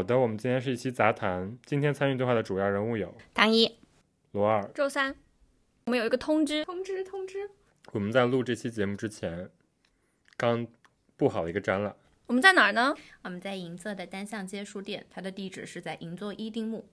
[0.00, 1.58] 好的，我们今天是一期杂谈。
[1.66, 3.76] 今天参与对话的主要人物有唐一、
[4.32, 4.66] 罗二。
[4.74, 5.14] 周三，
[5.84, 7.50] 我们有一个通知，通知通知。
[7.92, 9.50] 我们在录这期节目之前，
[10.38, 10.66] 刚
[11.18, 11.94] 布好了一个展览。
[12.28, 12.94] 我们在哪儿呢？
[13.24, 16.88] 我们在银座的单向街书店，它的地址是在银座一丁目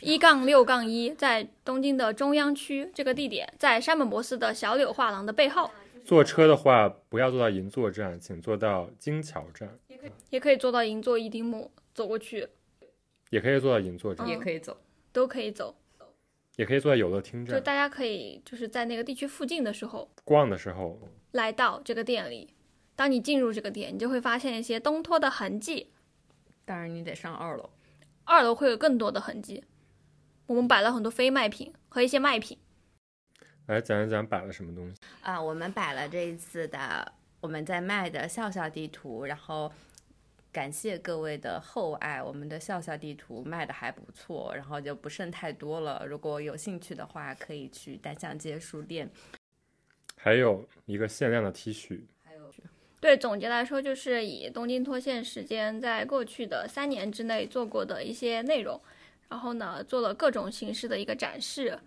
[0.00, 2.90] 一杠六杠一，在东京的中央区。
[2.92, 5.70] 这个地点在山本博司的小柳画廊的背后。
[6.04, 9.78] 坐车的话，不要坐到银座站，请坐到金桥站。
[9.86, 12.48] 也可以也可以坐到银座一丁目走过去，
[13.30, 14.76] 也可以坐到银座站，也可以走，
[15.12, 15.76] 都可以走，
[16.56, 17.54] 也可以坐在有乐厅站。
[17.54, 20.98] 就大家可以就是在那个地区附近的时候逛的时候，
[21.32, 22.54] 来到这个店里。
[22.94, 25.92] 当你进入这个店，你就会发现一些东托的痕迹。
[26.64, 27.70] 当然，你得上二楼，
[28.24, 29.64] 二楼会有更多的痕迹。
[30.46, 32.58] 我们摆了很多非卖品和一些卖品。
[33.66, 35.40] 来讲一讲摆了什么东西啊？
[35.40, 39.72] 我们摆了这一次的我们在卖的笑笑地图，然后
[40.52, 46.04] 感谢各位的厚爱，我们的笑笑地图卖的还不错，然后就不剩太多了。
[46.06, 49.10] 如果有兴趣的话，可以去单向街书店。
[50.16, 52.02] 还有一个限量的 T 恤。
[53.00, 58.80] 对，总结来说，就是以东京脱线时间在过去的三年之内做过的一些内容，
[59.28, 61.80] 然后呢，做了各种形式的一个展示，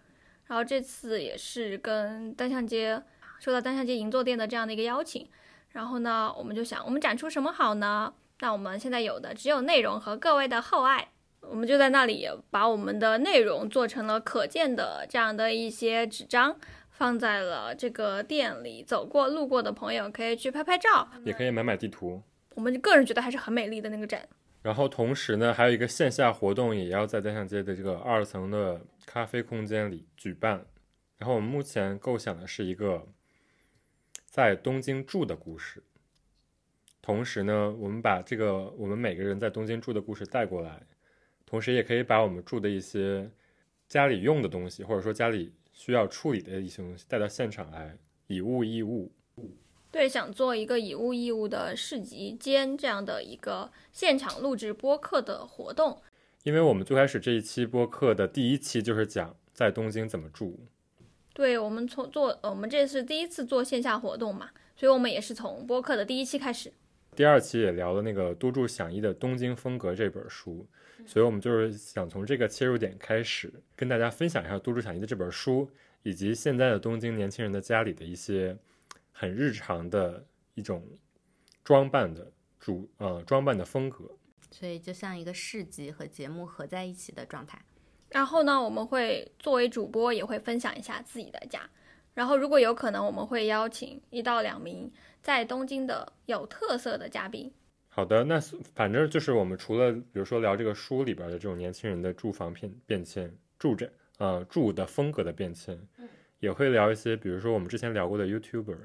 [0.48, 3.02] 然后这次也是跟单向街
[3.40, 5.30] 受到单向街银座店的这样的一个邀请，
[5.70, 8.14] 然后呢，我们就想，我们展出什么好呢？
[8.40, 11.10] 那我们现在有的只有内容和各位的厚爱，
[11.42, 16.58] 我们就在那里把我们的内容做成了可见的这样的一些纸张。
[16.98, 22.24] 放在了这个店里，走过路过的朋友可以去拍拍照，也可以买买地图。
[22.52, 24.26] 我们个人觉得还是很美丽的那个展。
[24.62, 30.66] 然后同时呢，还有一个线下活动，也要在单向街的这个二层的咖啡空间里举办。
[31.18, 33.06] 然后我们目前构想的是一个
[34.24, 35.84] 在东京住的故事。
[37.06, 40.82] 同时呢，我们把这个我们每个人在东京住的故事带过来，
[41.46, 43.30] 同时也可以把我们住的一些
[43.88, 45.54] 家里用的东西，或者说家里。
[45.78, 49.12] 需要处理的一些东西带到现场来，以物易物。
[49.92, 56.02] 对，想做一个以物易物的市集间这样的一个现场录制播客的活动。
[56.44, 60.58] 因为我们最开始这一期播客的第一期就是讲在东京怎么住。
[61.34, 66.72] 对，我们从做，我们这是第一次做线下活动嘛，所以我们也是从播客的第一期开始。
[67.16, 70.68] 第二期也聊了那个多住响一的《东京风格》这本书。
[71.06, 75.70] 所以，我们就是想从这个切入点开始，跟大家分享一下多珠响一的这本书，
[76.04, 78.58] 以及现在的东京年轻人的家里的一些
[79.12, 80.26] 很日常的
[80.56, 80.84] 一种
[81.64, 84.10] 装扮的主呃装扮的风格。
[84.50, 87.62] 所以，就像一个市集和节目合在一起的状态。
[88.10, 91.70] 然后呢，我们会作为主播，也会分享一下自己的家。
[92.16, 97.54] 然后，如果有可能，我们会邀请一到两名在东京的有特色的嘉宾。
[97.90, 98.40] 好的，那
[98.74, 105.78] 反正就是我们除了比如说聊这个书里边的这种年轻人的住房变变迁、住着呃住的风格的变迁，
[106.40, 108.78] 也会聊一些比如说我们之前聊过的 YouTuber，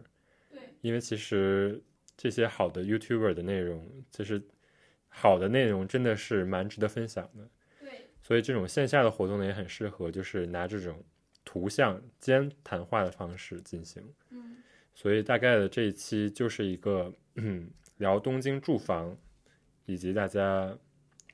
[0.50, 1.82] 对，因为其实
[2.16, 4.42] 这些好的 YouTuber 的内容，其实
[5.08, 7.48] 好的内容真的是蛮值得分享的，
[7.80, 11.02] 对，所以这种线下的活动呢也很适合，就是拿这种
[11.52, 14.58] 图像兼谈话的方式进行，嗯，
[14.94, 17.68] 所以大概的这一期就是一个嗯。
[17.96, 19.14] 聊东京住房，
[19.84, 20.74] 以及大家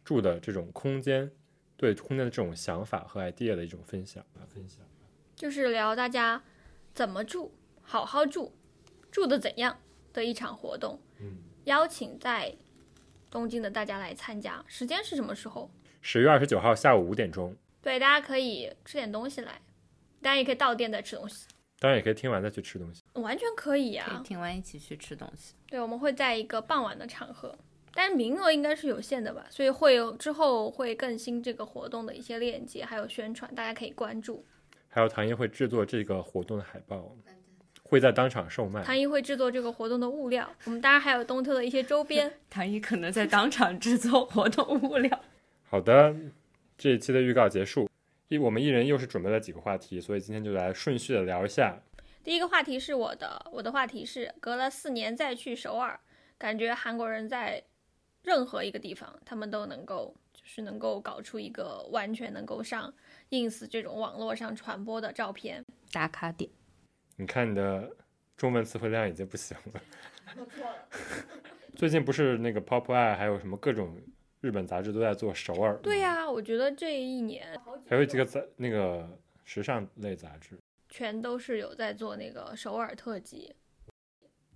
[0.04, 1.30] 住的这种空间，
[1.76, 4.40] 对空间的这种想法和 idea 的一种分享吧。
[4.52, 4.84] 分享
[5.36, 6.42] 就是聊大家
[6.92, 8.52] 怎么住，好好住，
[9.12, 9.78] 住的怎样
[10.12, 11.00] 的一场活动。
[11.20, 12.52] 嗯，邀请在
[13.30, 15.70] 东京的大家来参加，时间是什么时候？
[16.00, 17.54] 十月二十九号下午五点钟。
[17.80, 19.62] 对，大家可以吃点东西来，
[20.22, 21.46] 当然也可以到店再吃东西。
[21.78, 24.22] 当然也可以听完再去吃东西，完全可以呀。
[24.24, 25.54] 听完一起去吃东西。
[25.68, 27.54] 对，我们会在一个傍晚的场合，
[27.92, 34.42] 但是名额应该是有限的吧，所以会有之后会更新这个活动的一些链接，还有宣传，大家可以关注。
[34.88, 37.14] 还有唐一会制作这个活动的海报，
[37.82, 38.82] 会在当场售卖。
[38.82, 42.32] 唐一会制作这个活动的物料，我们当然还有东特的一些周边。
[42.48, 45.20] 唐一可能在当场制作活动物料。
[45.68, 46.16] 好的，
[46.78, 47.85] 这一期的预告结束。
[48.28, 51.78] 一我们一人又是准备了几个话题，所以今天就来顺序的聊一下。
[52.24, 56.00] 第一个话题是我的，我的话题是隔了四年再去首尔，
[56.36, 57.62] 感觉韩国人在
[58.24, 62.92] 任何一个地方，他们都能够就是能够搞出一个完全能够上
[63.30, 66.50] ins 这种网络上传播的照片打卡点。
[67.16, 67.94] 你看你的
[68.36, 69.80] 中文词汇量已经不行了。
[70.36, 70.88] 我错了。
[71.76, 73.96] 最近不是那个 Pop Eye 还有什么各种。
[74.40, 79.08] 日本杂志都在做首尔，对呀，我觉得这一年还有几个杂那个
[79.44, 83.54] 时尚类杂志，全都是有在做那个首尔特辑。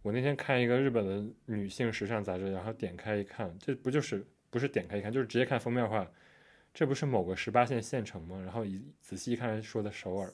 [0.03, 6.11] 我那天看一个日本的女性时尚杂志，然后点开一看，这不就是不是点开一看，就是直接看封面的话，
[6.73, 8.41] 这不是某个十八线县城吗？
[8.41, 10.33] 然后一仔细一看，说的首尔。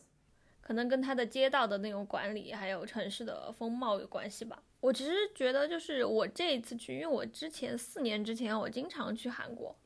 [0.61, 4.63] 可能跟它的街道的那种管理，还有城市的风貌有关系吧。
[4.87, 9.77] 我其实觉得，就是我这一次去，因为我之前四年之前我经常去韩国，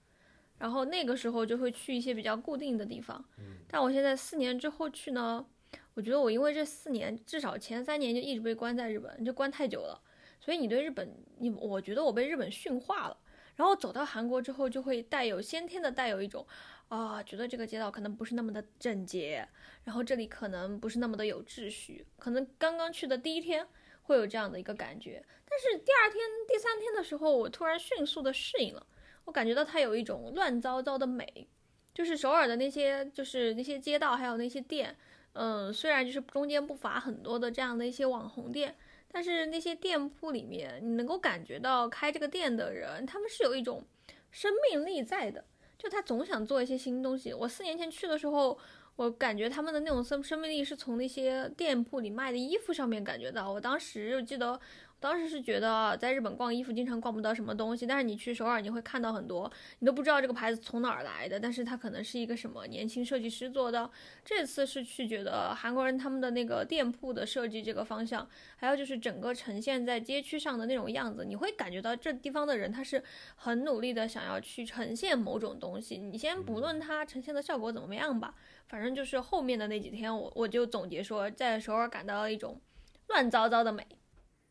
[0.58, 3.24] 然后那个时候就会去一些比较固定的地方。
[3.66, 5.46] 但我现在四年之后去呢，
[5.94, 9.98] 我觉得我因为这四年至少前三年就一直被关在日本，就关太久了，
[10.38, 13.16] 所以你对日本，你我觉得我被日本驯化了。
[13.56, 16.46] 然后走到韩国之后，就会带有先天的带有一种。
[16.88, 19.48] 啊，觉得这个街道可能不是那么的整洁，
[19.84, 23.64] 然后这里可能不是那么的有秩序，可能刚刚去的第一天
[24.02, 28.86] 会有这样的一个感觉，但是第二天、第三天的时候，我突然迅速的适应了，
[29.24, 31.48] 我感觉到它有一种乱糟糟的美，
[31.94, 34.96] 就是首尔的那些，就是那些街道还有那些店，
[35.34, 38.76] 嗯，虽然就是中间不乏很多的这样的一些网红店，
[39.12, 43.84] 但是那些店铺里面，你能够感觉到开这个店的人，他们是有一种
[44.30, 45.44] 生命力在的。
[45.78, 47.32] 就他总想做一些新东西。
[47.32, 48.58] 我四年前去的时候，
[48.96, 53.50] 我感觉他们的那种生生命力是从那些店铺里卖的衣服上面感觉到。
[53.50, 54.60] 我当时就记得。
[55.00, 63.90] 当时是觉得在日本逛衣服经常逛不到什么东西，但是你去首尔你会看到很多，你都不知道这个牌子从哪儿来的，但是它可能是一个什么年轻设计师做的。
[64.22, 73.02] 这次是去觉得韩国人他们的那个店铺的设计这个方向，还有就是整个呈现在街区上的那种样子，你会感觉到这地方的人他是
[73.36, 75.96] 很努力的想要去呈现某种东西。
[75.96, 78.34] 你先不论它呈现的效果怎么样吧，
[78.68, 82.60] 反正就是后面的那几天我我就总结说，在首尔感到了一种
[83.08, 83.86] 乱糟糟的美。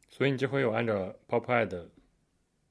[0.09, 1.88] 所以你这回有按照 Pop Eye 的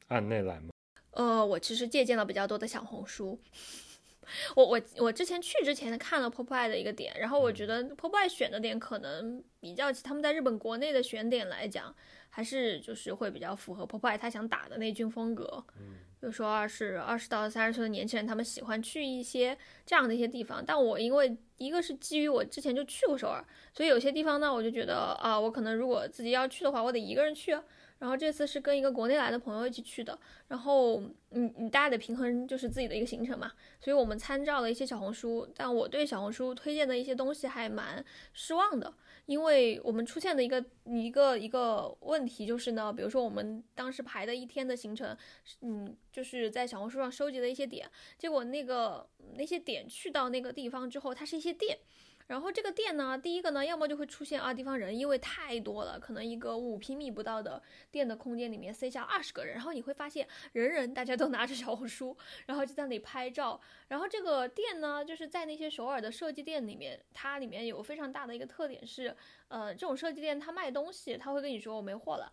[0.09, 0.71] 案内来吗？
[1.13, 3.41] 呃，我其实借鉴了比较多的小红书。
[4.55, 11.95] 我我我之前去之前看了 Pop Eye 的一个点，然后我觉得 Pop Eye 选的点可能比较起他们在日本国内的选点来讲，
[12.29, 15.65] 还是就是会比较符合 Pop Eye 他想打的那军风格。
[15.79, 15.95] 嗯。
[16.21, 19.57] 比如说，二十二十到三十岁的年轻人，他们喜欢去一些
[19.87, 20.65] 这样的一些地方。
[20.65, 27.57] 但我因为一个是基于我之前就去过首尔，所以有些地方呢，我就觉得啊，我可能如果自己要去的话，我得一个人去。
[27.99, 30.17] 然后这次是跟一个国内来的朋友一起去的，
[30.47, 33.51] 然后嗯，你大家得平衡就是自己的一个行程嘛，
[33.81, 38.95] 所以我们参照了一些小红书，但我对小红书推荐的一些东西还蛮失望的。
[39.29, 45.15] 因为我们出现的一个一个一个问题就是呢，比如说我们当时排的一天的行程，
[45.61, 47.87] 嗯，就是在小红书上收集的一些点，
[48.17, 51.79] 结果那个那些点去到那个地方之后，它是一些店。
[52.29, 57.61] 然后这个店呢，第一个呢，要么就会出现啊，地方人因为太多了，可能一个五平米不到的
[57.91, 62.17] 店的空间里面塞下二十个人，然后你会发现人人大家都拿着小红书，
[62.47, 63.61] 然后就在那里拍照。
[63.89, 69.17] 然后这个店呢，就是在那些首尔的设计店里面，它里面有非常大的一个特点是，
[69.49, 72.33] 呃，这种设计店它卖东西，他会跟你说我没货了。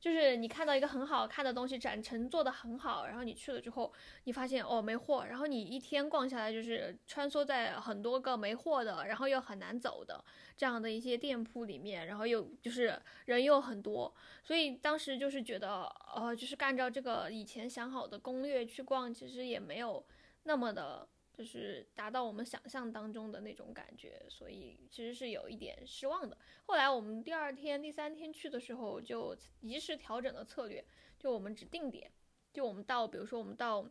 [0.00, 3.92] 就是你看到一个很好看的东西，展陈做的很好，然后你去了之后，
[4.24, 10.24] 你发现哦没货，然后你一天逛下来就是穿梭在很多个没货的，然后又很难走的
[10.56, 14.12] 这样的一些店铺里面，然后又就是人又很多，
[14.42, 15.84] 所以当时就是觉得，
[16.16, 20.02] 呃，就是按照这个以前想好的攻略去逛，其实也没有
[20.44, 21.06] 那么的。
[21.40, 26.36] 就是达到我们想象当中的那种感觉，所以其实是有一点失望的。
[26.66, 30.84] 后来我们第二天、第三天去的时候，就及时调整了策略，
[31.18, 32.12] 就我们只定点，
[32.52, 33.90] 就我们到，比如说我们到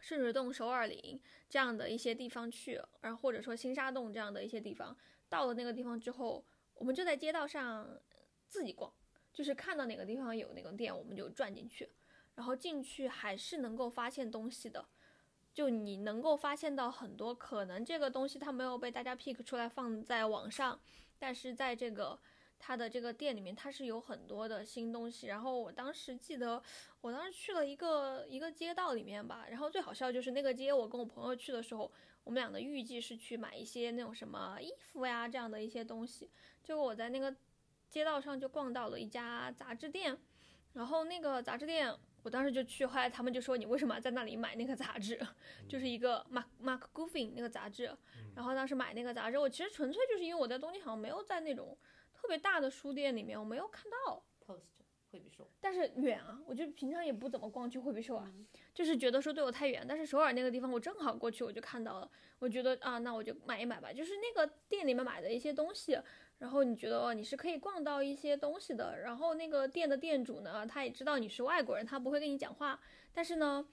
[0.00, 6.44] 顺水洞、首尔林这样的一些地方去，然后或者说新沙洞这样的一些地方，到了那个地方之后，
[6.74, 7.88] 我们就在街道上
[8.48, 8.92] 自己逛，
[9.32, 11.88] 就是看到哪个地方有那个店，我们就转进去，
[12.34, 14.88] 然后进去还是能够发现东西的。
[15.52, 20.80] 就你能够发现到很多可能这个东西它没有被大家 pick 出来放在网上，
[21.18, 22.18] 但是在这个
[22.58, 25.26] 它的这个店里面，它是有很多的新东西。
[25.26, 26.62] 然后我当时记得，
[27.00, 31.90] 我当时去了一个一个街道里面吧，然后最好笑就是那个街，我跟我朋友去的时候，
[32.22, 36.30] 我们俩的预计是去买一些那种什么衣服呀这样的一些东西。
[36.62, 37.34] 结果我在那个
[37.88, 40.16] 街道上就逛到了一家杂志店，
[40.74, 41.92] 然后那个杂志店。
[42.22, 45.18] 我当时就去，后来他们就说你为什么在那里买那个杂志，
[45.68, 47.90] 就是一个 Mark Mark Goffin 那个杂志。
[48.34, 51.76] 然后当时买那个杂志，我其实纯粹就是因为我在东京好像没有在那种
[52.14, 54.60] 特别大的书店里面，我没有看到 Post
[55.10, 58.32] 惠比寿，但是远啊，我就平常也不怎么逛去惠比寿啊，
[58.72, 59.84] 就是觉得说对我太远。
[59.88, 63.92] 但是首尔那个地方我正好过去，我就看到了，我觉得啊，那我就买一买吧。
[63.92, 65.98] 就是那个店里面买的一些东西。
[66.40, 68.98] 然后你觉得哦，你是可以逛到一些东西的。
[69.02, 72.80] 然后那个店的店主呢，他也知道你是外国人，他不会跟你讲话。
[73.12, 73.64] 但是呢，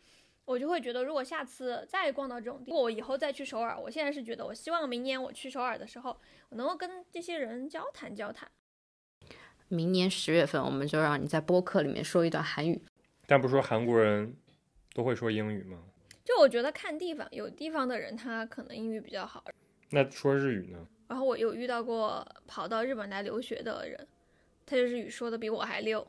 [0.46, 6.20] 我就会觉得，如果下次再逛到这种，如果我以后再去首尔，我现在是觉得，我希望明年我去首尔的时候，
[6.50, 8.52] 我能够跟这些人交谈交谈。
[9.70, 12.82] 明年十月份，我们就让你在播客里面说一段韩语。
[13.26, 14.36] 但不说韩国人
[14.94, 15.78] 都会说英语吗？
[16.26, 19.46] 就我觉得看地方，有地方的人他可能英语比较好，
[19.92, 20.86] 那说日语呢？
[21.08, 24.08] 然后我有遇到过跑到日本来留学的人，
[24.66, 26.06] 他就日语说的比我还溜。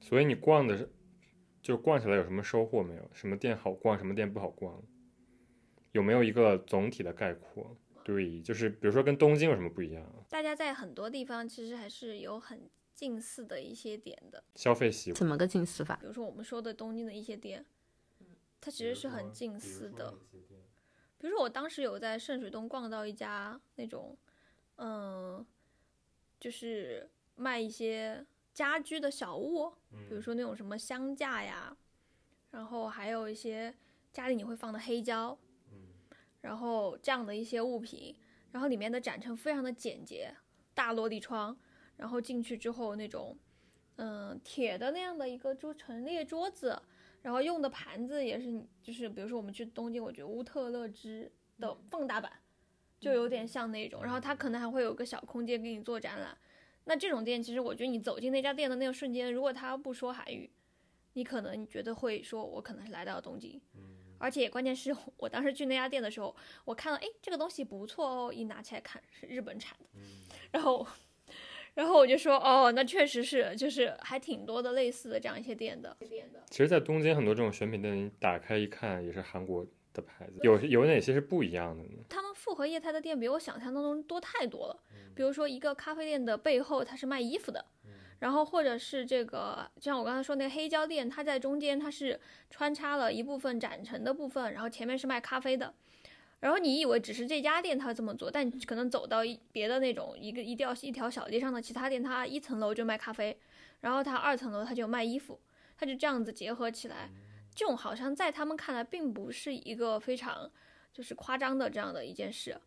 [0.00, 0.90] 所以你逛的是，
[1.62, 3.10] 就逛起来有什么收获没有？
[3.12, 4.82] 什么店好逛，什么店不好逛？
[5.92, 7.76] 有没有一个总体的概括？
[8.02, 10.04] 对，就是比如说跟东京有什么不一样？
[10.28, 15.96] 大家在很多地方其实还是有很近似的一些点的，消费习惯怎么个近似法？
[15.96, 17.64] 比如说我们说的东京的一些店，
[18.60, 20.14] 它其实是很近似的。
[21.18, 24.16] 比如说我当时有在圣水东逛到一家那种，
[24.82, 25.44] 嗯，
[26.40, 29.70] 就是卖一些家居的小物，
[30.08, 31.76] 比如说那种什么香架呀，
[32.50, 33.74] 然后还有一些
[34.10, 35.38] 家里你会放的黑胶，
[36.40, 38.16] 然后这样的一些物品，
[38.52, 40.34] 然后里面的展陈非常的简洁，
[40.72, 41.54] 大落地窗，
[41.96, 43.38] 然后进去之后那种，
[43.96, 46.82] 嗯，铁的那样的一个桌陈列桌子。
[47.22, 52.32] 然后用的盘子也是，就是比如说我们去东京，我觉得乌特勒支的放大版，
[53.00, 54.02] 就有点像那种。
[54.04, 56.36] 然后它可能还会有个小空间给你做展览。
[56.84, 60.50] 那这种店，其实我觉得你走进那家店的那个瞬间，如果他不说韩语，
[61.14, 63.60] 你可能你觉得会说，我可能是来到了东京。
[64.18, 70.00] 而且关键是我当时去那家店的时候，我看到，哎，这个东西不错哦，一拿起来看是日本产的，
[70.52, 70.86] 然后。
[71.72, 75.96] 然后我就说，哦，那确实是，就是还挺多的类似的这样一些店的。
[76.50, 79.64] 其实，在东京很多这种选品店，你打开一看也是韩国
[80.00, 81.98] 的牌子，有有哪些是不一样的呢？
[82.08, 84.76] 他们复合业态的店比我想象当中多太多了。
[85.14, 87.64] 比如说，一个咖啡店的背后它是卖衣服的，
[88.20, 95.74] 然后或者是这个，就像我刚才说那个黑胶店，它在中间它是穿插了一部分展陈的部分，然后前面是卖咖啡的。
[96.38, 103.36] 然后你以为只是这家店他这么做，但可能走到一别的那种一个一条一条小街上的其他店，它一层楼就卖咖啡，
[103.80, 105.38] 然后它二层楼它就卖衣服，
[105.76, 107.10] 它就这样子结合起来，
[107.54, 110.50] 这种好像在他们看来并不是一个非常
[110.92, 112.58] 就是夸张的这样的一件事。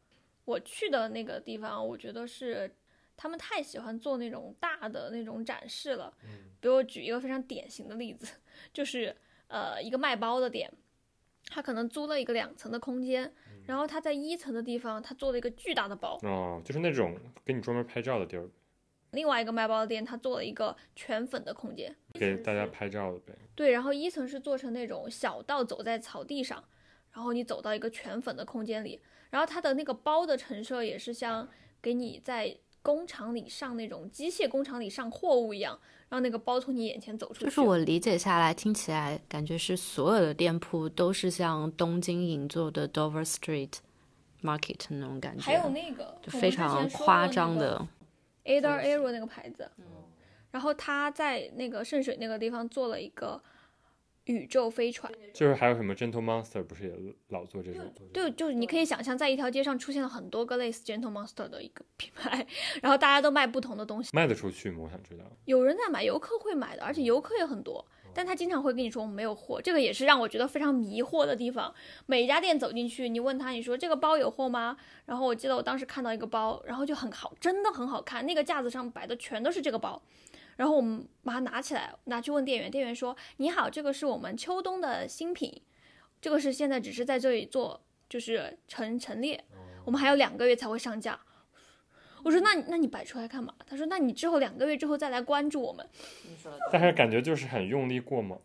[0.45, 2.75] 我去的那个地方，我觉得是
[3.15, 6.13] 他们太喜欢做那种大的那种展示了。
[6.59, 8.27] 比如我举一个非常典型的例子，
[8.73, 9.15] 就是
[9.47, 10.71] 呃一个卖包的店，
[11.47, 13.33] 他可能租了一个两层的空间。
[13.65, 18.49] 然后他在一层的地方，他做了一个巨大的包哦，就是那种给你专门拍照的地儿。
[19.13, 23.33] 另外一个卖包的店，他做了一个全粉的空间，给大家拍照的呗。
[23.55, 26.63] 对，然后一层是做成那种小道走在草地上，
[27.13, 31.47] 然后你走到一个全粉的空间里，然后它的那个包的陈设也是像
[31.81, 35.79] 给你在工厂里上那种机械工厂里上货物一样。
[36.09, 37.45] 让那个包从你眼前走出去。
[37.45, 43.71] 就是我理解下来，听起来感觉是所有的店铺都是像东京银座的 Dover Street
[44.43, 45.43] Market 那种感觉。
[45.43, 47.87] 还有那个就非常夸张的
[48.45, 49.69] Ada Aero 那个牌子，
[50.51, 53.41] 然后他在那个圣水那个地方做了一个。
[54.25, 57.93] 宇宙飞船，就是还有什么 Gentle Monster，不是也老做这种？
[58.13, 62.47] 对，就是你可以想象，在一条街上出现了很多个类似 Gentle Monster 的一个品牌，
[62.81, 64.77] 然后大家都卖不同的东西，卖得出去吗？
[64.83, 65.25] 我想知道。
[65.43, 71.73] 有人在买，游客会买的，而且游客也很多，但他经常会跟你说我们没有货，这个也是让我觉得非常迷惑的地方。
[72.05, 74.77] 每一家店走进去，你问他，你说这个包有货吗？
[75.05, 80.01] 然后我记得我当时看到一个包，然后就很好，真的很好看，那个架子上摆的全都是这个包。
[80.55, 82.69] 然后我们把它拿起来，拿去问店员。
[82.69, 85.61] 店员说：“你好，这个是我们秋冬的新品，
[86.21, 89.43] 这个是现在只是在这里做，就是陈陈列，
[89.83, 91.19] 我们还有两个月才会上架。”
[92.23, 95.85] 我说：“那那你摆出来干嘛？”他说：“那你之后两个月之后再来关注我们。”
[96.71, 98.39] 但是感觉就是很用力过猛。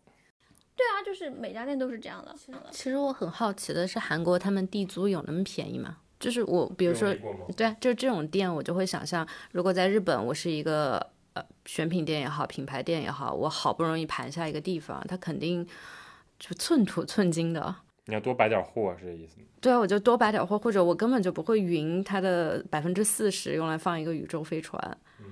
[0.75, 2.35] 对啊，就是每家店都是这样的。
[2.71, 5.97] 其实我很好奇的是，韩国他们地租有那么便宜吗？
[6.19, 7.15] 就是我，比如说，
[7.55, 11.11] 对啊，就是这种店，我就会想象，如果在日本，我是一个。
[11.33, 15.63] 呃，选品店也好，品牌店也好，我好不容易盘下一个地方，它肯定
[16.39, 17.75] 就寸土寸金的。
[18.09, 19.45] 你要多摆点货，是这意思吗？
[19.61, 24.97] 对啊，我就多摆点货，或者我根本就不会匀它的百分之四十，用来放一个宇宙飞船。
[25.19, 25.25] 嗯，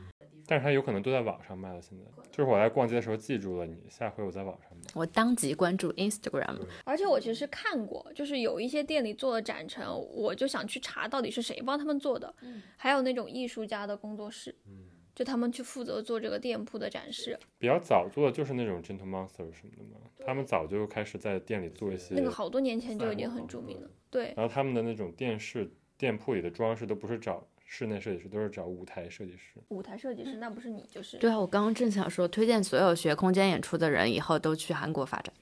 [0.45, 1.81] 但是它有可能都在网上卖了。
[1.81, 4.83] 现在就是我在逛街的时候记住了你，下回我在网上买。
[4.93, 6.59] 我当即关注 Instagram。
[6.85, 12.33] 而且我其实看过，就是有一些店里做的展陈，我就想去查到底是谁帮他们做的。
[12.41, 14.55] 嗯，还有那种艺术家的工作室。
[14.67, 14.85] 嗯。
[15.17, 24.31] 就他们去负责做这个店铺的展示，比较早做的就是那种 Gentle Monster 什么的嘛，他们早就开始在店里做一些，那个好多年前就已经很著名了，对。
[24.37, 29.59] 然后他们的那种电视店铺里的装饰都不是找室内设计师，都是找舞台设计师。
[29.69, 31.17] 舞台设计师那不是你就是？
[31.17, 35.33] 对啊，我刚刚正想说，推荐所有学空间演出的人以后都去韩国发展，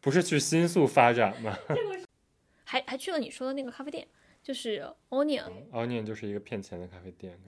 [0.00, 1.56] 不是去新宿发展吗？
[2.64, 4.08] 还还去了你说的那个咖啡店。
[4.42, 7.38] 就是 Onion，Onion 就是一个骗钱的咖啡店。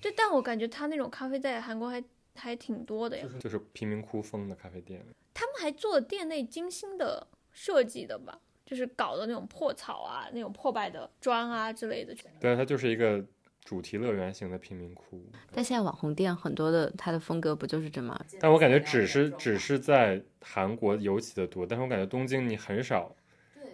[0.00, 2.02] 对，但我感觉他那种咖啡在韩国还
[2.34, 3.26] 还挺多的呀。
[3.38, 5.04] 就是贫民窟风的咖啡店。
[5.34, 12.14] 他们还做了店内精心的设计的吧，就是搞的那种破草啊、那种破败的砖啊之类的。
[12.40, 13.24] 对，它就是一个
[13.62, 15.22] 主题乐园型的贫民窟。
[15.52, 18.18] 但现在网红店很多的，它的风格不就是这么？
[18.40, 23.14] 但我感觉只是只是在韩国尤其的多，但是我感觉东京你很少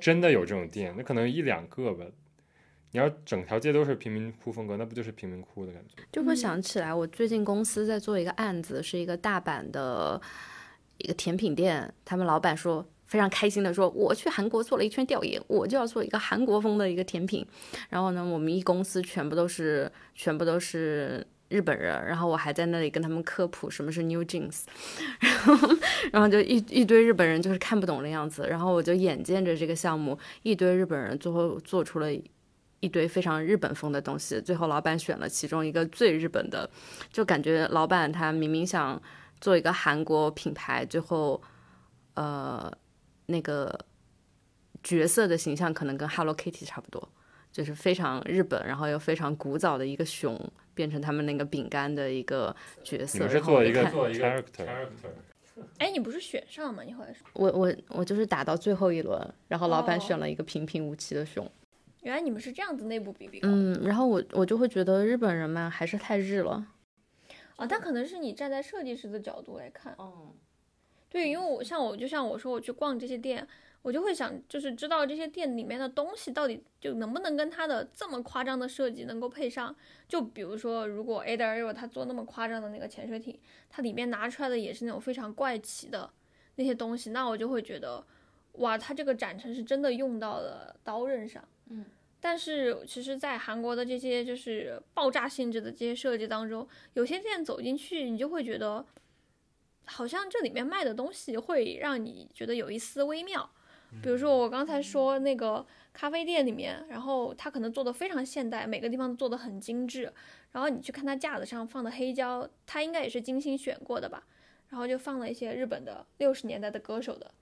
[0.00, 2.04] 真的有这种店，那可能一两个吧。
[2.96, 6.02] 你要整条街都是贫民窟风格，那不就是贫民窟的感觉？
[6.10, 10.18] 就会想起来，我最近公司在做一个案子，是一个大阪的
[10.96, 17.46] 一个甜品店，他们老板说非常开心的说，我去韩国做了一圈调研，我就要做一个韩国风的一个甜品。
[17.90, 24.62] 然后呢，我们一公司全部都是全部都是日本人，然后我还在那里跟他们科普什么是 New Jeans，
[25.20, 25.68] 然后
[26.12, 32.08] 然后就一一堆日本人就是看不懂的样子，然后我就眼见着这个项目一堆日本人最后做出了。
[32.86, 36.70] 一堆非常日本风的东西，最后老板选了其中一个最日本的，
[37.10, 39.02] 就感觉老板他明明想
[39.40, 41.42] 做一个韩国品牌，最后，
[42.14, 42.72] 呃，
[43.26, 43.76] 那个
[44.84, 47.08] 角色的形象可能跟 Hello Kitty 差不多，
[47.50, 50.40] 就是非常日本，然后又非常古早的一个熊，
[50.72, 53.18] 变成他们那个饼干的一个角色。
[53.18, 54.68] 你们是做一个做一个 character。
[55.78, 56.84] 哎，你不是选上吗？
[56.84, 57.26] 你后来说。
[57.32, 61.50] 我我我就是打到最后一轮，然后老板选了一个平平无奇的熊。
[62.06, 66.64] 原来你们是这样子内部比比嗯，然后我我就会觉得日本人嘛还是太日了，
[67.56, 70.30] 啊，但可能是你站在设计师的角度来看，哦，
[71.08, 73.44] 对，因为我像我就像我说我去逛这些店，
[73.82, 79.74] 我就会想就是知道这些店里面的东西到底就能不能跟它的这么夸张的设计能够配上，
[80.06, 83.36] 就比如说如果 A 的 Aero 它做那么夸张的那个潜水艇，
[83.68, 86.08] 它里面拿出来的也是那种非常怪奇的
[86.54, 88.06] 那些东西，那我就会觉得，
[88.52, 91.84] 哇，它这个展陈是真的用到了刀刃上，嗯。
[92.18, 98.84] 但是其实，在韩国的这些就是爆炸性质的这些设计当中，有些店走进去，你就会觉得，
[99.84, 103.48] 好像这里面卖的东西会让你觉得有一丝微妙。
[104.02, 110.12] 比如说我刚才说那个咖啡店里面，然后它可能做的非常现代，每个地方都做的很精致。
[110.52, 114.26] 然后你去看它架子上放的黑胶，它应该也是精心选过的吧？
[114.70, 117.32] 然后就放了一些日本的六十年代的歌手的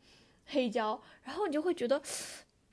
[0.47, 2.03] 黑胶，然后你就会觉得。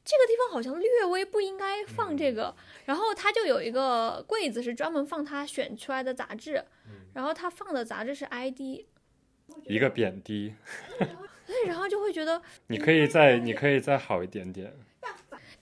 [0.04, 6.64] 这个地方好像略微不应该放这个，然后他就有一个柜子是专门放他选出来的杂志，
[7.14, 8.60] 然后他放的杂志是 ID，
[9.66, 10.56] 一个贬低，
[11.46, 14.74] 对，然后就会觉得 你可以再你可以再好一点点，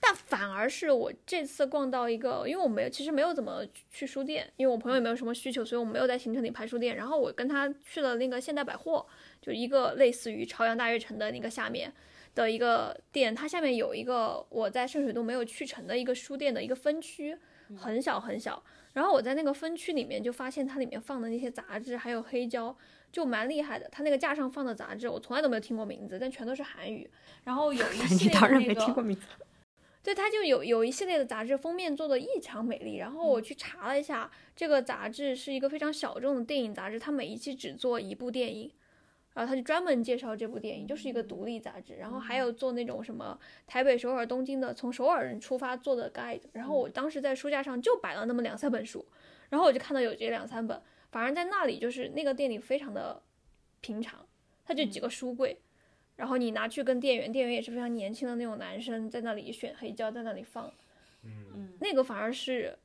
[0.00, 9.06] 但反而是我这次逛到一个，因为我没有其实没有怎么去书店，因为我朋友也没有什么需求，所以我没有在行程里拍书店，然后我跟他去了那个现代百货，
[9.42, 11.92] 就一个类似于朝阳大悦城的那个下面。
[12.34, 17.36] 的一个店，它下面有一个我在圣水洞没有去成的一个书店的一个分区，
[17.76, 18.62] 很小很小。
[18.92, 22.76] 然后我在那个分区里面就发现它里面放的那些杂志还有黑胶
[23.12, 23.88] 就蛮厉害的。
[23.92, 27.08] 它那个架上放的杂志我从来都没有听过名字，但全都是韩语。
[27.44, 28.38] 然后有一系列
[28.74, 29.16] 那个，
[30.02, 32.96] 对，它就有有一系列的杂志封面做的异常美丽。
[32.96, 38.72] 然后我去查了一下，这个杂志是一个非常小众的电影杂志，它每一期只做一部电影。
[39.40, 41.94] 然后他就专门介绍这部电影，就是一个独立杂志。
[41.94, 46.42] 然后还有做那种什么台北、首尔、东京的，从首尔人出发做的 guide。
[46.52, 49.02] 然后我当时在书架上就摆了那么两三本书，
[49.48, 50.78] 然后我就看到有这两三本。
[51.10, 53.22] 反而在那里就是那个店里非常的
[53.80, 54.26] 平常，
[54.66, 55.58] 他就几个书柜，
[56.16, 60.70] 然后你拿去跟店员，店员也是非常年轻的那种男生，在那里选黑胶，在那里放。
[61.24, 62.78] 嗯，那个反而是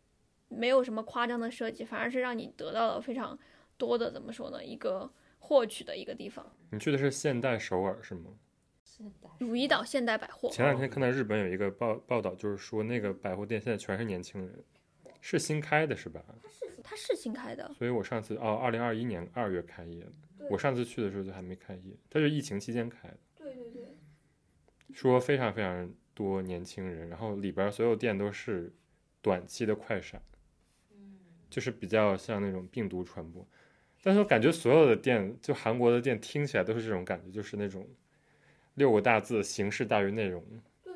[0.47, 3.37] 没有什么夸张的设计，反而是让你得到了非常
[3.77, 4.63] 多的怎么说呢？
[4.63, 5.11] 一个。
[5.45, 6.43] 获取的一个地方。
[6.71, 8.31] 你去的是现代首尔是吗？
[8.83, 10.49] 现代如意岛现代百货。
[10.49, 14.63] 前两天看到日本有一个报报道，就是说那个百货店现在全是年轻人，
[15.21, 16.23] 是新开的是吧？
[16.41, 17.71] 它是它是新开的。
[17.77, 23.17] 所以我上次哦，二零二一年二月开业的，我上次去的时候就还没开业，它是疫情期间开的。
[23.35, 23.97] 对对对。
[24.93, 28.73] 说非常非常多年轻人，然后里边所有店都是
[29.21, 30.21] 短期的快闪，
[30.91, 33.45] 嗯，就是比较像那种病毒传播。
[34.05, 37.87] 但是我感觉所有的店，就韩国的店，听起来都是这种感觉，就是那种
[38.75, 40.43] 六个大字：形式大于内容。
[40.83, 40.93] 对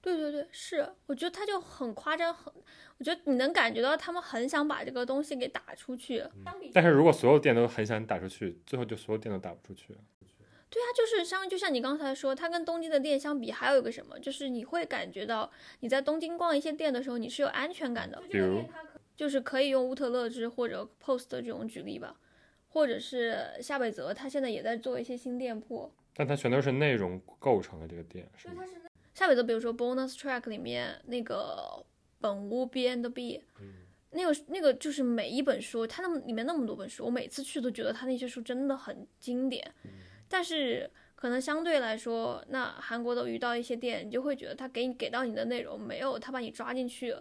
[0.00, 2.50] 对对对对，是，我觉得他就很夸张，很，
[2.96, 6.24] 我觉得你能感觉到他们很想把这个东西给打出去。
[6.72, 9.88] 但是如果所有店都很想打出去，最后就所有店都打不出去。
[10.70, 18.22] 对啊，就是像就像你刚才说，它跟东京的店相比，还有一个什么，就是你会感觉到你在东京逛一些店的时候，你是有安全感的。
[18.30, 18.64] 比如，
[19.14, 22.16] 就是可以用乌特勒支或者 Post 这种举例吧。
[22.70, 28.64] 或者是夏北泽，他现在也在做一些新店铺，但他全都是内容构成的这个店，是吗？
[29.14, 31.84] 夏北泽，比如说 Bonus Track 里面那个
[32.20, 33.44] 本屋 B and B，
[34.10, 39.72] 那个那个就是每一本书，它那么里面那么多本书，我每次去都觉得他那些书真的很经典，
[40.28, 40.90] 但是。
[41.20, 47.14] 可能相对来说，那韩国的遇到一些店，你就会觉得他给你给到你的内容没有他把你抓进去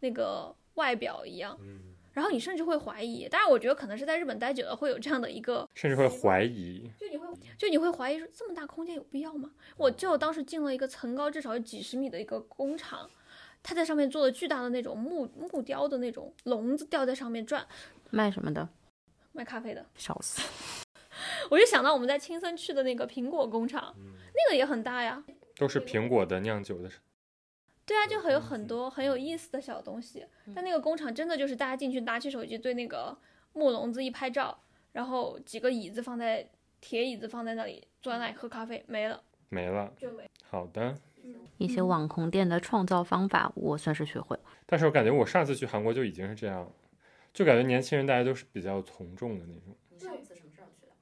[0.00, 3.28] 那个外表一样，嗯，然后你甚至会怀疑。
[3.28, 7.26] 当然，我觉得可能是在日本待久了会有这样的一个， 甚至会怀疑，就你会
[7.58, 9.50] 就你会怀疑说这么大空间有必要吗？
[9.76, 13.10] 我就当时进了一个层高至少有几十米的一个工厂，
[13.62, 17.66] 他在上面做了巨大的那种木木雕的那种笼子吊在上面转，
[18.10, 18.66] 卖什么的？
[19.32, 19.84] 卖咖啡的。
[19.96, 20.40] 笑死！
[21.50, 25.22] 我就想到我们在青森去的那个苹果工厂，那个也很大呀。
[25.56, 26.90] 都是苹果的酿酒的，
[27.86, 30.26] 对啊，就很有很多很有意思的小东西。
[30.54, 33.16] 但那个工厂真的就是大家进去拿起手机对那个
[33.52, 34.58] 木笼子一拍照，
[34.92, 36.48] 然后几个椅子放在
[36.80, 39.92] 铁椅子放在那里，坐在那里喝咖啡，没了没了。
[39.96, 40.28] 就没。
[40.48, 40.96] 好的，
[41.58, 44.42] 一些网红店的创造方法，我算是学会了。
[44.66, 46.70] 但是我感觉我上次去韩国就已经是这样，
[47.32, 49.76] 就感觉年轻人大家都是比较从众的那种。
[49.90, 50.92] 你上次什么时候去的？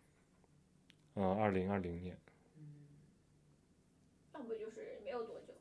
[1.14, 2.16] 嗯，二零二零年，
[4.32, 5.54] 那不就是没有多久？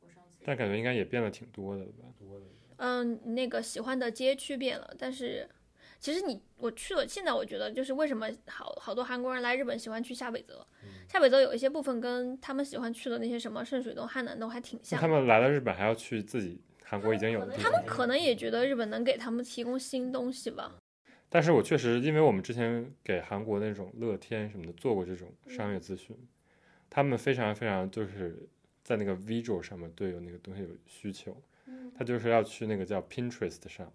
[0.00, 2.04] 我上次但感觉应该也变了挺多的了吧？
[2.18, 2.44] 多的。
[2.76, 5.48] 嗯，那个喜欢的街区变了，但是
[6.00, 10.66] 其实你我去了，现在我觉得就是为什么好好多韩国人来日本喜欢去下北泽，
[11.08, 20.74] 下北泽有一些部分跟他们喜欢去的那些什么圣水洞、汉南洞还挺像他们来了日本还要去自己韩国已经有的地方他们可能也觉得日本能给他们提供新东西吧。
[21.28, 26.14] 但是我确实，因为我们之前给韩国那种乐天什么的做过这种商业咨询，
[26.90, 28.46] 他们非常非常就是
[28.82, 31.36] 在那个 visual 上面对有那个东西有需求，
[31.96, 33.92] 他就是要去那个叫 Pinterest 上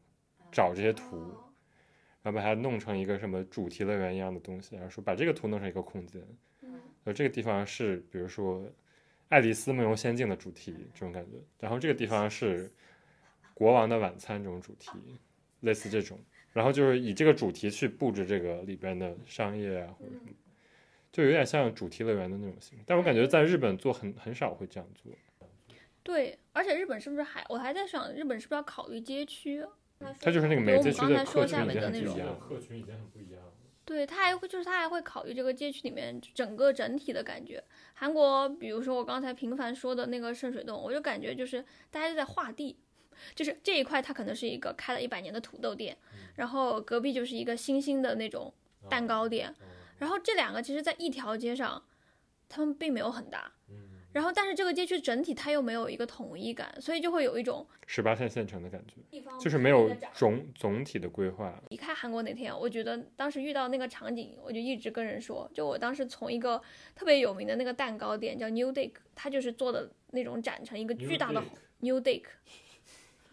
[0.52, 1.18] 找这些图，
[2.22, 6.22] 然后把它弄成一个什么主题乐园一样的东西，然后说把这个图弄成一个空间，
[7.04, 8.62] 呃，这个地方是比如说
[9.30, 12.68] 《爱丽丝梦游仙境》的主题这种感觉，然后这个地方是
[13.54, 14.92] 《国王的晚餐》这种主题，
[15.62, 16.18] 类似这种。
[16.54, 20.32] 然后就是以这个主题去布置这个里边的商业啊，或者什么，
[21.12, 22.84] 就有点像主题乐园的那种形式。
[22.88, 25.12] 但我感觉在日本做很很少会这样做。
[26.04, 29.66] 对，而且日本是不是还我还在想，日本是不是要考虑街区？
[30.22, 33.52] 它就是那个每街区的刚才说客群已经下面的那种很不一样了，客群已经很不一样了。
[33.84, 37.64] 对他还会就是他还会考虑这个街区里面整个整体的感觉。
[37.94, 42.78] 韩国，比如说我刚才频繁说的那个圣水洞，我就感觉就是大家就在画地，
[43.34, 45.98] 就是这一块它可能是一个开了一百年的土豆店，
[46.36, 48.54] 然后隔壁就是一个新兴的那种
[48.90, 49.54] 蛋糕店，
[49.98, 51.84] 然后这两个其实在一条街上，
[52.50, 53.52] 他们并没有很大。
[54.14, 61.54] 然后，但是这个街区整体它又没有一个统一感，所以就会有一种十八线县城的感觉，就是没有总总体的规划。
[61.70, 66.60] 离开韩国那天，我觉得当时遇到那个场景，我就一直跟人说，就我当时从一个
[66.96, 71.44] 特别有名的那个蛋糕店叫 New Dick，它就是做的那种展成一个巨大的
[71.82, 72.24] New Dick。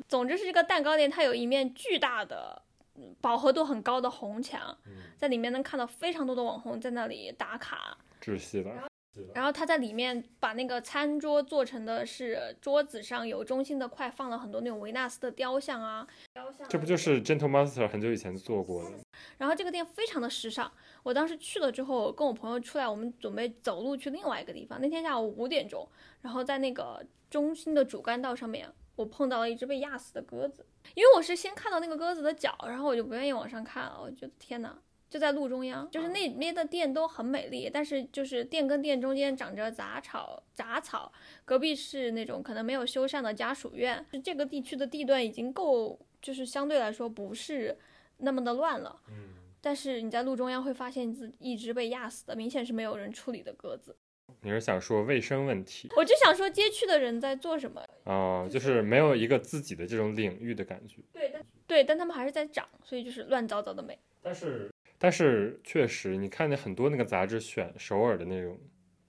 [0.07, 2.74] 总之是这个蛋糕店，它有一面巨大的、嗯
[3.21, 4.77] 饱和度很高的红墙，
[5.17, 7.97] 在里面能看到非常多的网红在那里打卡。
[8.21, 8.89] 窒息了，
[9.35, 18.99] 然后他在里面把那个餐桌做成的是桌子上有中心的块放了很多那种维纳斯的雕像啊，雕像啊这不就是 Gentle Monster 很久以前做过的？
[19.39, 24.81] 然后这个店非常的时尚，我当时去了之后，跟我朋友出来，我们准备走路去另外一个地方。
[24.81, 25.87] 那天下午五点钟，
[26.23, 30.67] 然后在那个中心的主干道上面，我碰到了一只被压死的鸽子。
[30.95, 34.79] 因为我是先看到那个鸽子的脚，然后我就不愿意往上看了，我觉得天哪，
[35.09, 41.11] 就在路中央，就是那边的店都很美丽，但是就是店跟店中间长着杂草，杂草，
[41.45, 47.79] 隔壁是那种可能没有修缮的家属院，这个地区的地段已经够，就是相对来说不是
[48.19, 49.01] 那么的乱了。
[49.09, 53.97] 嗯，但是你在路中央会发现自一只被压死的，明显是没有人处理的鸽子。
[54.45, 57.83] 你是想说卫生问题我就想说，街区的人在做什么？
[58.05, 61.01] 哦，就是没有一个自己的这种领域的感觉。
[61.13, 63.99] 对，但对，但他们还是在长，所以就是乱糟糟的美。
[64.21, 68.61] 但是但是确实，你看见很多那个杂志选首尔的那种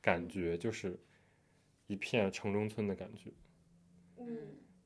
[0.02, 0.98] 感觉，就是
[1.88, 3.30] 一片城中村的感觉，
[4.18, 4.26] 嗯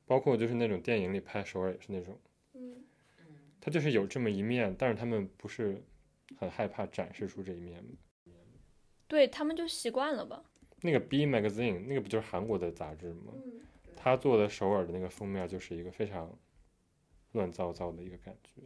[0.04, 2.18] 包括就是那种电影里拍首尔也是那种，
[2.54, 2.82] 嗯，
[3.60, 5.80] 他就是有这么一面，但是他们不是
[6.36, 7.80] 很害怕展示出这一面。
[9.10, 10.40] 对他们就习惯了吧。
[10.82, 13.32] 那个 B Magazine 那个不就是韩国的杂志吗？
[13.34, 13.60] 嗯，
[13.96, 16.30] 他做的首尔的那个封面就是一个非常
[17.32, 18.62] 乱糟糟的一个感觉。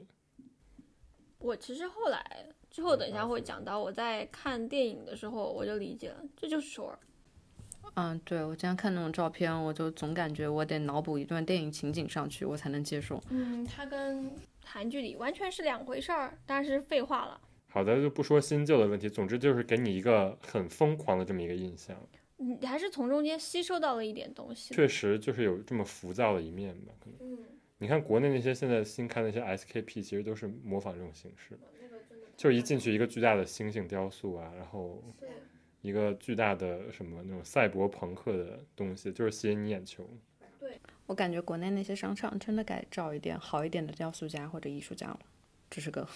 [1.38, 6.98] 我其实后来之后等一下会讲到，我在看电影的时候我就理解了，这就是首尔。
[7.94, 13.18] 嗯，对我经常看那种照片，我就总感觉我得脑补一段电影情景上去，我才能接受。
[13.30, 14.30] 嗯，它跟
[14.62, 17.40] 韩剧里完全是两回事儿，当然是废话了。
[17.74, 21.96] 好的，就不说新旧的问题，总之就是给你一个很疯狂的这么一个印象。
[22.36, 24.72] 你还是从中间吸收到了一点东西。
[24.72, 26.92] 确实就是有这么浮躁的一面吧。
[27.00, 27.38] 可能嗯，
[27.78, 31.58] 你看国内那些现在新看那些 SKP，其实都是模仿这种形式，
[32.36, 35.02] 就是一进去一个巨大的星星雕塑啊，然后
[35.82, 40.08] 一个巨大的什么那种赛博朋克的东西，就是吸引你眼球。
[40.60, 45.18] 对我感觉国内那些商场真的该找一点好一点的雕塑家或者艺术家了，
[45.68, 46.06] 这是个。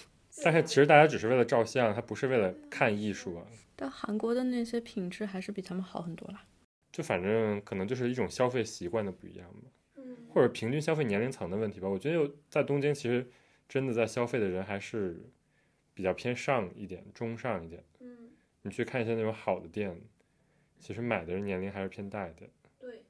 [0.42, 3.46] 但是其实大家只是为了照相，他不是为了看艺术啊。
[3.74, 6.44] 但韩国的那些品质还是比他们好很多啦。
[6.90, 11.88] 就反正可能就是一种消费习惯的不一样吧，或者平均消费年龄层的问题吧。
[11.88, 13.26] 我觉得有在东京，其实
[13.68, 15.20] 真的在消费的人还是
[15.94, 17.84] 比较偏上一点、中上一点。
[18.00, 18.30] 嗯，
[18.62, 20.00] 你去看一些那种好的店，
[20.78, 22.50] 其实买的人年龄还是偏大一点。
[22.78, 23.04] 对，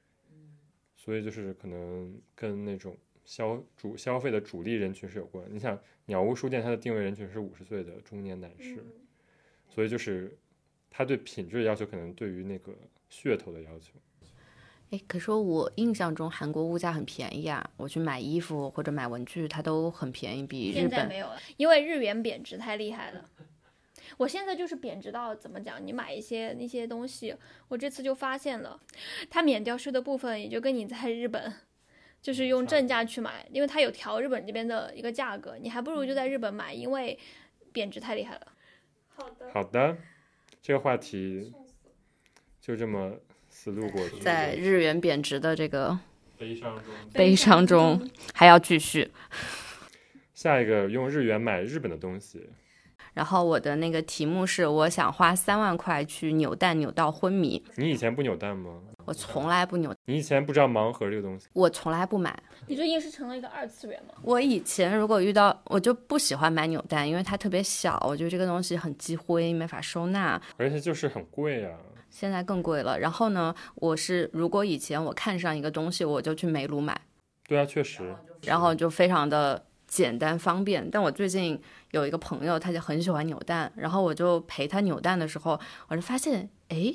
[0.97, 2.97] 所以就是可能跟那种
[3.29, 5.45] 消主消费的主力人群是有关。
[5.51, 8.83] 你想，鸟屋书店它的定位人群是五十岁的中年男士，
[9.69, 10.35] 所以就是
[10.91, 12.73] 他对品质要求可能对于那个
[13.11, 13.93] 噱头的要求。
[14.93, 23.29] 哎，可是我印象中韩国物价很便宜啊，我去买衣服或者买文具，它都很便宜，比日本现在没有了，因为日元贬值太厉害了。
[24.17, 25.87] 我现在就是贬值到怎么讲？
[25.87, 27.37] 你买一些那些东西，
[27.69, 28.81] 我这次就发现了，
[29.29, 31.53] 它免掉税的部分也就跟你在日本，
[32.21, 37.19] 就是用正价去买，因为它有调日本这边的一个价格，你还不如就在日本买，因为
[37.73, 38.53] 贬值太厉害了。
[39.09, 39.97] 好的，好的，
[40.61, 41.53] 这个话题
[42.61, 45.99] 就这么死路过去，在日元贬值的这个
[46.37, 46.95] 悲伤中。
[47.13, 48.11] 悲伤中。
[48.35, 49.11] 还要继续。
[50.35, 52.49] 下一个用日元买日本的东西，
[53.15, 57.63] 然后我的那个题目是，我想花三万块去扭蛋扭到昏迷。
[57.77, 58.71] 你以前不扭蛋吗？
[59.05, 61.47] 我从来不扭，你以前不知道盲盒这个东西？
[61.55, 62.39] 我从来不买。
[62.67, 64.13] 你最近是成了一个二次元吗？
[64.23, 70.41] 我以前如果遇到，我就不喜欢买扭蛋，因为它特别小，我觉得这个东西很积灰，没法收纳。
[70.59, 71.79] 而且就是很贵啊。
[72.11, 72.99] 现在更贵了。
[72.99, 77.01] 然后呢，我是如果以前我看上一个东西，我就去梅鲁买，
[77.47, 78.15] 对啊，确实。
[78.43, 80.89] 然后就非常的简单方便。
[80.89, 86.95] 但我最近有一个朋友，他就很喜欢扭蛋，然后我就陪他扭蛋的时候，我就发现，哎，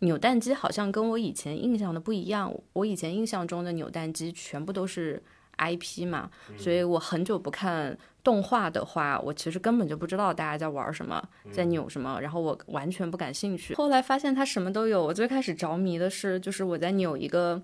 [0.00, 2.54] 扭蛋机好像跟我以前印象的不一样。
[2.74, 5.22] 我以前印象中的扭蛋机全部都是
[5.58, 13.74] IP 嘛，所以我很久不看动画的话，我其实根本就不知道大家在玩什么，在扭什么，然后我完全不感兴趣。
[13.74, 15.02] 后来发现它什么都有。
[15.02, 17.62] 我最开始着迷的是，就是我在扭一个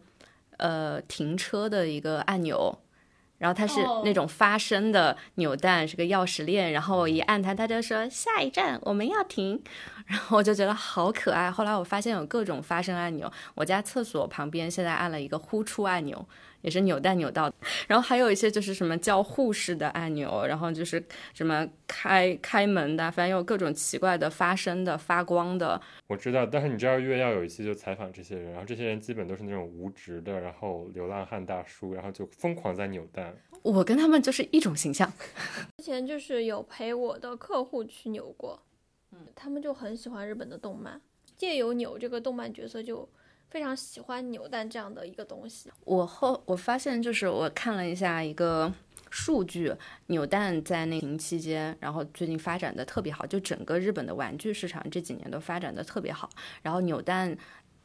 [0.59, 2.79] 呃停车的一个按钮。
[3.39, 6.73] 然后它是那种发声的扭蛋，是个钥匙链。
[6.73, 9.63] 然后我一按它，它就说下一站我们要停。
[10.07, 11.51] 然后我就觉得好可爱。
[11.51, 16.27] 后来我发现有各种发声按钮，我家厕所旁边现在按了一个呼出按钮，
[16.63, 17.53] 也是扭蛋扭到。
[17.87, 21.03] 然后还有一些就是什么叫护士的按钮，然后就是
[21.35, 25.81] 什么开开门的，反正有各种奇怪的发声的、发光的。
[26.07, 33.37] 我知道，但是你知道月曜有一期就采访这些人，然后这些人基本都是那种无职的，然后流浪汉大叔，然后就疯狂在扭蛋。
[33.63, 35.13] 我跟他们就是一种形象。
[35.79, 38.63] 之前就是有陪我的客户去扭过，
[39.11, 41.01] 嗯，他们就很喜欢日本的动漫，
[41.37, 43.09] 借由扭这个动漫角色就
[43.57, 45.71] 非常喜欢扭蛋这样的一个东西。
[45.87, 48.71] 我后我发现就是我看了一下一个
[49.09, 49.73] 数据，
[50.09, 56.29] 扭蛋在那疫情期间，然后最近发展的特别好，就整个日本的玩具市场这几年都发展的特别好。
[56.61, 57.35] 然后扭蛋，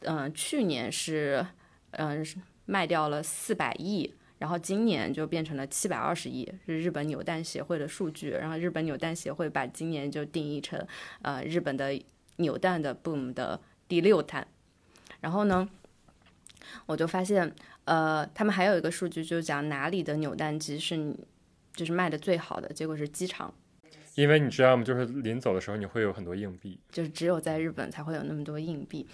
[0.01, 1.47] 嗯、去年是
[1.91, 2.21] 嗯、
[2.65, 4.13] 卖掉了四百亿。
[4.39, 8.31] 然后今年就变成了七百二十亿，是日本扭蛋协会的数据。
[8.31, 10.85] 然后日本扭蛋协会把今年就定义成，
[11.21, 11.97] 呃，日本的
[12.35, 13.57] 扭蛋的 boom 的
[13.87, 14.45] 第六弹。
[15.21, 15.67] 然后呢，
[16.85, 17.55] 我就发现，
[17.85, 21.17] 呃，他们还有一个数据，就是讲哪里的扭蛋机是你
[21.73, 23.53] 就是卖的最好的，结果是机场，
[24.21, 24.83] 因为你知道吗？
[24.83, 29.07] 就是临走的时候你会有很多硬币，就是只有在日本才会有那么多硬币。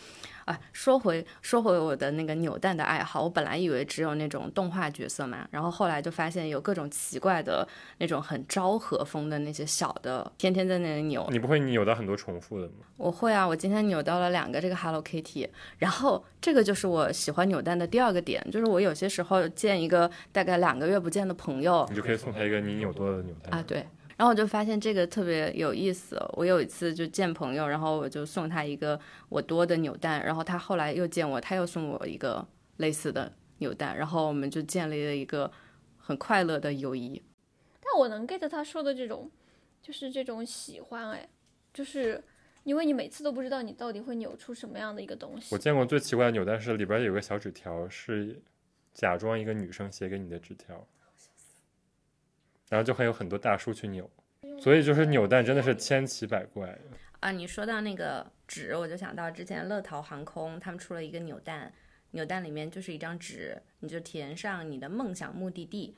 [0.43, 7.65] 啊，说回说回我的那个扭蛋的爱好，我本来以为只有那种动画角色嘛，然后后来就发现有各种奇怪的
[7.97, 11.25] 那种很昭和风的那些小的，天天在那里扭。
[11.31, 12.73] 你不会扭到很多重复的吗？
[12.97, 23.85] 我会啊，我今天扭到了两个这个 Hello Kitty，然后这个就是我喜欢扭蛋的第二个点，就是我有些时候见一个大概两个月不见的朋友你就可以送他一个你扭多的扭蛋啊，对，
[24.17, 26.19] 然后我就发现这个特别有意思。
[26.33, 28.99] 我有一次就见朋友，然后我就送他一个
[29.29, 32.45] 我多的扭蛋，然后他后来又见我，他又送我一个
[32.77, 35.51] 类似的扭蛋，然后我们就建立了一个
[35.97, 37.21] 很快乐的友谊。
[37.79, 39.31] 但我能 get 他说的这种，
[39.81, 41.29] 就是这种喜欢，哎，
[41.71, 42.21] 就是
[42.63, 45.57] 因为你每次都不知道你到底会扭出什么样的一个东西我。
[45.57, 48.41] 见过最奇怪的扭蛋是里边有个小纸条，是
[48.93, 50.85] 假装一个女生写给你的纸条，
[52.69, 54.09] 然后就会有很多大叔去扭，
[54.59, 56.77] 所以就是扭蛋真的是千奇百怪。
[57.19, 61.73] 啊，你说到那个纸，我就想到之前乐桃航空他们出了一个扭蛋，
[62.11, 65.95] 扭蛋里面就是一张纸，你就填上你的梦想目的地。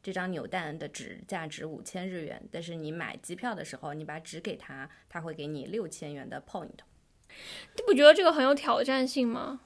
[0.00, 6.68] 这张扭蛋的纸价值五千日元，但是你买机票的时候，你把纸给他，他会给你六千元的 point。
[7.76, 9.60] 你不觉得这个很有挑战性吗？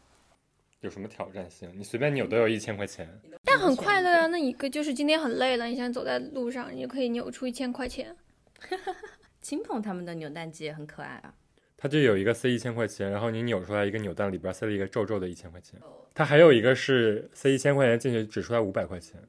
[0.81, 1.70] 有什么挑战性？
[1.76, 3.09] 你随便扭都有一千块钱。
[3.52, 4.26] 但很快乐啊！
[4.28, 8.16] 那一个就是今天很累了，你想走在路上，你就可以扭出一千块钱。
[9.42, 11.34] 青鹏他们的扭蛋机也很可爱啊。
[11.76, 15.78] 它就有一个塞一千块钱，然后你扭出来一个扭蛋，里边塞了一个皱皱的一千块钱。
[16.14, 19.20] 它还有一个是塞一千块钱进去，只出来五百块钱。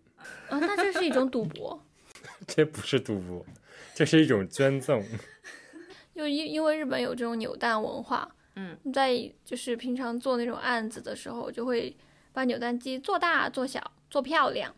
[0.47, 1.83] 啊，那这是一种赌博。
[2.47, 3.45] 这不是赌博，
[3.93, 5.03] 这是一种捐赠。
[6.15, 11.93] 就因因为日本有这种扭蛋文化，嗯，在就是平常做那种案子的时候，就会
[12.31, 13.81] 把扭蛋机做大、做小、
[14.13, 14.71] 做漂亮。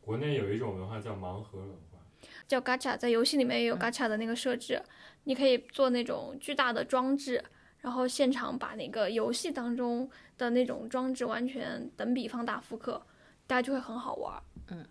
[0.00, 1.98] 国内有一种文化叫盲盒文化，
[2.46, 4.80] 叫 gacha，在游戏里面也有 gacha 的那个设置，
[5.24, 7.42] 你可以做那种巨大的装置，
[7.80, 13.04] 然后现场把那个游戏当中的那种装置完全等比放大复刻，
[13.48, 14.40] 大家就会很好玩。
[14.68, 14.86] 嗯，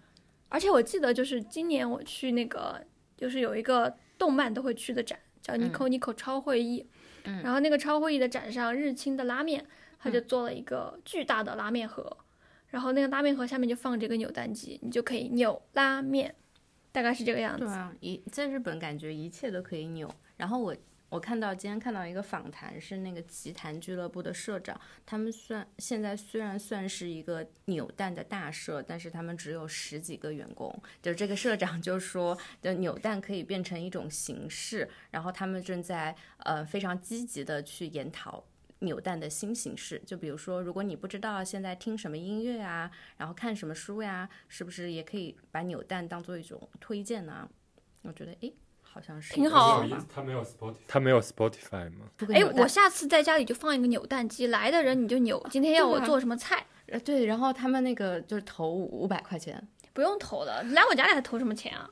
[0.50, 2.84] 而且我记得就是今年我去那个，
[3.16, 6.86] 就是有一个动漫都会去的展，叫 Nico Nico 超会议。
[7.24, 7.42] 嗯。
[7.42, 9.66] 然后那个超会议的展上，日清的拉面，
[9.98, 12.18] 他就做了一个巨大的拉面盒，
[12.70, 16.36] 然后那个拉面盒下面就放这个扭蛋机，你就可以扭拉面，
[16.92, 17.66] 大概是这个样子。
[17.66, 20.14] 对啊，一在日本感觉一切都可以扭。
[20.36, 20.76] 然后我
[21.10, 30.70] 我看到今天看到一个访谈，是那个奇谭俱乐部的社长，他们算现在虽然算是一个扭蛋的大社，但是他们只有十几个员工。
[31.02, 38.44] 就这个社长就说，的扭蛋可以变成一种形式，然后他们正在呃非常积极的去研讨。
[38.80, 47.50] 扭蛋的新形式，就比如说，如果你不知道现在听什么音乐啊，然后看什么书呀，是不是也可以把扭蛋当做一种推荐呢？
[48.04, 52.06] 我觉得，诶，好像是挺好一个它没有 Spotify，它没有 Spotify 吗？
[52.34, 55.44] 哎，我下次在家里就放一个扭蛋机，来的人你就扭。
[55.50, 61.90] 今天要我做什么菜，呃对，然后他们那个就是投五百块钱，不用投的，来我家里还投什么钱啊？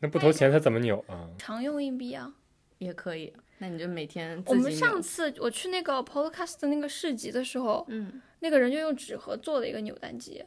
[0.00, 1.30] 那不投钱他怎么扭啊？
[1.38, 2.34] 常用硬币啊。
[2.78, 3.32] 也可以。
[3.62, 10.44] 那你就每天我们上次我去那个 Podcast 的那个市集的时候，嗯，那个人就用纸盒做了一个扭蛋机，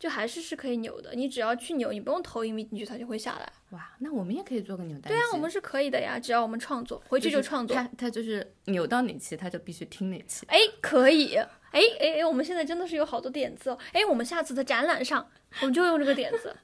[0.00, 1.14] 就还是是可以扭的。
[1.14, 3.52] 你只要去扭，你不用投硬币进去，它就会下来。
[3.70, 5.08] 哇，那我们也可以做个扭蛋机。
[5.10, 7.76] 对啊，我们是可以的呀，只要我们创作，回去就就是创作。
[7.76, 10.44] 他他就是扭到哪期它就必须听哪期。
[10.46, 11.36] 哎，可以。
[11.36, 13.78] 哎哎哎，我们现在真的是有好多点子哦。
[13.92, 15.24] 哎，我们下次的展览上，
[15.60, 16.56] 我们就用这个点子。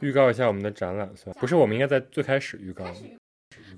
[0.00, 1.36] 预告一下我们的展览算？
[1.36, 2.86] 不是，我们应该在最开始预告。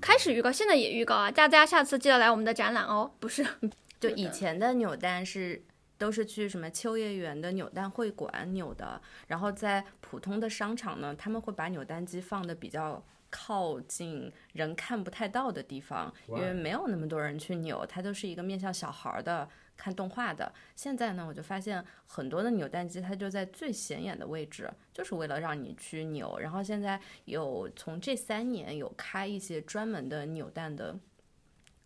[0.01, 1.31] 开始预告，现在也预告啊！
[1.31, 3.11] 大家下次记得来我们的展览哦。
[3.19, 3.45] 不是，
[3.99, 5.63] 就以前的扭蛋是
[5.97, 19.47] 都是去什么秋叶原的扭蛋会馆扭的，然后在普通的商场呢，他们会把扭蛋机放的比较靠近人看不太到的地方，因为没有那么多人去扭，它都是一个面向小孩儿的
[19.79, 20.53] 看动画的。
[20.75, 26.37] 现在呢，我就发现很多的扭蛋机它就在最显眼的位置，就是为了让你去扭。
[26.37, 30.99] 然后现在有从这三年有开一些专门的扭蛋的。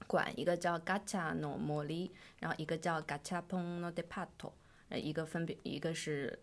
[0.06, 4.52] 馆一个叫 Gacha no Mori，然后一个叫 Gachapon no Departo，
[4.90, 6.38] 呃，一个分别一个是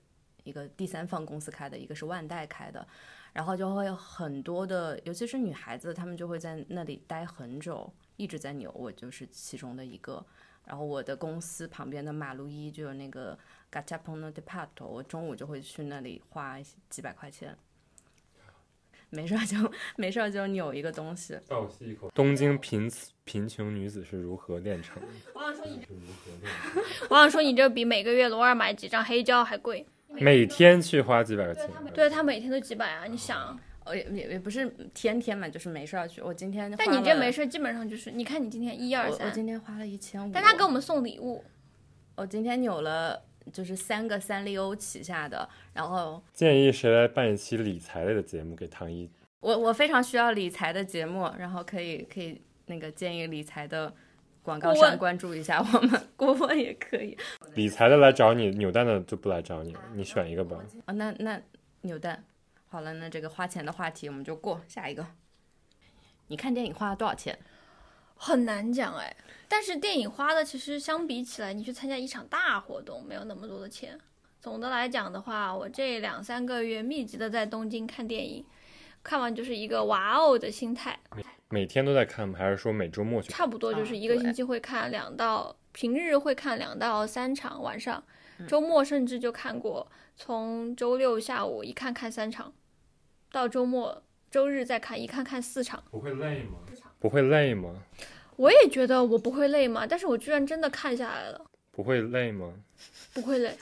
[0.45, 2.89] 一个第三方公司开的，一个是万代开的，
[3.35, 10.25] 然后就会有很多的，尤其是女孩子，她们就会在那里待很久，一直在扭，我就是其中的一个。
[10.71, 13.37] 然后我的公司旁边的马路一就有那个
[13.73, 17.57] Gachapon no Departo，我中午就会去那里花几百块钱。
[19.09, 19.57] 没事儿就
[19.97, 22.09] 没事儿就扭一个东西，倒吸一口。
[22.15, 22.89] 东京贫
[23.25, 25.09] 贫穷女子是如何炼成的？
[25.35, 29.85] 我想说你，是如何炼成的 我想说你这比每个月罗尔买几张黑胶还贵。
[30.07, 31.69] 每天去花几百块钱。
[31.93, 33.59] 对他每天都几百啊，你想？
[33.91, 36.21] 呃，也也也不是天天嘛，就是没事儿去。
[36.23, 41.43] 我今天但你这没事，基本上就是，你看你今天一二三我，今天花了一千五，但他给我们送礼物，
[42.15, 43.21] 我今天扭了
[43.53, 49.11] 就是三个三丽鸥旗下的，然后建议谁来办一期理财类的节目给唐一？
[49.41, 53.93] 我我非常需要理财的节目，然后可以可以那个建议理财的
[54.43, 57.17] 广告商关注一下我们，顾问也可以。
[57.55, 60.57] 理财的来找你，扭蛋的就不来找你，你选一个吧。
[60.87, 61.41] 哦，那那
[61.81, 62.23] 扭蛋，
[62.73, 65.05] 好了，那这个花钱的话题我们就过下一个。
[66.29, 67.37] 你看电影花了多少钱？
[68.15, 69.17] 很难讲哎。
[69.49, 73.99] 但是电影花的其实相比起来，你去参加一场大活动没有那么多的钱。
[74.41, 78.47] 总的来讲的话，我这两三个月密集的在东京看电影，
[79.03, 80.97] 看完就是一个哇哦的心态，
[81.49, 82.39] 每天都在看吗？
[82.39, 83.39] 还是说每周末去看？
[83.39, 88.01] 差不多就是啊一个星期会看两到，平日会看两到三场晚上，
[88.39, 92.53] 嗯周末甚至就看过，从周六下午一看看三场，
[93.33, 95.83] 到周末周日再看一看看四场。
[95.91, 96.59] 不会累吗？
[96.99, 97.75] 不会累吗？
[98.37, 102.53] 我也觉得我不会累嘛，但是我居然真的看下来了，不会累吗？
[103.13, 103.55] 不会累。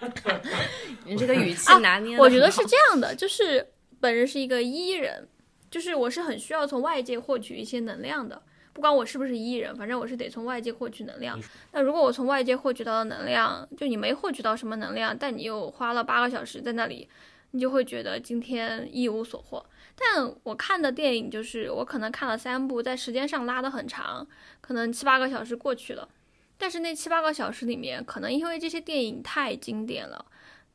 [1.04, 3.66] 你这个语气啊拿捏得我觉得是这样的，就是
[4.00, 5.28] 本人是一个 E 人，
[5.70, 8.40] 就是我是很需要从外界获取一些能量的，
[8.72, 11.38] 不不管我是不是艺人，反正我是得从外界获取能量。
[11.72, 17.06] 那如果我从外界获取到的能量，就你没获取到什么能量，但你又花了八个小时在那里，
[17.52, 19.64] 你就会觉得今天一无所获。
[19.96, 24.26] 但我看的电影就是我可能看了三部，在时间上拉得很长，
[24.60, 26.08] 可能七八个小时过去了。
[26.56, 30.24] 但是那七八个小时里面，可能因为这些电影太经典了，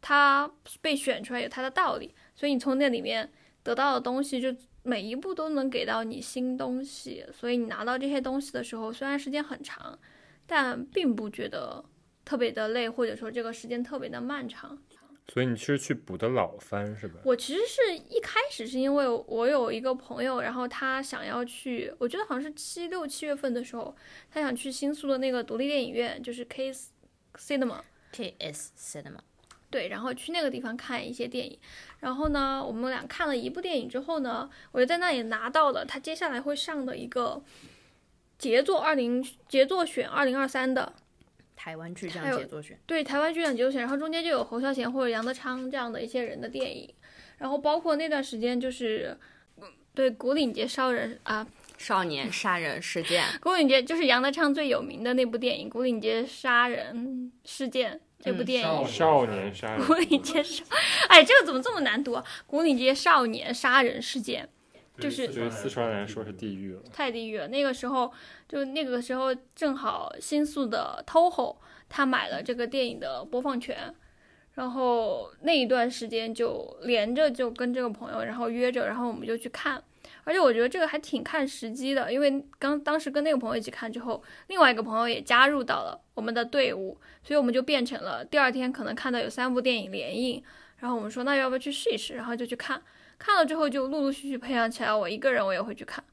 [0.02, 0.52] 它
[0.82, 3.32] 被选出来有它的道理，所以你从那里面
[3.64, 7.26] 得到的东西，就每一步都能给到你新东西。
[7.32, 9.98] 所以你拿到这些东西的时候，虽然时间很长，
[10.46, 11.84] 但并不觉得
[12.24, 14.78] 特别的累，或者说这个时间特别的漫长。
[15.28, 17.20] 所以你是去补的老番是吧？
[17.24, 23.96] 我其实是一开始是因为我有一个朋友，然后他想要去，我觉得好像是七六七月份的时候，
[24.32, 26.92] 他想去新宿的那个独立电影院，就是 K S
[27.38, 27.82] Cinema。
[28.14, 29.20] KS Cinema，
[29.70, 31.60] 对，然后去那个地方看一些电影，
[32.00, 37.44] 然后呢，我们俩看了一部电影之后呢，我就在那里拿到了他接下来会上的一个
[38.38, 40.94] 杰作二零杰作选二零二三的，
[41.56, 46.94] 台湾巨匠杰作选，对台湾剧场杰作选，然后中间就有侯孝贤或者杨德昌这样的一些人的电影，
[47.38, 49.18] 然后包括那段时间就是，
[49.62, 51.48] 嗯对古岭街烧人啊，
[51.78, 58.88] 少年杀人事件， 古岭街就是杨德昌最有名的那部电影《古岭街杀人事件》这部嗯电影。
[58.88, 60.64] 少年杀人古岭街少，
[61.08, 62.24] 哎，这个怎么这么难读啊？
[62.46, 64.50] 古岭街少年杀人事件
[64.98, 66.82] 就是对于四川人来说是地狱了。
[66.92, 67.48] 太地狱了。
[67.48, 68.12] 那个时候，
[68.48, 71.58] 就那个时候正好新宿的 TOHO
[71.90, 73.94] 他买了这个电影的播放权，
[74.54, 79.84] 然后那一段时间就连着就跟这个朋友，然后约着，然后我们就去看。
[80.24, 90.44] 而且我觉得这个还挺看时机的，因为刚当时跟那个朋友一起看之后，另外一个朋友也加入到了我们的队伍，所以我们就变成了第二天可能看到有三部电影联映，
[90.78, 92.82] 然后我们说那要不要去试一试，然后就去看，
[93.18, 96.04] 看了之后就陆陆续续培养起来，我一个人我也会去看，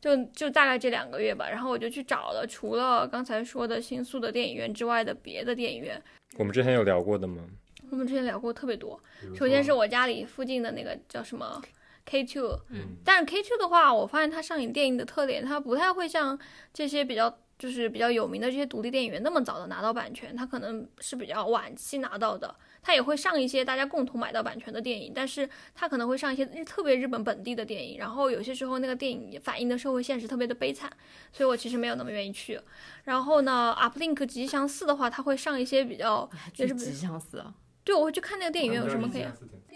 [0.00, 6.00] 就就大概这两个月吧，然后我就去找了除了刚才说的新宿的电影院之外的别的电影院，
[6.36, 7.42] 我们之前有聊过的吗？
[7.90, 9.00] 我们之前聊过特别多，
[9.34, 11.60] 首先是我家里附近的那个叫什么
[12.04, 16.38] K Two，嗯，但是 K Two 的话，我发现它上映电影的特点，它不太会像
[16.72, 22.54] 这些比较就是比较有名的这些独立电影院那么早的拿到版权，它可能是比较晚期拿到的。
[22.82, 30.90] 它也会上一些大家共同买到版权的电影，但是它可能会上一些日特别日本本地的电影，然后有些时候那个电影反映的社会现实特别的悲惨，
[31.32, 32.60] 所以我其实没有那么愿意去。
[33.04, 37.54] 然后呢，Uplink 吉祥寺的话，它会上一些比较，就是去吉祥寺啊，
[37.84, 39.24] 对我会去看那个电影院有什么可以。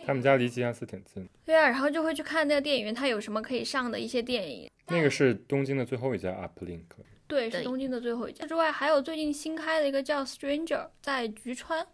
[0.07, 4.69] 他们家离吉祥寺挺近，对啊，然后就会去看那个电影院，它有什么可以上的一些电影。
[4.89, 6.83] 那个是东京的最后一家 Uplink。
[7.27, 8.47] 对，是东京的最后一家。
[8.47, 11.87] 之外，还有最近新开的一个叫 Stranger，在菊川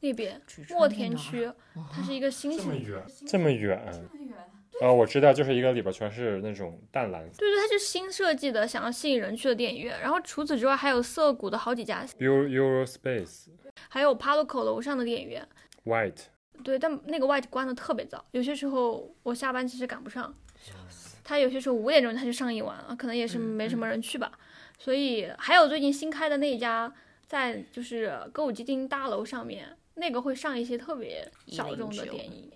[0.00, 0.40] 那边
[0.70, 1.50] 墨田区，
[1.92, 2.82] 它是一个新型。
[2.82, 3.80] 远，这么远。
[4.80, 7.38] 啊，我知道，就是一个里边全是那种淡蓝色。
[7.40, 10.00] 对对，它是新设计的，想要吸引人去的电影院。
[10.00, 13.48] 然后除此之外，还有涩谷的好几家，Euro Eurospace
[13.88, 15.44] 还有 Paloco 楼上的电影院。
[15.84, 16.26] White，
[16.62, 20.32] 对，但那个 White 关的特别早，有些时候我下班其实赶不上。
[21.24, 24.30] 他有些时候五点钟他就上映完了，可能也是没什么人去吧。
[24.78, 26.92] 所以还有最近新开的那一家，
[27.26, 32.50] 在就是歌舞伎町大楼上面，那个会上一些特别小众的电影。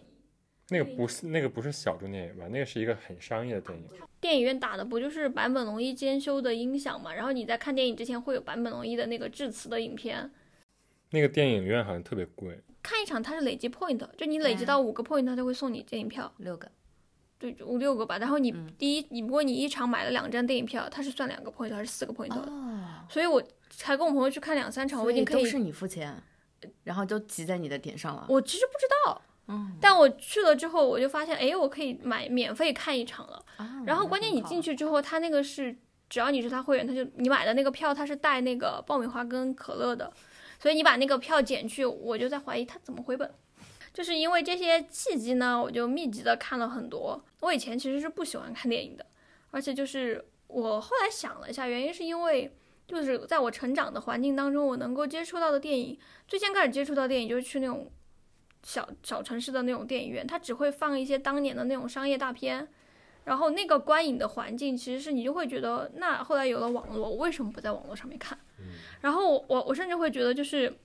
[0.68, 2.46] 那个不是那个不是小众电影吧？
[2.48, 3.84] 那个是一个很商业的电影。
[4.20, 7.12] 电影院打的不就是坂本龙一兼修的音响嘛？
[7.12, 10.30] 然后你在看电影之前会有坂本龙一的那个致辞的影片。
[11.10, 16.32] 那个电影院好像特别贵，看一场它是累积 point，就你累积到五个 point，它就会送你电影票。
[16.38, 16.70] 六个，
[17.38, 18.16] 对，五六个吧。
[18.16, 22.40] 然后你第一，你如果你一场买了两张电影票，它是算两个 point 还是四个 point 的？
[22.50, 25.42] 哦，所以我才跟我朋友去看两三场，我已经可以。
[25.42, 26.16] 都是你付钱，
[26.84, 28.26] 然后就挤在你的点上了。
[28.28, 33.44] 我其实不知道，嗯，但我去了之后，我就发现，哎，我可以买免费看一场了。
[33.56, 35.76] 啊然后关键你进，去之后，他那个是
[36.08, 40.12] 只要你是他会员，他就你买的那个票，他是带那个爆米花跟可乐的，
[40.58, 43.32] 所以你把那个票减去，我就在怀疑他怎么回本。
[43.92, 47.22] 就是因为这些契机呢，我就密集的看了很多。
[47.40, 49.04] 我以前其实是不喜欢看电影的，
[49.50, 52.56] 而且就是我后来想了一下，原因是因为
[53.00, 57.90] 就是在我成长的环境当中，我能够接触到的电影，最先开始接触到电影就是去那种
[58.62, 62.68] 小小城市的那种电影院，它只会放一些当年的那种商业大片。
[63.24, 68.36] 然后那个观影的环境，其实是你就会觉得，那后来有了网络，我为什么不在网络上面看？
[69.00, 70.76] 然后我我甚至会觉得，就是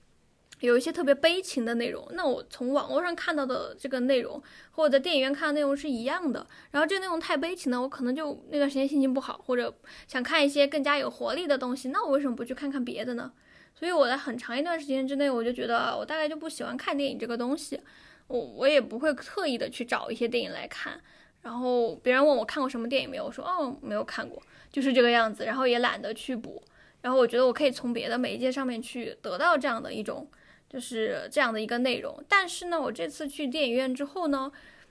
[0.60, 6.46] 有一些特别悲情的内容，那我从网络上看到的这个内容和我在电影院看的内容是一样的。
[6.72, 9.72] 然后这个内容太悲情了，我可能就那段时间心情不好，或者
[10.06, 13.32] 想看一些更加有活力的东西，那我为什么不去看看别的呢？
[13.74, 17.80] 所以我在很长一段时间之内，我就觉得我大概就不喜欢看电影这个东西，
[18.26, 21.00] 我我也不会特意的去找一些电影来看。
[21.40, 24.42] 然后别人问我看过什么电影没有，我说哦没有看过，
[24.72, 26.60] 就是这个样子，然后也懒得去补。
[27.00, 30.28] 然后我觉得我可以从别的媒介上面去得到这样的一种，
[30.68, 32.22] 就是这样的一个内容。
[32.28, 34.50] 但是呢，我这次去电影院之后呢，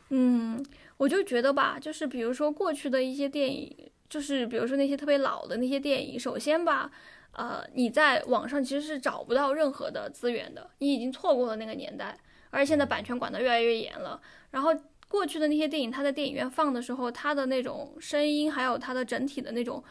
[0.09, 0.65] 嗯，
[0.97, 3.75] 我就觉得吧，就是比如说过去的一些电影，
[4.09, 6.91] 就是比如说那些特别老的那些电影，首先吧，
[7.33, 12.17] 呃，你在网上其实是找不到任何的资源的，你已经错过了那个年代，
[12.49, 14.19] 而且现在版权管得越来越严了。
[14.51, 14.73] 然后
[15.07, 19.83] 过去的那些电影，它在电影院放的时候，它的那种声音，还有它的整体的那种。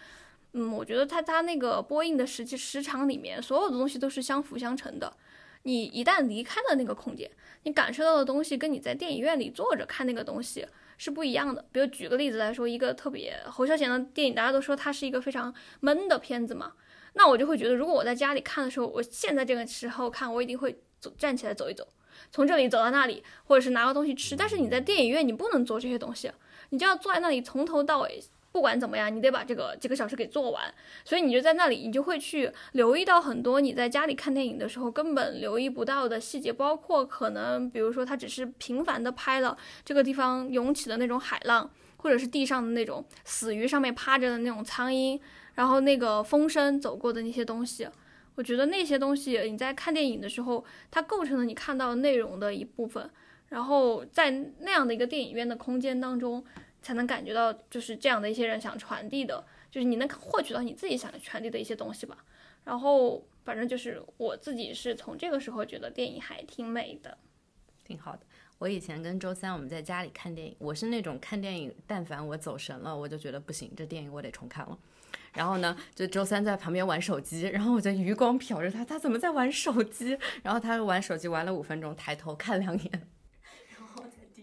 [0.52, 5.14] 嗯，我觉得它它那个播映的时期时长里面，所有的东西都是相辅相成的。
[5.66, 7.28] 你一旦离开了那个空间，
[7.64, 10.64] 你感受到的东西跟你在电影院里坐着看那个东西
[10.96, 11.64] 是不一样的。
[11.72, 16.74] 比如举个例子来说，一个特别侯孝贤的电影，大家都说它是一个非常闷的片子嘛，
[17.14, 21.88] 那我就会觉得，如果我在家里看的时候，我现在这个时候看，我一定会走站起来走一走，
[22.30, 24.36] 从这里走到那里，或者是拿个东西吃。
[24.36, 26.30] 但是你在电影院，你不能做这些东西，
[26.70, 28.22] 你就要坐在那里从头到尾。
[28.56, 30.72] 不管怎么样，你得把这个几个小时给做完，
[31.04, 39.54] 所以你就在那里，你就会去留意到很多你在家里看电影的时候根本留意不到的细节，包括可能比如说他只是频繁的拍了
[39.84, 45.20] 这个地方涌起的那种海浪，或者是地上的那种死鱼上面趴着的那种苍蝇，
[45.56, 47.86] 然后那个风声走过的那些东西，
[48.36, 53.10] 我觉得那些东西你在看电影的时候，它构成了你看到内容的一部分，
[53.50, 54.30] 然后在
[54.60, 56.42] 那样的一个电影院的空间当中。
[56.86, 62.24] 才能感觉到，就是这样的一些人想传递的，就是你能获取到你自己想传递的一些东西吧。
[62.62, 67.18] 然后，反正就是我自己是从这个时候觉得电影还挺美的，
[67.84, 68.20] 挺好的。
[68.58, 74.78] 我以前跟周三我们在家里看电影，我是那种看电影，但凡我走神了，我就觉得不行，这电影我得重看了。
[75.32, 80.16] 然后呢，就周三在旁边玩手机，然后我就余光瞟着他，他怎么在玩手机？
[80.44, 83.08] 然后他玩手机玩了五分钟，抬头看两眼。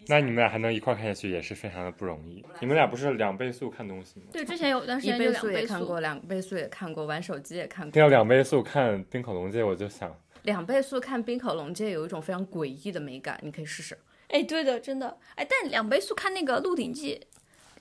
[0.07, 2.43] 那你们俩还能一块看下去，也是非常的不容易。
[2.59, 4.25] 你们俩不是两倍速看东西吗？
[4.31, 7.99] 对，之前有段时间一倍速也看过，两倍速也看过，玩手机也看过。
[7.99, 13.97] 要两倍速看《冰口龙介》，我就想，两倍速看《冰口龙介》有一种非常诡异的美感，你可以试试。
[14.29, 15.17] 哎，对的，真的。
[15.35, 17.15] 哎，但两倍速看那个《鹿鼎记》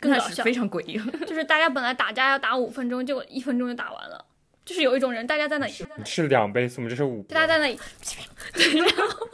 [0.00, 0.98] 更搞笑，非常诡异。
[1.26, 4.24] 就是大家本来打架要打五分钟，结果一分钟就打完了。
[4.64, 5.72] 就是有一种人，大家在那里
[6.04, 6.88] 是两倍速吗？
[6.88, 7.22] 这是五。
[7.24, 7.78] 大家在那里，
[8.78, 9.28] 然后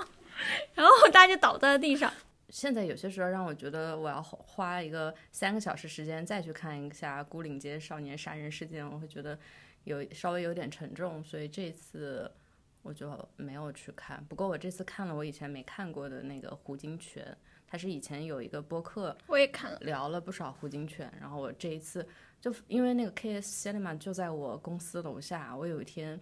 [0.74, 2.10] 然后大家就倒在了地上。
[2.48, 9.38] 现在有些时候让我觉得我要花一个三个小时时间再去看一下《孤岭街少年杀人事件》，我会觉得
[9.84, 12.30] 有稍微有点沉重，所以这次
[12.82, 14.24] 我就没有去看。
[14.28, 17.22] 不过我这次看了我以前没看过的那个胡金铨，
[17.66, 21.08] 他是以前有一个播客，我也看了，聊了不少胡金铨。
[21.20, 22.06] 然后我这一次
[22.40, 26.18] 就因为那个 KS Cinema 就在我公司楼下，我有一天。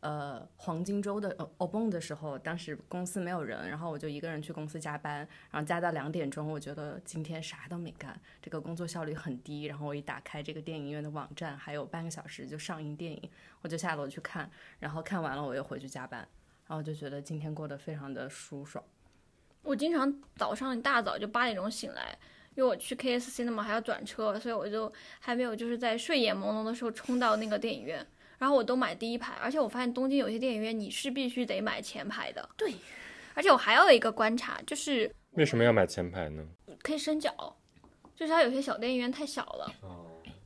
[0.00, 9.64] 呃，黄金周的呃 o b 的时候，当时公司没有人，然后我就一个人去公司加班，然后加到两点钟，我觉得今天啥都没干，这个工作效率很低。
[9.64, 13.30] 然后我一打开这个电影院的网站，还有半个小时就上映电影，
[13.60, 16.20] 我就下楼去看，然后看完了我又回去加班，
[16.68, 18.84] 然后就觉得今天过得非常的舒爽。
[19.62, 22.16] 我经常早上一大早就八点钟醒来，
[22.54, 28.06] 因为我去 KSC 那么，还要转车，所以我就还没有就是在睡眼朦胧的时候冲到那个电影院。
[28.38, 32.48] 然后我都买第一排，而且我发现东京有些电影院你是必须得买前排的。
[32.56, 32.72] 对，
[33.34, 36.46] 而且我还有一个观察，就是为什么要买前排呢？
[36.82, 37.56] 可以伸脚，
[38.14, 39.74] 就是它有些小电影院太小了，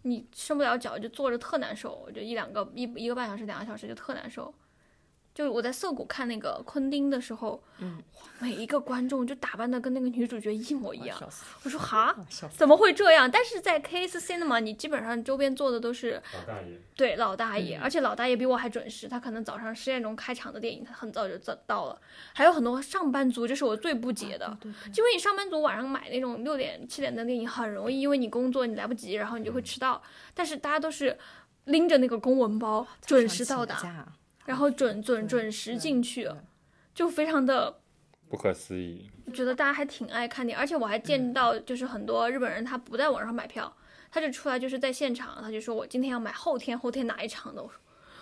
[0.03, 4.53] 你伸不了脚就坐着特难受，就一两个一一个半小时两个小时就特难受。
[5.34, 8.02] 就我在涩谷看那个昆汀的时候，嗯，
[8.38, 11.18] 每一个观众就打扮的跟那个女主角一模一样。
[11.62, 12.14] 我说哈，
[12.54, 13.30] 怎么会这样？
[13.30, 19.08] 但是在 K S Cinema，你基本上周边坐的都是老大爷，对老大爷，而且老大爷比我还准时。
[19.08, 21.98] 他可能早上十点钟开场的电影，他很早就到到了。
[22.34, 30.02] 还有很多上班族，这是我最不解的，因为你上班族晚上买那种六点七点的电影很容易，因为你工作你来不及，然后你就会迟到。
[30.34, 31.16] 但是大家都是
[31.64, 34.06] 拎着那个公文包准时到达。
[34.45, 36.28] 然后准准准时进去，
[36.95, 37.78] 就非常的
[38.28, 39.11] 不可思议。
[39.32, 43.74] 觉得大家还挺爱看电影，而且我还见到就是很多日本人他不在网上买票，
[44.11, 47.62] 他就出来就是在现场，他就说我今天要买后天后天哪一场的。
[47.62, 47.78] 我说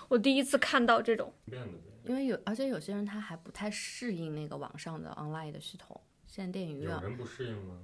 [0.09, 1.33] 我第一次看到这种，
[2.05, 6.01] 因为有而且有些人他还不太适应那个网上的 online 的系统。
[6.27, 7.79] 现在电影院有人不适应吗？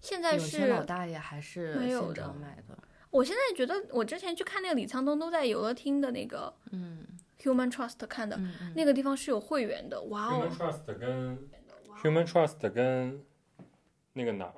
[0.00, 2.78] 现在是老大爷还是没有的买的。
[3.10, 7.04] 我现在觉得我之前去看那个李沧东都在游乐厅的那个，嗯。
[7.42, 8.38] Human Trust 看的
[8.74, 11.48] 那个地方是有会员的，哇哦！Human Trust 跟
[12.02, 13.24] Human Trust 跟
[14.12, 14.54] 那个哪儿，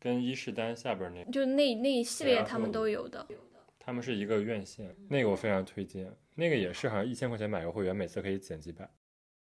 [0.00, 3.26] 跟伊势丹下边那，就那那一系列他们都有的。
[3.78, 6.12] 他们是一个院线，那个我非常推荐。
[6.34, 8.88] 那个也是好像一千块钱买个会员，每次可以减几百。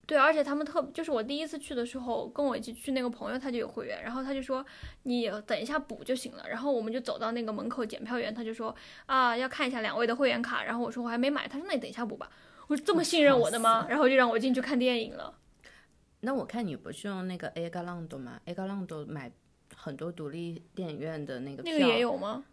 [0.07, 4.65] 对，而且他们特就是我第一次去的时候，跟我一起去那个朋友他就有会员，然后他就说
[5.03, 6.49] 你等一下补就行了。
[6.49, 8.73] 然后我们就走到那个门口检票员，他就说
[9.07, 10.63] 啊要看一下两位的会员卡。
[10.63, 12.31] 然后我说我还没买，他说那你等一下补吧。
[12.69, 13.87] 我是这么信任我的吗？
[13.91, 15.39] 然后就让我进去看电影了。
[16.21, 19.31] 那我看你不是用那个 A 嘎浪多吗？A 嘎浪多买
[19.75, 22.45] 很多独立电影院的那个那个也有吗？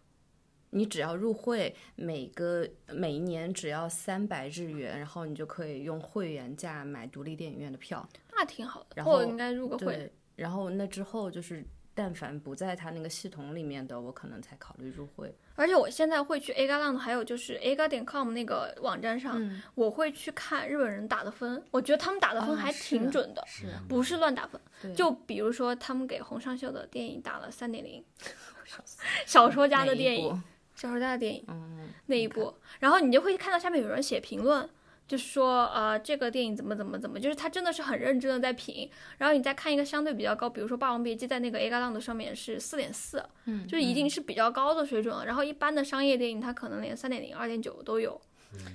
[0.70, 8.06] 你只要入会，每个每一年只要三百日元，然后你就可以用会员价买独立电影院的票。
[8.32, 10.12] 那挺好的，然后应该入个会。
[10.36, 15.32] 然后那之后就是，但凡不在他那个系统里面的，我可能才考虑入会。
[15.56, 19.40] 而且我现在会去 A g a l a n d，还有就是 A 嘎点 com 那个网站上，
[19.74, 23.44] 我会去看日本人打的分，我觉得他们打的分还挺准的，
[23.88, 24.60] 不是乱打分。
[24.94, 28.04] 就比如说他们给洪尚秀的电影打了三点零
[29.26, 30.42] 小说家的电影。
[30.74, 34.68] 小说家的电影，嗯，那一部，然后你就会看到下面有人写评论，
[35.06, 38.88] 就是说，呃，这个电影怎么怎么怎么，就是他真的是很认真的在评。
[39.18, 45.26] 然后你再看一个相对比较高，比如说《霸王别姬》在那个 A 嘎浪的上面是四点四，嗯，就已经是比较高的水准了。
[45.26, 48.20] 然后一般的商业电影它可能连三点零、二点九都有。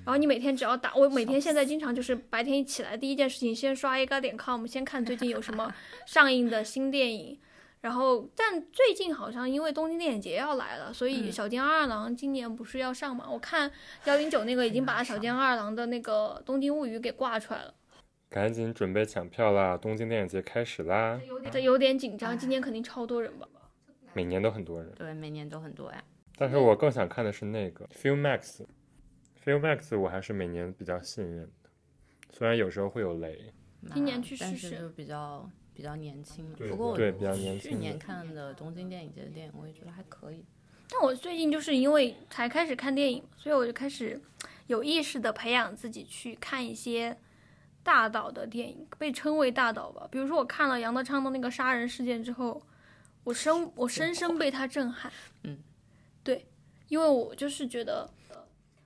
[0.06, 5.74] 然后你每天只要打，我每天现在经常就是白天一起来第一件事情先刷 A 嘎点 com，先看最近有什么
[6.06, 7.40] 上映的新电影。
[7.82, 13.26] 然后，但最近好像因为东京电影节要来了，所以小津二郎今年不是要上嘛？
[13.30, 13.72] 我看
[14.04, 17.74] 幺零九那个已经把小津二郎的那个《东京物语》给挂出来了，
[18.30, 19.78] 赶紧准备抢票啦！
[19.78, 21.22] 东京电影节开始啦！
[21.50, 23.48] 这有点紧张，今年肯定超多人吧？
[24.14, 26.04] 每年都很多人，对，每年都很多呀。
[26.38, 31.70] 但是我更想看的是那个 Film Max，Film Max 我还是每年比较信任的，
[32.34, 33.54] 虽然有时候会有雷。
[33.94, 35.50] 今年去试试就比较。
[35.80, 36.98] 比较年轻嘛，不过我
[37.58, 40.44] 去年看的东京电影节的电影，我也觉得还可以。
[40.90, 44.22] 但我最近就是因为才开始看电影，所以我就开始
[44.68, 47.18] 有意识的培养自己去看一些
[47.82, 50.06] 大导的电影，被称为大导吧。
[50.12, 52.62] 比如说我看了杨德昌的那个杀人事件之后，
[53.24, 55.10] 我深我深深被他震撼。
[55.44, 55.60] 嗯，
[56.26, 56.46] 对，
[56.90, 58.10] 因为我就是觉得，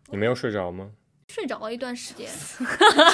[0.10, 0.92] 你没有睡着吗？
[1.34, 2.30] 睡着了一段时间，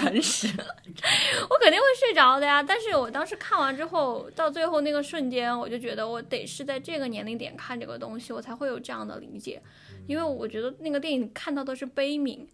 [0.02, 2.62] 诚实，我肯定会睡着的呀。
[2.62, 9.62] 但是我当时看完之后，到最后那个瞬间，我就觉得我得是在这个年龄点看这个东西，我才会有这样的理解。
[10.06, 12.46] 因为我觉得那个电影看到的是悲悯，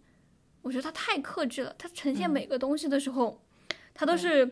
[0.62, 1.74] 我觉得它太克制了。
[1.76, 3.42] 它呈现每个东西的时候，
[3.92, 4.48] 它都是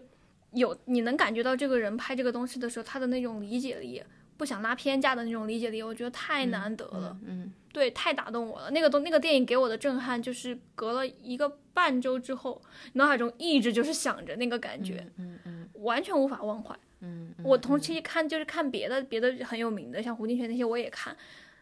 [0.51, 4.03] 有你能感觉到这个人拍这个东西的时候，他的那种理解力，
[4.37, 7.17] 不想拉偏架的那种理解力，我觉得太难得了。
[7.25, 7.53] 嗯。
[7.75, 8.71] 对，太打动我了。
[8.71, 12.63] 那个东那个电影给我的震撼，就是隔了一个半周之后，
[12.93, 16.73] 脑海中一直就是想着那个感觉，嗯嗯，完全无法忘怀。
[17.01, 21.17] 嗯，我同期看就是看别的别的很有名的，像胡金铨那些我也看，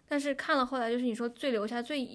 [0.07, 2.07] 但是看了后来就是你说最留下最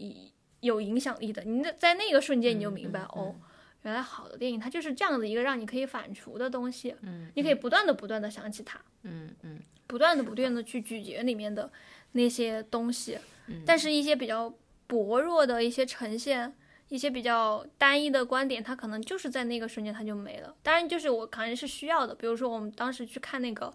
[0.59, 3.35] 有影响力的，你在那个瞬间你就明白哦，
[3.81, 11.71] 原来好的电影它就是这样的一个让你可以反刍的东西，嗯，你可以不断的不断的想起它，嗯嗯，不断的不断的去咀嚼里面的
[12.11, 13.17] 那些东西。
[13.65, 14.53] 但是，一些比较
[14.87, 16.53] 薄弱的一些呈现，
[16.89, 20.55] 一些比较单一的观点，它可能就是在那个瞬间它就没了。
[20.63, 22.15] 当然，就是我可能是需要的。
[22.15, 23.73] 比如说，我们当时去看那个，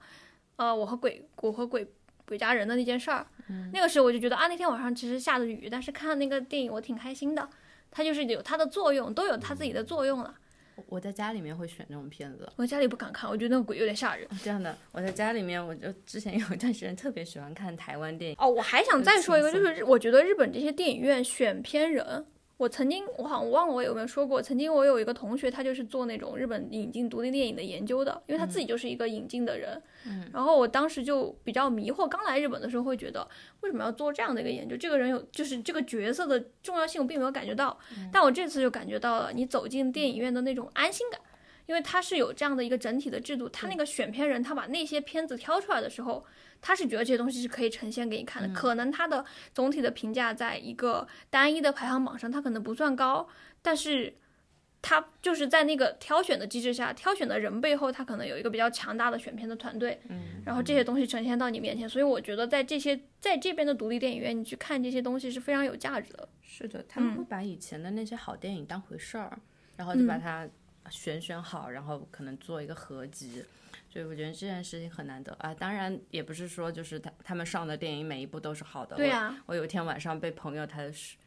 [0.56, 1.86] 呃，我和鬼，我和鬼
[2.26, 3.26] 鬼家人的那件事儿，
[3.72, 7.48] 那个时候我就觉得啊，那天晚上其实下着雨，但是看那个电影我挺开心的。
[7.90, 10.34] 它就是有它的作用，都有它自己的作用了。
[10.88, 14.28] 我在家里面会选这种片子，我家里不敢看，我觉得那个鬼有点吓人。
[14.42, 18.36] 这样的，我在家里面，我就之前有一段时间特别喜欢看台湾电影。
[18.38, 22.26] 哦，我还想再说一个，就是我觉得日本这些电影院选片人。
[22.62, 24.40] 我曾经，我好像忘了我有没有说过。
[24.40, 29.82] 曾经我有一个同学，他就是做那种日本引进独立电影的研究的，因为他自己就是一个引进的人。
[30.06, 30.30] 嗯。
[30.32, 33.28] 然后我当时就比较迷惑，刚来日本的时候会觉得，
[33.62, 34.76] 为什么要做这样的一个研究？
[34.76, 37.76] 这个人有，就是这个角色的重要性，我并没有感觉到。
[38.12, 41.20] 但我这次就感觉到了，你走进电影院的那种安心感，
[41.66, 43.48] 因为他是有这样的一个整体的制度。
[43.48, 46.24] 他那个选片人，他把那些片子挑出来的时候。
[46.62, 53.28] 他是觉得这些东西是可以呈现给你看的，可能他的总体的评价在一个单一的排行榜上，他可能不算高，
[53.60, 54.14] 但是
[54.80, 66.28] 他就是在那个挑选的机制下，挑选的人背后，他可能有一个比较强大的选片的团队，嗯，然后这些东西呈现到你面前，所以我觉得在这些在这边的独立电影院，你去看这些东西是非常有价值的。
[66.42, 69.38] 是的，他们会把以前的那些好电影当回事儿，
[69.76, 70.48] 然后就把它
[70.90, 73.44] 选选好，然后可能做一个合集。
[73.92, 75.52] 所以我觉得这件事情很难得啊！
[75.52, 78.96] 当然也不是说就是他他们上的电影每一部都是好的。
[78.96, 79.36] 对呀。
[79.44, 80.80] 我有一天晚上被朋友他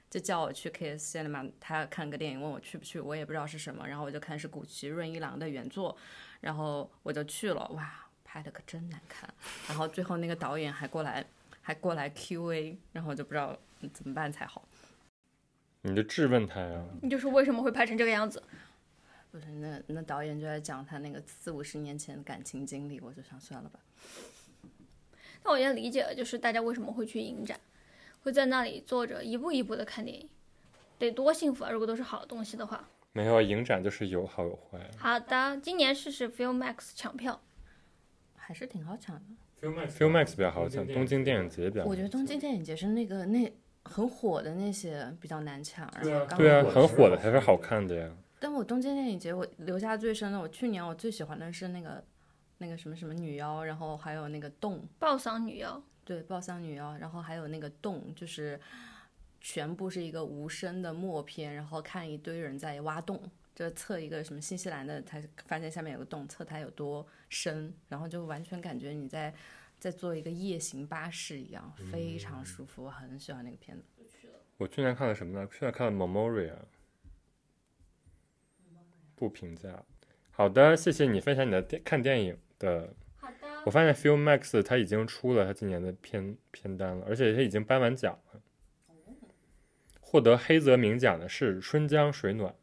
[0.10, 5.96] 就叫我去 K S Cinema，他看个电影问我去不去，我也不知道是什么，然后我就看是古奇润一郎的原作，
[6.42, 7.68] 然后我就去了。
[7.76, 9.32] 哇，拍的可真难看！
[9.68, 11.24] 然后最后那个导演还过来
[11.62, 13.56] 还过来 Q A，然后我就不知道
[13.94, 14.68] 怎么办才好。
[15.84, 16.84] 你就质问他呀？
[17.04, 18.42] 你就说为什么会拍成这个样子？
[19.36, 23.78] 不是，那那导演就在讲他那个四五十年前的感情经历，我就想算了吧。
[25.44, 27.60] 那我也理解了，就是大家为什么会去影展，
[28.24, 30.30] 会在那里坐着一步一步的看电影，
[30.98, 31.70] 得多幸福啊！
[31.70, 32.88] 如果都是好东西的话。
[33.12, 34.80] 没有影展就是有好有坏。
[34.98, 37.42] 好的，今年试试 FilmMax 抢票，
[38.38, 39.24] 还是挺好抢的。
[39.62, 41.84] FilmMax 比较好抢，东京电影节比较。
[41.84, 43.52] 我觉得东京电影节是那个那
[43.84, 48.10] 很火的那些比较难抢，然后对啊，很火的才是好看的呀。
[48.46, 52.06] 但我东京电影节我留下最深的，我去年我最喜欢的是那个
[52.60, 58.62] 那个什么什么女妖，然后还有那个洞，爆丧女妖，对，爆桑女妖，然后还有那个洞，就是
[59.42, 63.20] 全部是一个无声的默片，然后看一堆人在挖洞，
[63.56, 69.34] 就测一个什么新西兰的，他发现下面有个洞，测它有多深，然后就完全感觉你在
[69.80, 73.86] 在做一个夜行巴士一样，非常舒服，我很喜欢那个片子。
[74.58, 75.50] 我去年看了什么呢？
[75.52, 76.54] 去年看了《Memoria》，
[79.16, 79.84] 不评价。
[80.32, 82.94] 好的，谢谢你分享你的电看电影的。
[83.16, 88.42] 好的，我发现 FilmMax 它已经出了它今年的片片单了，而且它已经颁完奖了。
[90.00, 92.54] 获得黑泽明奖的是《春江水暖》，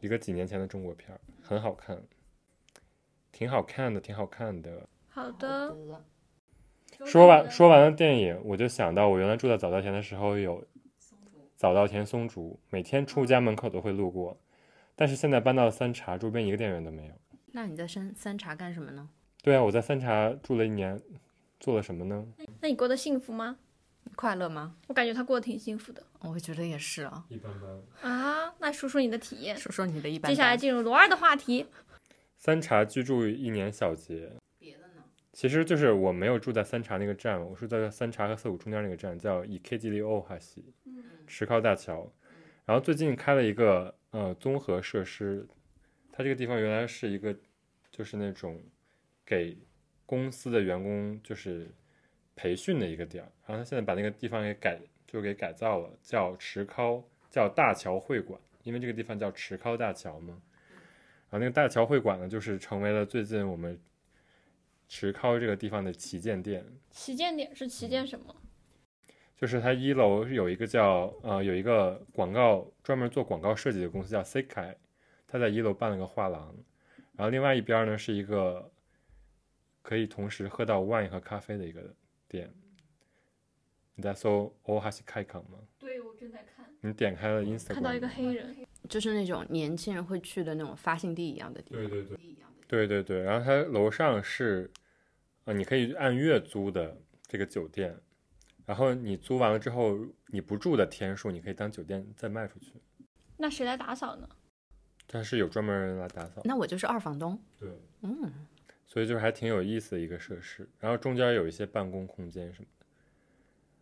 [0.00, 2.02] 一个几年前的中国片儿，很好看，
[3.32, 4.88] 挺好看的，挺好看的。
[5.08, 5.76] 好的。
[7.04, 10.64] 说完说完了电影，我就想到我原来住在早稻田的时候有
[11.56, 14.40] 早稻田松竹，每天出家门口都会路过，
[14.96, 17.14] 但是现在搬到三茶，周边一个店员都没有。
[17.52, 19.08] 那你在三三茶干什么呢？
[19.42, 21.00] 对啊，我在三茶住了一年，
[21.60, 22.26] 做了什么呢？
[22.60, 23.56] 那你过得幸福吗？
[24.16, 24.76] 快乐吗？
[24.86, 27.24] 我感觉他过得挺幸福的我觉得也是啊。
[27.28, 28.10] 一般般。
[28.10, 28.54] 啊。
[28.58, 29.56] 那说说你的体验。
[29.56, 30.30] 说说你的一般般。
[30.30, 31.66] 接下来进入罗二的话题。
[32.36, 35.02] 三茶居住一年小结，别的呢？
[35.32, 40.64] 其实就是我没有住在三茶那个站，我是在三茶和涩谷中间那个站，叫以 K G 里欧哈西，
[41.26, 42.12] 石靠大桥。
[42.64, 45.44] 然后最近开了一个呃综合设施，
[46.12, 47.36] 它这个地方原来是一个
[47.90, 48.62] 就是那种
[49.26, 49.58] 给
[50.06, 51.68] 公司的员工就是
[52.36, 60.40] 培训的一个点儿，然后他现在把那个地方给改就给改造了，叫池尻，叫大桥会馆，因为这个地方叫池尻大桥嘛。
[61.28, 63.76] 然后那个大桥会馆呢，就是成为了最近我们
[64.88, 66.64] 池尻这个地方的旗舰店。
[66.92, 68.32] 旗舰店是旗舰什么？
[69.44, 74.74] 就是它一楼是有一个叫呃有一个广告专门做广告设计的公司叫 Sekai，
[75.28, 76.56] 它在一楼办了个画廊，
[77.14, 78.72] 然后另外一边呢是一个
[79.82, 81.94] 可以同时喝到 wine 和咖啡的一个
[82.26, 82.50] 店。
[83.94, 85.58] 你在搜 o h a s i Kaikan 吗？
[85.78, 88.56] 对，我正在看，你点开了 Instagram，看到一个黑人。
[88.88, 91.86] 就是那种年轻人会去的那种发信地一样的地方。
[91.86, 92.18] 对对对，
[92.66, 94.70] 对对对，然后它楼上是，
[95.44, 97.94] 呃，你可以按月租的这个酒店，
[98.66, 99.98] 然后你租完了之后，
[100.28, 102.74] 你不住的天数，你可以当酒店再卖出去。
[103.36, 104.28] 那谁来打扫呢？
[105.06, 107.38] 它是有专门人来打扫，那我就是二房东。
[107.60, 107.68] 对，
[108.02, 108.32] 嗯，
[108.86, 110.66] 所以就是还挺有意思的一个设施。
[110.80, 112.86] 然后中间有一些办公空间什么的，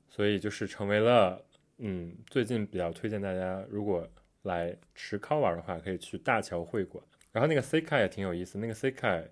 [0.09, 1.45] 所以就是成为了，
[1.79, 4.09] 嗯，最近比较推荐大家，如果
[4.43, 7.05] 来池尻玩的话，可以去大桥会馆。
[7.31, 9.29] 然后那个 Sekai 也挺有意思，那个 Sekai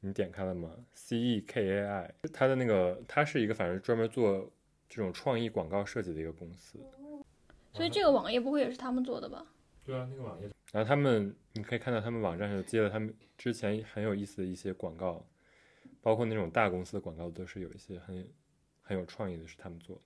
[0.00, 4.50] 你点开了吗？C E K A I，它的那个它是一个反正专门做
[4.88, 6.78] 这种创意广告设计的一个公司。
[7.72, 9.46] 所以这个网页不会也是他们做的吧？
[9.84, 10.50] 对啊，那个网页。
[10.72, 15.24] 然后他们，你可以看到他们网站上有接了他们之前很有意思的一些广告，
[16.02, 18.28] 包括那种大公司的广告，都是有一些很
[18.82, 20.02] 很有创意的，是他们做的。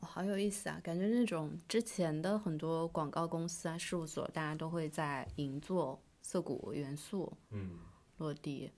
[0.00, 0.80] 哦，好有意思啊！
[0.82, 7.78] 感觉那种之前的很多广告公司啊、事务所，大家都会在银座、涩谷元素嗯，
[8.18, 8.70] 落地。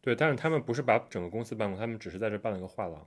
[0.00, 3.06] 对，但是他们不是把整个公司办过，他们只是在这办了个画廊。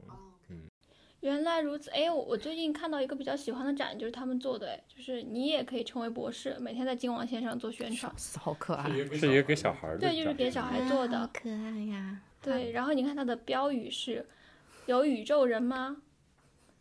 [1.20, 8.10] 原来如此，哎，我我最近看到一个比较喜欢的展，就是他们做的，哎，就是你也可以成为博士，每天在金网线上做宣传。
[8.38, 11.18] 好可爱，是一个给小孩儿的展，对，就是给小孩做的。
[11.18, 12.20] 好可爱呀！
[12.40, 14.26] 对，然后你看它的标语是：
[14.86, 15.98] 有宇宙人吗？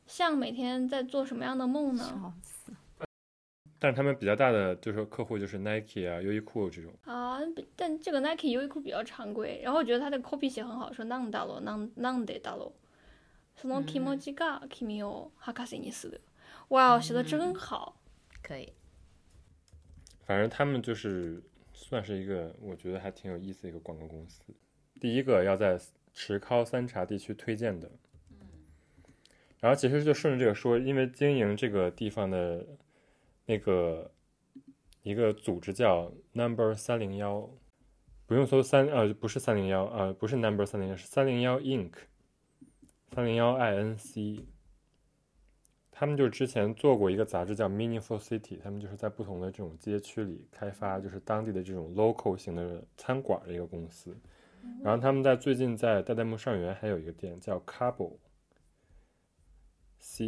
[0.08, 2.04] 像每天在做什么样的梦呢？
[2.04, 2.74] 笑死！
[3.78, 6.94] 但是他们比较大的就是客户就是 Nike 啊、优衣库这种。
[7.04, 7.40] 啊，
[7.76, 12.72] 但这个 Nike、优衣库比较常规，然后我觉得它的 copy 写很好，说なんだろう、なんなんでだろう。
[13.56, 16.22] その気持ちが君を博士にする。
[16.70, 17.96] 哇，写的真好。
[18.42, 18.74] 可以，
[20.26, 24.42] 反正他们就是算是一个我觉得还挺有意思的一个广告公司。
[25.00, 25.80] 第一个要在
[26.14, 27.90] 池靠三茶地区推荐的，
[29.60, 32.66] 然后其实就顺着这个说，因为经营这个地方的
[33.46, 34.12] 那个
[35.04, 37.50] 一个组织叫 Number 三零幺，
[38.26, 41.92] 不用搜三呃不是三零幺呃不是 Number 三零幺是三零幺 Inc，
[43.15, 44.45] 三零幺 INC，
[45.93, 54.17] 他们就之前做过一个杂志叫 Meaningful City，他们就是在不同的这种街区里开发，就是当地的这种 local 型的餐馆的一个公司。
[54.83, 58.17] 然后他们在最近在代代木上原还有一个店叫 Cabo，C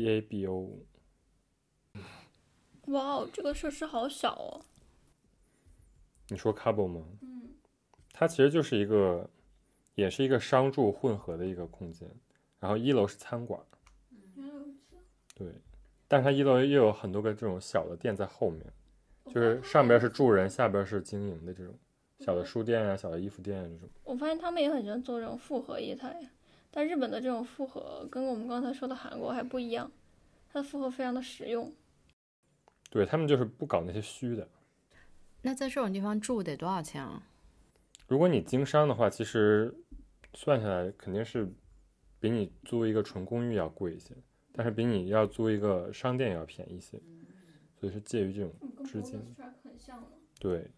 [0.06, 0.70] A B O。
[2.86, 4.64] 哇哦，这个设施好小哦。
[6.28, 7.04] 你说 Cabo 吗？
[7.20, 7.56] 嗯，
[8.12, 9.28] 它其实就是一个，
[9.96, 12.08] 也是一个商住混合的一个空间。
[12.66, 13.60] 然后一楼是餐馆。
[15.36, 15.46] 对，
[16.08, 18.60] 但是它一楼又有很多个这种小的店在后面，
[19.32, 21.72] 就是上边是住人，下边是经营的这种
[22.18, 23.88] 小的书店啊、小的衣服店啊这种。
[24.02, 26.28] 我发现他们也很喜欢做这种复合业态，
[26.72, 29.88] 但日本的这种复合跟我们刚才说的韩国还不一样，
[30.52, 31.72] 它的复合非常的实用。
[32.90, 34.48] 对他们就是不搞那些虚的。
[35.42, 37.22] 那在这种地方住得多少钱啊？
[38.08, 39.72] 如果你经商的话，其实
[40.34, 41.48] 算下来肯定是
[42.26, 44.12] 比你租一个纯公寓要贵一些，
[44.52, 47.00] 但是比你要租一个商店要便宜一些，
[47.78, 48.52] 所以是介于这种
[48.84, 49.20] 之间。
[50.40, 50.68] 对，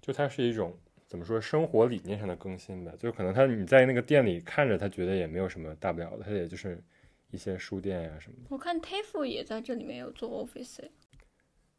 [0.00, 0.74] 就它是一种
[1.06, 6.82] 怎么说生活理念上的更新吧，就是可能他你在那个店里看着，他觉得也没有什么大不了的，他也就是
[7.30, 8.46] 一些书店呀、什么的。
[8.48, 10.88] 我看 TAFE 也在这里面有做 office，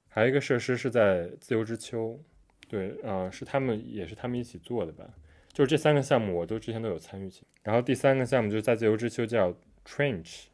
[0.07, 2.19] 还有一个设施是在自由之丘，
[2.67, 5.11] 对，啊、是他们也是他们一起做的吧？
[5.53, 7.43] 就是这三个项目我都之前都有参与进。
[7.61, 10.45] 然后第三个项目就是在自由之丘叫 Trench，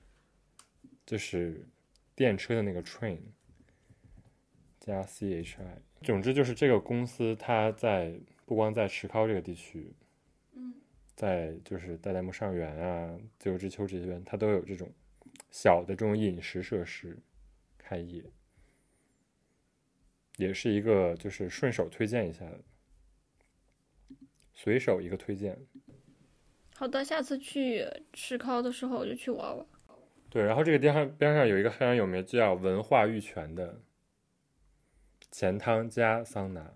[1.06, 1.66] 就是
[2.16, 3.20] 电车的那个 train
[4.80, 5.82] 加 C H I。
[6.04, 9.94] 总之就是这个公司它在不光在石尻这个地区，
[10.54, 10.74] 嗯，
[11.16, 14.92] 在就是代代木上园啊、自由之丘这些边，它都有这种
[15.50, 17.18] 小的这种饮食设施
[17.78, 18.24] 开业。
[20.38, 22.60] 也是一个就是顺手推荐一下的，
[24.62, 25.58] 随手一个推荐。
[26.76, 29.66] 好的，下次去吃烤的时候我就去玩玩。
[30.30, 33.82] 对，然后这个地方边上有一个非常有名叫文化玉泉的
[35.32, 36.74] 钱汤加桑拿，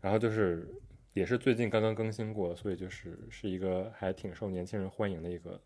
[0.00, 0.66] 然后就是
[1.12, 5.60] 也是最近刚刚更新过，所以就是是一个还挺受年轻人欢迎的一个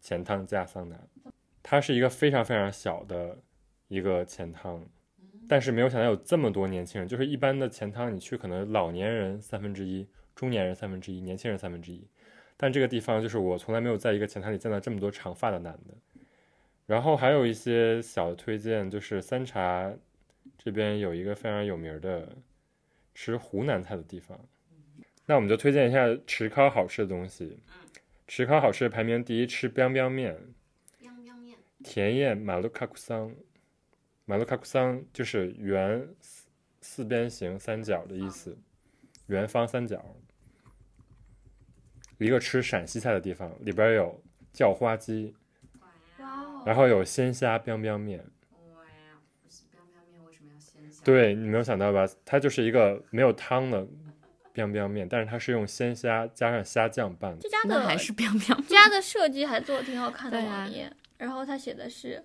[0.00, 0.98] 钱汤加桑拿。
[1.62, 3.38] 它是一个非常非常小的
[3.86, 4.84] 一个钱汤，
[5.50, 7.08] 但是没有想到有这么多年轻人。
[7.08, 12.06] 就是一般的钱汤，你去可能老年人三分之一，中年人三分之一，年轻人三分之一。
[12.56, 15.94] 但这个地方就是我从来没有在一个钱汤里见到这么多长发的男的。
[16.86, 19.92] 然后还有一些小的推荐，就是三茶
[20.56, 22.28] 这边有一个非常有名的
[23.12, 24.38] 吃湖南菜的地方，
[25.26, 27.58] 那我们就推荐一下池尻好吃的东西。
[28.28, 30.36] 池尻好吃的排名第一，吃 biang biang 面，
[31.82, 33.34] 甜燕马路卡库桑，
[34.30, 36.48] 马路卡库桑就是圆四
[36.80, 38.56] 四边形三角的意思，
[39.26, 40.14] 圆方三角。
[42.18, 44.22] 一个吃陕西菜的地方，里边有
[44.52, 45.34] 叫花鸡，
[45.80, 45.88] 哇
[46.24, 46.62] 哦！
[46.64, 48.20] 然后有鲜虾 biang biang 面。
[48.20, 48.84] 哇，
[49.42, 51.02] 不是 biang biang 面为什么要鲜虾？
[51.02, 52.08] 对你没有想到吧？
[52.24, 53.84] 它就是一个没有汤的
[54.54, 57.48] biang biang 面，但是它是用鲜虾加上虾酱拌的这。
[57.50, 62.22] 家的还是 biang biang 这家的设计还做的挺好看的对啊网页，然后他写的是，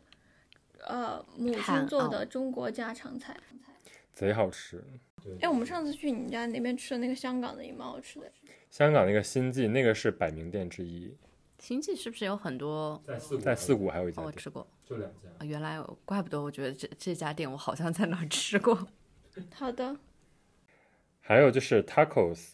[0.85, 3.37] 呃，母亲做哦的中国家常菜。
[4.13, 4.83] 贼好吃。
[5.41, 8.31] 哎，我们上次去你家那边吃的那个香港的也蛮好吃的。
[8.69, 11.15] 香港那个新记，那个是百名店之一，
[11.57, 13.01] 新记是不是有很多？
[13.03, 15.29] 在四在四谷还有一家哦，我，吃过就两家。
[15.39, 18.87] 啊，原来有，怪不得我觉得这这家店我好像在哪儿吃过。
[19.53, 19.97] 好的，
[21.19, 22.51] 还有就是 tacos，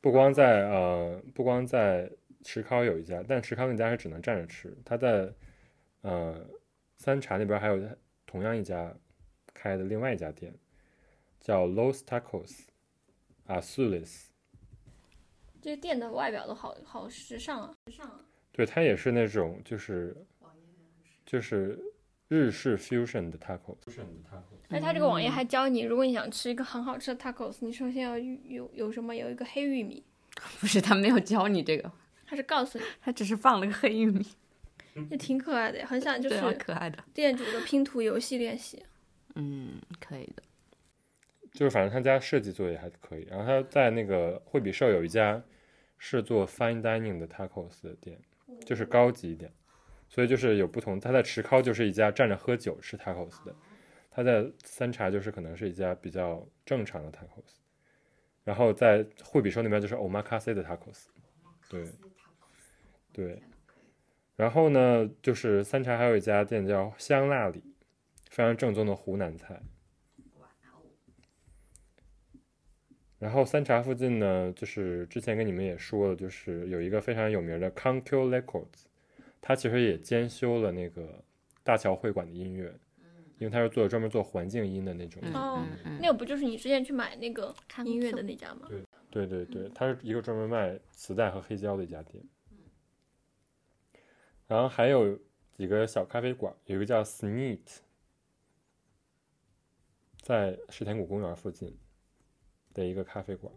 [0.00, 2.10] 不光在呃不光在
[2.42, 4.74] 池尻有一家，但池尻那家是只能站着吃。
[4.84, 5.30] 他在
[6.00, 6.44] 呃
[6.96, 7.80] 三茶那边还有
[8.26, 8.94] 同样一家
[9.52, 10.54] 开的另外一家店，
[11.40, 12.60] 叫 Los Tacos
[13.46, 14.26] Azules。
[15.60, 18.20] 这个店的外表都好好时尚啊，时尚啊。
[18.52, 20.16] 对，它也是那种就是
[21.26, 21.78] 就是
[22.28, 23.76] 日式 fusion 的 tacos。
[24.68, 30.04] 而它这个网页还教你，如果你想吃一个很好吃的 tacos，你首先要有有有什么有一个黑玉米，
[30.60, 31.90] 不是，他没有教你这个，
[32.26, 34.26] 它是告诉你，他只是放了个黑玉米，
[35.10, 37.02] 也挺可爱的，很想就是可爱的。
[37.12, 38.84] 店主的拼图游戏练习。
[39.34, 40.42] 嗯，可以的。
[41.52, 43.24] 就是反正他家设计做的也还可以。
[43.30, 45.42] 然后他在那个惠比寿有一家
[45.98, 48.18] 是做 fine dining 的 tacos 的店，
[48.64, 49.52] 就是高级一点，
[50.08, 50.98] 所以就是有不同。
[50.98, 53.54] 他在池尻就是一家站着喝酒吃 tacos 的，
[54.10, 57.58] 他在三茶就是可能是一家比较正常的 tacos，
[58.44, 61.06] 然后在惠比寿那边就是 omakase 的 tacos，
[61.68, 61.88] 对
[63.12, 63.42] 对。
[64.36, 67.62] 然后呢，就是三茶还有一家店叫香辣里，
[68.30, 69.60] 非常正宗的湖南菜。
[73.20, 78.84] 然后三茶附近呢，就是之前跟你们也说了，就是有一个非常有名的 Conq Records，
[79.40, 81.24] 它其实也兼修了那个
[81.62, 82.74] 大桥会馆的音乐，
[83.38, 85.22] 因为它是做专门做环境音的那种。
[85.32, 87.54] 哦嗯嗯那个不就是你之前去买那个
[87.84, 88.68] 音乐的那家吗？
[89.10, 92.22] 对对对，它是一个专门卖磁带和黑胶的一家店。
[94.46, 95.18] 然后还有
[95.52, 97.78] 几个小咖啡馆，有一个叫 Sneet，
[100.20, 101.78] 在石田谷公园附近
[102.72, 103.52] 的一个咖啡馆。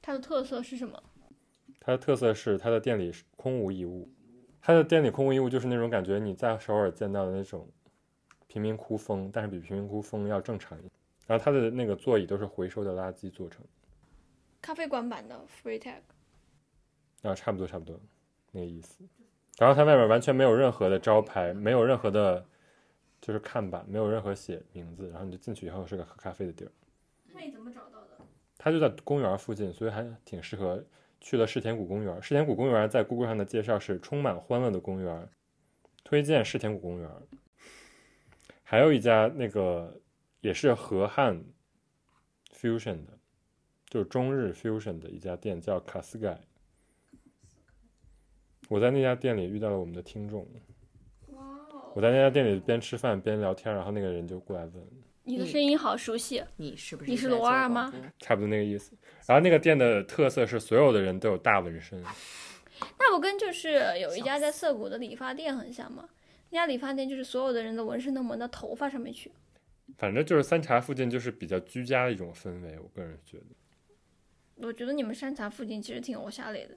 [0.00, 1.02] 它的特色是什么？
[1.78, 4.12] 它的特色是它的店里是空无一物，
[4.60, 7.68] 它的店里空无一物就是那种感觉你在首尔见到的那种
[8.48, 10.90] 贫民窟风，但是比贫民窟风要正常一点。
[11.28, 13.64] 然后它的那个座椅都是回收的垃圾做成，
[14.60, 16.00] 咖啡馆版的 Free Tag。
[17.22, 18.00] 啊，差不多差不多
[18.52, 19.04] 那个意思。
[19.58, 22.46] 然后它外面完全没有任何的招牌，没有任何的，
[23.20, 25.08] 就是看板，没有任何写名字。
[25.10, 26.70] 然后你就进去以后是个喝咖啡的地儿。
[27.34, 28.18] 那你怎么找到的？
[28.56, 30.82] 它就在公园附近，所以还挺适合。
[31.24, 35.28] 去了世田谷公园，世田谷公园在 Google 上的介绍是充满欢乐的公园，
[36.02, 37.08] 推荐世田谷公园。
[38.64, 40.00] 还有一家那个
[40.40, 41.40] 也是河汉
[42.52, 43.16] fusion 的，
[43.88, 46.40] 就是中日 fusion 的一家店叫卡斯盖。
[48.72, 50.46] 我在那家店里遇到了我们的听众！
[51.94, 54.72] 我在那家店里边吃饭边聊天，然后那个人就过来问，
[55.24, 56.42] 你的声音好熟悉。
[56.56, 57.92] 你是不是你是罗二吗？
[58.18, 58.96] 差不多那个意思。
[59.26, 62.02] 然后那个店的特色是所有的人都有大纹身，
[62.98, 66.08] 那不跟就是有一家在涩谷的理发店很像吗？
[66.48, 69.30] 那家理发店就是所有的人的纹身都纹到头发上面去。
[69.98, 73.44] 反正就是三茶附近就是比较居家的一种氛围，我个人觉得。
[74.66, 76.74] 我觉得你们山茶附近其实挺有下类的。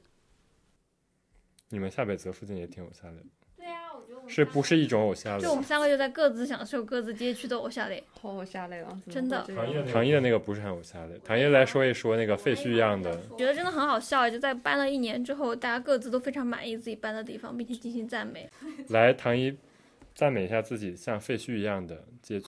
[1.69, 3.25] 你们下北泽附近也挺有下类的，
[3.57, 8.03] 对啊，我觉得我们是不是一种偶像就我们三个就在各自享受各自街区的偶像类。
[8.21, 9.43] 好偶像类啊，真的
[9.91, 11.19] 唐一的那个不是很有下类。
[11.23, 18.49] 唐一来说一说那个废墟一样的，觉得真的很好笑，就在搬了一年之后，大家各自都非常满意自己搬的地方，并且进行赞美。
[18.89, 19.57] 来唐一
[20.13, 22.45] 赞美一下自己像废墟一样的街区。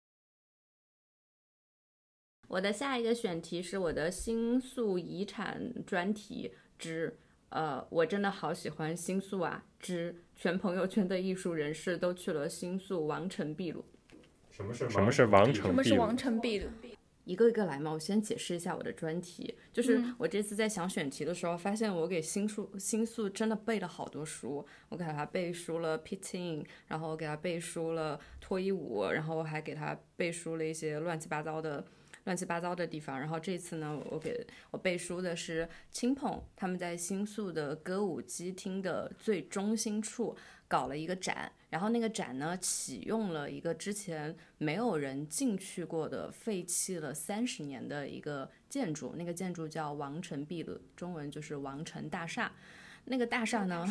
[2.49, 7.17] 我的下一个选题是我的新宿遗产专题之，
[7.53, 9.63] 呃，我真的好喜欢新宿啊！
[9.79, 13.85] 之全朋友圈的艺术人士都去了新宿王城秘鲁，
[14.51, 16.17] 什么是什么是王什城秘鲁么是王？
[16.17, 16.67] 城秘鲁？
[17.25, 17.93] 一个一个来嘛。
[17.93, 31.85] 我先解释一下我的专题，就是我这次在想选题的时候，发现我给新宿新宿真的背了好多书，我给他背书了 pitting，然后我给他背书了脱衣舞，然后我还给他背书了一些乱七八糟的。
[32.25, 40.37] 乱七八糟的地方，然后这次呢，我给我背书的是青碰他们在新宿的歌舞伎町的最中心处
[40.69, 52.53] 搞了一个展，然后那个展呢启用了一个之前没有人进去过的废弃了三十年的一个建筑，那个建筑叫王城壁鲁，中文就是王城大厦。
[53.07, 53.85] 那个大厦呢，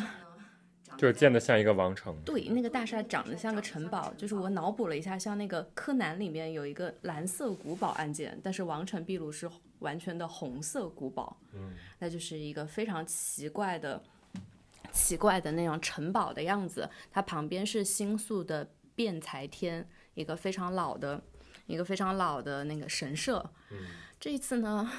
[0.96, 2.16] 就是建的像一个王城。
[2.24, 14.02] 对，那个大厦长得像个城堡，就是我脑补了一下，像那个柯南里面有一个蓝色古堡案件，但是王城壁鲁是完全的红色古堡，嗯，那就是一个非常奇怪的、
[14.92, 16.88] 奇怪的那种城堡的样子。
[17.10, 21.20] 它旁边是新宿的辩才天，一个非常老的、
[21.66, 23.44] 一个非常老的那个神社。
[23.70, 23.78] 嗯，
[24.20, 24.90] 这一次呢，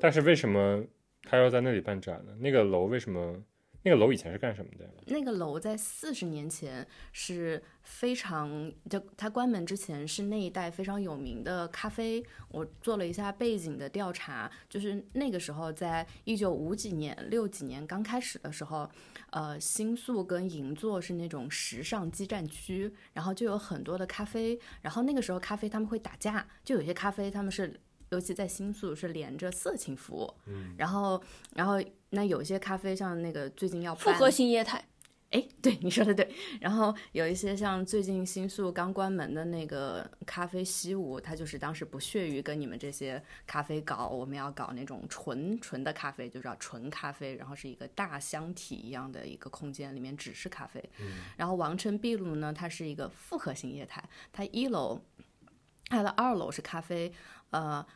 [0.00, 0.82] 但是为什么
[1.24, 2.32] 他要在那里办展呢？
[2.40, 3.36] 那个楼为什么？
[3.84, 4.88] 那个楼以前是干什么的？
[5.06, 12.24] 那个楼在四十年前是非常，就它关门之前是那一带非常有名的咖啡。
[12.48, 18.88] 我做了一下背景的调查，就是那个时候，在一九五几年、六几年刚开始的时候，
[19.30, 27.80] 呃，新宿跟银座是那种时尚基站区，然后就有很多的咖啡，然后那个时候咖啡他们会打架，就有些咖啡他们是。
[28.12, 31.20] 尤其在新宿是连着色情服务，嗯，然后，
[31.54, 34.84] 然后那有些咖啡像那个最近要复合型业态，
[35.30, 36.30] 哎，对你说的对。
[36.60, 50.84] 然后有一些像最近新宿刚关门的那个咖啡西屋，它就是当时不屑于跟你们这些咖啡搞，我们要搞那种纯纯的咖啡，就叫纯咖啡，然后是一个大箱体一样的一个空间，里面只是咖啡。
[51.38, 55.00] 然后王城秘鲁呢，它是一个复合型业态，它一楼，
[55.86, 57.10] 它的二楼是咖啡，
[57.52, 57.86] 呃。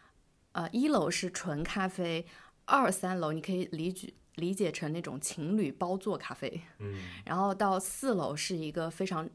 [0.57, 2.25] 呃，一楼是纯咖啡，
[2.65, 9.29] 二三楼你可以理解理解成那种情侣包座咖啡，嗯， 然后到四楼是一个非常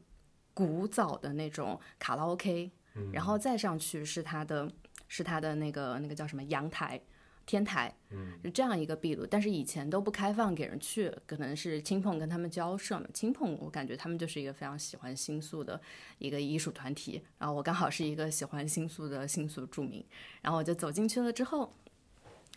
[0.52, 4.68] 古早的那种卡拉 OK，、嗯然后再上去是它的
[5.06, 7.00] 是它的那个那个叫什么阳台。
[7.44, 13.06] 天台，嗯，是这样一个壁炉，但是以前都不开放给人去，可能是青碰跟他们交涉嘛。
[13.12, 15.80] 青碰我感觉他们就是一个非常喜欢新宿的
[16.18, 20.04] 一个艺术团体，然后我刚好是一个喜欢新宿的新宿住民，
[20.40, 21.72] 然后我就走进去了之后，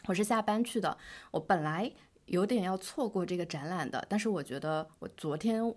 [0.06, 0.98] 我是下班去的，
[1.32, 1.92] 我本来
[2.28, 5.74] 有点要错过这个展览的，但是我觉得我昨天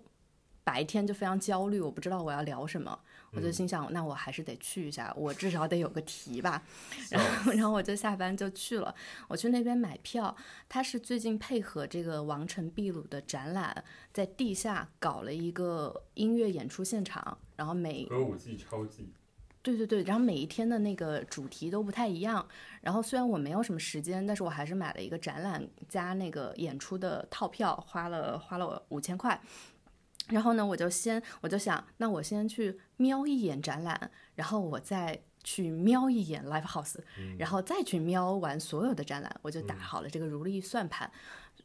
[0.63, 2.99] 白天就非常焦虑，我不知道我要聊什么，
[3.31, 6.63] 我就心想，那我还是得去一下，我至少得有个题吧。
[7.09, 8.93] 然后，然后我就下班就去了。
[9.27, 10.35] 我去那边买票，
[10.67, 19.11] 他是最近配合这个王城秘鲁的展览，在地下搞了一个音乐演出现场，然后每歌舞伎超技。
[19.61, 22.47] 对对对，然后每一天的那个主题都不太一样。
[22.81, 29.39] 然后虽然我没有什么时间，但是我还是买了一个展览加那个演出的套票，花了花了五千块。
[30.29, 36.97] 然后呢，我就先我就想，那我先去瞄一眼展览，然后我再去瞄一眼 live house，
[37.37, 41.11] 然后再去瞄完所有的展览，我就打好了这个如意算盘。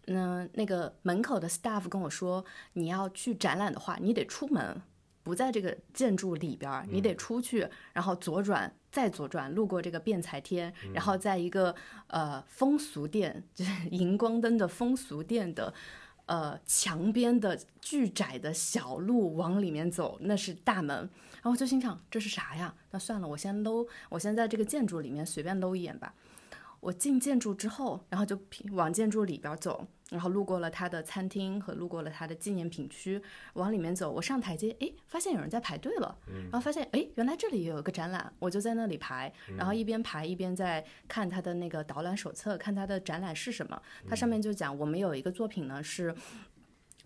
[0.07, 2.45] 嗯，那个门口的 staff 跟我说，
[2.75, 4.83] 你要去展览的话，你得出门。
[5.23, 11.75] 不在这个建筑里边儿，你得出去，然后左转，再左转，路过这个辩才天，然后在一个
[12.09, 15.73] 呃风俗店，就是 荧光灯的风俗店的
[16.27, 20.97] 呃墙边的巨窄的小路往里面走，那是大门。
[20.97, 22.75] 然后我就心想，这是啥呀？
[22.91, 26.15] 那算了，我先搂，我先在这个建筑里面随便搂一眼吧。
[26.85, 28.39] 我进建筑之后，然后就
[28.73, 29.87] 往建筑里边走。
[30.11, 33.21] 然后路过了他的餐厅和路过了他的纪念品区，
[33.55, 34.13] 往里面走。
[34.13, 36.15] 我上台阶，哎，发现有人在排队了。
[36.27, 39.33] 然后发现，哎，原来这里也有一个展览，我就在那里排。
[39.57, 43.81] 然后一边排一边在看他的那个导览手册，看他的展览是什么。
[44.07, 46.15] 它上面就讲，我们有一个作品呢是。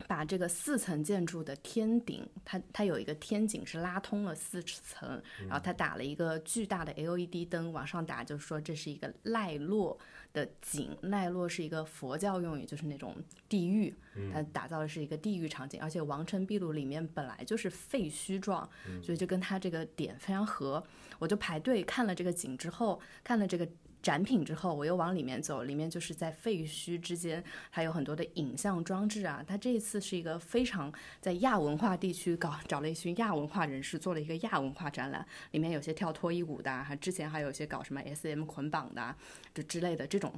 [0.07, 9.99] 把这个四层建筑的天顶，它它有一个天井是拉通了四层，然后它打了一个巨大的 LED 灯往上打，就是说这是一个奈落
[10.32, 10.96] 的井。
[11.03, 13.14] 奈落是一个佛教用语，就是那种
[13.49, 13.94] 地狱，
[14.32, 15.80] 它打造的是一个地狱场景。
[15.82, 18.68] 而且王城秘鲁里面本来就是废墟状，
[19.03, 20.82] 所以就跟它这个点非常合。
[21.18, 23.68] 我就排队看了这个景之后，看了这个。
[24.03, 29.44] 展品之后，我又往里面走，里面就是在废墟之间，还有很多的影像装置啊。
[29.46, 39.14] 它这一次是一个非常在亚文化地区搞，找了一群亚文化人士做了一个亚文化展览，里面有些跳脱衣舞的，还之前还有一些搞什么 SM 捆绑的，
[39.53, 40.32] 就之类的这种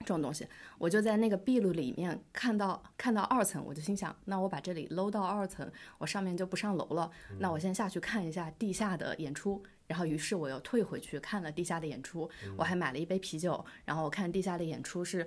[0.00, 0.46] 这种东西。
[0.78, 7.10] 我就在那个壁炉里面看到看到二层，我就心想，那我把这里搂到二层，我上面就不上楼了。
[7.38, 9.62] 那我先下去看一下地下的演出。
[9.86, 13.64] 然后，于是我又退回去看了地下的演出，我还买了一杯啤酒。
[13.84, 15.26] 然后我看地下的演出是，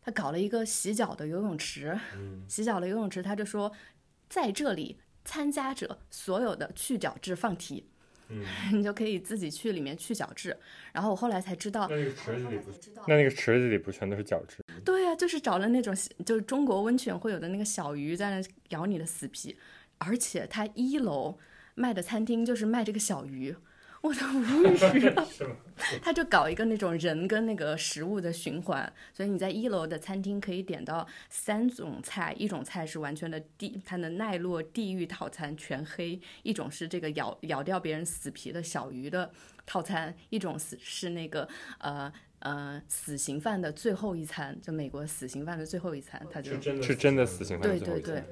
[0.00, 1.98] 他搞了一个洗脚的游泳池，
[2.48, 3.70] 洗脚的游泳池，他就说
[4.28, 7.86] 在这里参加者所有的去角质放题，
[8.72, 10.56] 你就可以自己去里面去角质。
[10.92, 12.70] 然后我后来才知道，那那个池子里不，
[13.06, 14.64] 那那个池子里不全都是角质？
[14.84, 19.56] 对呀，就是找了那种就是中国温泉会有的那个小鱼在那咬你的死皮，
[19.98, 21.38] 而且他一楼
[21.74, 23.54] 卖的餐厅就是卖这个小鱼。
[24.02, 25.28] 我都无语了，
[26.02, 39.32] 他就搞一个那种人跟那个食物的循环，所以你在一楼的餐厅可以点到三种菜，一种菜是完全的地，它的奈落地狱套餐全黑；一种是这个咬咬掉别人死皮的小鱼的
[39.64, 41.48] 套餐；一种是是那个
[41.78, 42.12] 呃。
[42.44, 47.68] 呃，死刑犯的最后一餐，就美国死刑犯的最后一餐，他就是真的死刑犯。
[47.68, 48.24] 对对对。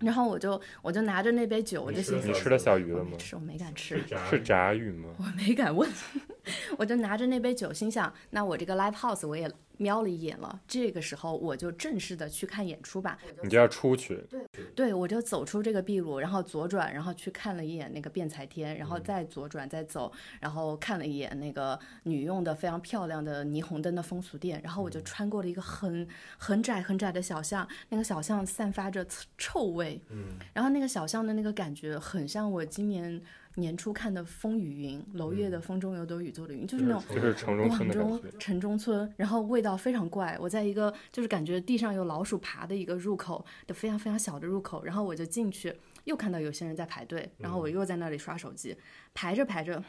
[0.00, 3.16] 然后我就我就拿着那杯酒，我就心想你吃了小鱼了吗？
[3.18, 4.02] 是，我没敢吃。
[4.30, 5.10] 是炸鱼吗？
[5.18, 5.88] 我没敢问。
[6.78, 9.50] 我就拿着那杯酒，心想，那我这个 live house 我也。
[9.80, 13.16] 瞄了一眼了，这个时候我就正式的去看演出吧。
[13.42, 14.22] 你就要出去？
[14.28, 14.44] 对，
[14.74, 26.06] 对我就走出这个壁炉，然后左转，然后去看了一眼那个辩才天，然后再左转再走，然后看了一眼那个女用的非常漂亮的霓虹灯的风俗店，然后我就穿过了一个很
[26.36, 29.06] 很窄很窄的小巷，那个小巷散发着
[29.38, 33.22] 臭味，嗯，然后那个小巷的那个感觉很像我今年。
[33.56, 40.38] 年初看的《风雨云》，娄烨的《风中有朵雨做的云》，就是那种广州城中村，然后味道非常怪。
[40.40, 48.74] 我在一个就是感觉地上有老鼠爬的一个入口的非常非常小的入口，然后我就进去，又看到有些人在排队，然后我又在那里刷手机，
[49.14, 49.82] 排着排着，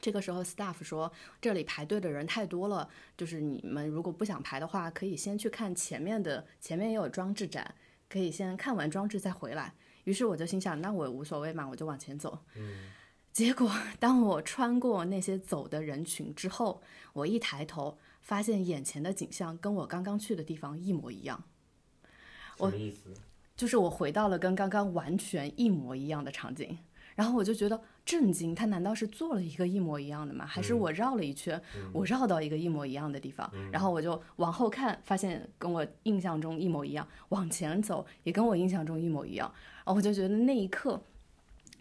[0.00, 1.12] 这个时候 staff 说
[1.42, 7.74] 这里排队的人太多了，就是你们如果不想排的话，可以先去看前面的，前面也有装置展，
[8.12, 9.72] 可以先看完装置再回来。
[10.04, 12.38] 于是我就心想，那我无所谓嘛，我就往前走。
[12.56, 12.90] 嗯，
[13.32, 16.82] 结果当我穿过那些走的人群之后，
[17.14, 21.42] 我一抬头，发现眼前的景象跟我刚刚去的地方一模一样。
[22.58, 23.14] 什么意思？
[23.56, 26.78] 就是我回到了跟刚刚完全一模一样的场景。
[27.14, 30.44] 然后我就觉得震惊，他难道是做了一个一模一样的吗？
[30.44, 31.60] 还是我绕了一圈，
[31.92, 33.50] 我绕到一个一模一样的地方？
[33.70, 39.50] 然后我就往后看，发现跟我印象中一模一样；往前走也跟我印象中一模一样。
[39.84, 41.00] 然后我就觉得那一刻，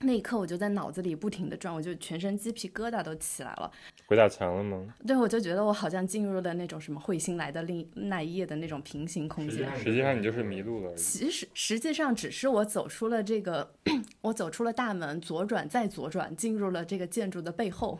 [0.03, 3.71] 那一刻我就在脑子里不停的转，我就全身鸡皮疙瘩都起来了。
[4.07, 4.93] 鬼打墙了吗？
[5.05, 9.73] 对，我就觉得我好像进入了那种什么彗星来的另那一页的那种平行空间。
[9.77, 10.93] 实际上你就是迷路了。
[10.95, 13.73] 其实实际上只是我走出了这个，
[14.21, 17.99] 我走出了大门，左转再左转，进入了这个建筑的背后。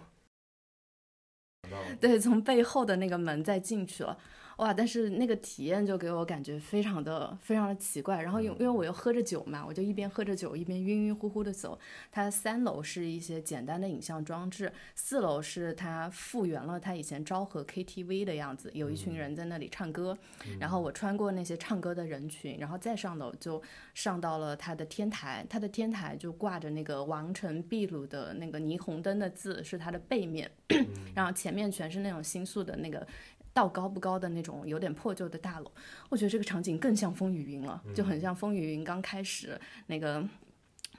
[1.99, 4.17] 对，从背后的那个门再进去了。
[4.61, 4.71] 哇！
[4.71, 11.79] 但是那个体验就给我感觉非常的非常的奇怪，然后因因为我又喝着酒嘛，我就一边喝着酒一边晕晕乎乎的走。
[12.11, 20.15] 它三楼是一些简单的影像装置，四楼是它复原了它以前昭和 KTV 的样子，有一群人在那里唱歌。
[20.59, 23.59] 然后我穿过那些唱歌的人群，然后再上楼就
[23.95, 30.51] 上到了它的天台，它的天台就挂着那个王城秘鲁的那个霓虹灯的字，是它的背面，
[31.15, 33.07] 然后前面全是那种新宿的那个。
[33.53, 35.71] 道高不高的那种有点破旧的大楼，
[36.09, 40.23] 我觉得这个场景更像风雨云了，就很像风雨云刚开始那个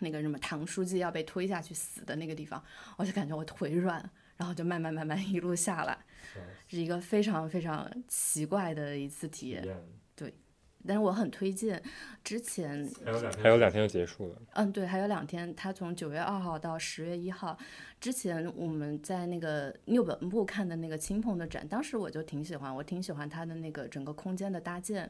[0.00, 2.62] 那个什么唐书记要被推下去死的那个地方，
[2.96, 5.98] 我就感觉我腿软，然后就慢慢慢慢一路下来，
[6.68, 9.64] 是一个非常非常奇怪的一次体验。
[10.86, 11.82] 但是我很推荐，
[12.24, 14.36] 之前还有两还有两天就结束了。
[14.54, 17.56] 嗯，对，还有两天，它从九月二号到十月一号。
[18.00, 25.08] 之前我们在那个六本木看的那个青鹏的展，当时我就挺喜欢，我挺喜欢它的那个整个空间的搭建，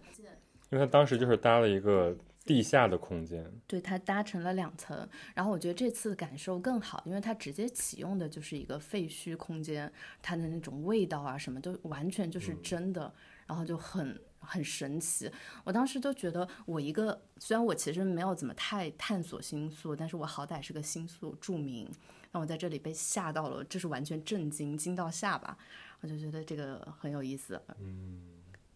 [0.70, 5.08] 因为它当时就是搭了一个地下的空间，对，它搭成了两层。
[5.34, 9.90] 然后我觉得这次感受更好，因为它直接启用的就是一个废墟空间，
[10.20, 13.10] 它的那种味道啊什么都完全就是真的，
[13.46, 14.20] 然后就很。
[14.44, 15.30] 很神奇，
[15.64, 21.88] 我当时就觉得，我一个虽然我其实没有怎么太探索星宿，但是我好歹是个星宿著名，
[22.32, 25.56] 那我在这里被吓到了，这是完全震惊，惊到下巴，
[26.00, 27.60] 我就觉得这个很有意思。
[27.80, 28.20] 嗯，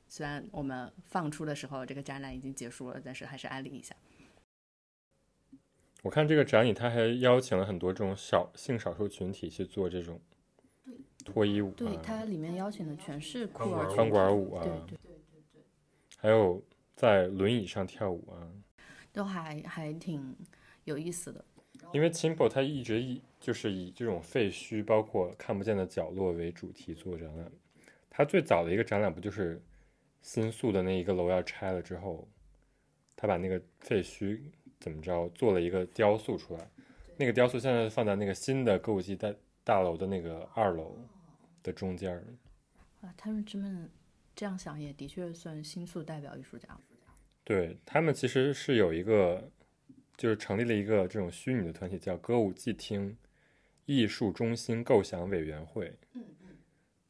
[0.08, 3.94] 虽然我们放出的时候这个展览已经结束了，但是还是安利一下。
[6.02, 10.20] 我看这个展里，他还邀请了很多这种小性少数群体去做这种
[11.24, 14.98] 脱衣舞，对，它里面邀请的全是酷儿钢管舞啊，对对。
[16.16, 16.62] 还有
[16.94, 18.50] 在轮椅上跳舞啊，
[19.12, 20.34] 都还还挺
[20.84, 21.44] 有意思的。
[21.92, 27.52] 因为 Chimpo 它一直以就是以这种废墟，包括看不见的角落为主题做展览。
[28.10, 29.62] 它最早的一个展览不就是
[30.22, 32.26] 新宿的那一个楼要拆了之后，
[33.14, 34.40] 他把那个废墟
[34.80, 36.68] 怎么着做了一个雕塑出来。
[37.18, 40.96] 那个雕塑现在放在那个新的歌舞伎大大楼的那个二楼
[41.62, 42.16] 的中间。
[43.02, 43.88] 啊，他们这么。
[44.36, 46.68] 这样想也的确算新宿代表艺术家。
[47.42, 49.50] 对他们其实是有一个，
[50.16, 53.16] 就是成立了一个这种虚拟的团体，叫歌舞伎厅
[53.86, 55.96] 艺术中心构想委员会。
[56.12, 56.48] 嗯嗯，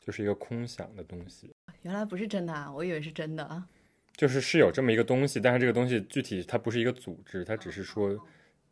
[0.01, 1.53] 就是一个空想的东西。
[1.83, 3.69] 原来不是真的啊，我以为是真的啊。
[4.17, 8.19] 就是是有这么一个东西，但是这个东西具体它不是一个组织，它只是说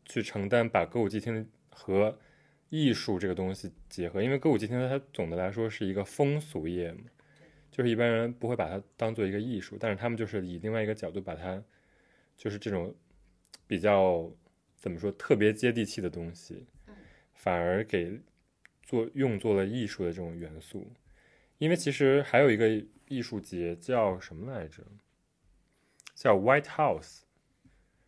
[0.05, 2.19] 去承担把歌舞伎厅和
[2.71, 7.05] 艺术这个东西结合，因为歌舞伎厅它总的来说是一个风俗业嘛。
[7.75, 11.61] 就是一般人不会把它当做一个艺术，但是他们就是以另外一个角度把它，
[12.37, 12.95] 就是这种
[13.67, 14.31] 比较
[14.77, 16.69] 怎么说特别接地气的东西，
[17.33, 18.21] 反而给
[18.85, 20.89] 做用作了艺术的这种元素。
[21.59, 22.69] 因为其实还有一个
[23.09, 24.85] 艺术节叫什么来着？
[26.15, 27.23] 叫 White House，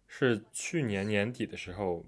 [0.07, 2.07] 是去年年底的时候，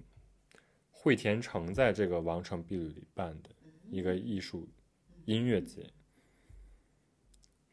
[0.93, 3.51] 惠田城在这个王城壁炉里办的
[3.91, 4.69] 一个艺术
[5.25, 5.91] 音乐节。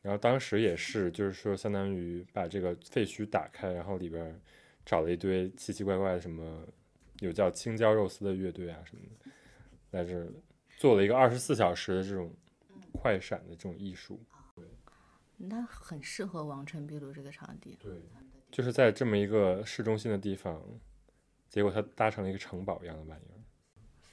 [0.05, 4.39] 然后当时也是，就是说，相当于把这个废墟打开，然后里边
[4.85, 6.63] 找了一堆奇奇怪怪的什么，
[7.21, 9.31] 有叫青椒肉丝的乐队啊什么的，
[9.89, 10.31] 在这
[10.77, 12.31] 做了一个二十四小时的这种
[12.93, 14.19] 快闪的这种艺术。
[15.37, 17.75] 那很适合王城壁炉这个场地。
[17.81, 17.99] 对，
[18.51, 20.61] 就是在这么一个市中心的地方，
[21.49, 23.34] 结果它搭成了一个城堡一样的玩意儿。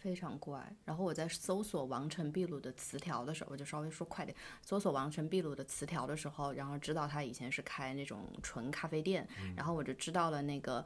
[0.03, 0.61] 非常怪。
[0.85, 4.37] 然后我在搜索王城秘鲁的词条的时候，我就稍微说快点。
[4.61, 10.85] 搜索王城秘鲁的词条的时候，然后知道他以前是开那种纯咖啡店，然后我就知道了那个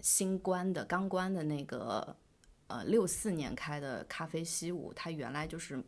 [0.00, 2.16] 新关的刚关的那个
[2.68, 5.84] 呃六四年开的咖啡西武，他原来就是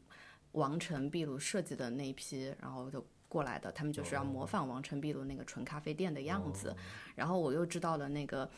[0.52, 3.72] 王城秘鲁设计的那一批，然后就过来的。
[3.72, 6.76] 他们就是要模仿王城秘鲁那个纯咖啡店的样子。
[7.14, 8.50] 然后我又知道了那个。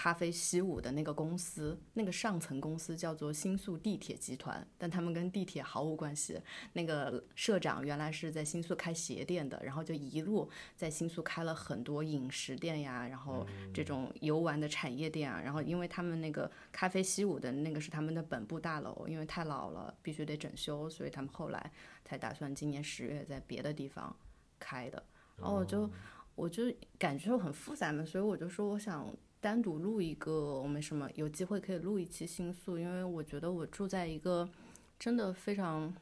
[0.00, 6.40] 咖啡西武的那个公司，那个上层公司叫做新宿地铁集团，但他们跟地铁毫无关系。
[6.74, 13.44] 那个社长原来是在新宿开鞋店的，然后就一路在新宿开了很多饮食店呀，然后
[13.74, 15.40] 这种游玩的产业店啊。
[15.42, 21.72] 然后因为他们那个咖啡西武的那个是他们的本部大楼，因为太老了，必须得整修，所以他们后来
[22.04, 24.14] 才打算今年十月在别的地方
[24.60, 25.02] 开的。
[25.36, 25.90] 然后我就
[26.36, 29.12] 我就感觉很复杂嘛，所以我就说我想。
[29.40, 34.48] 单独录一个，我们什么有机会可以录一期新宿，因为我觉得我住在一个
[34.98, 35.94] 真的非常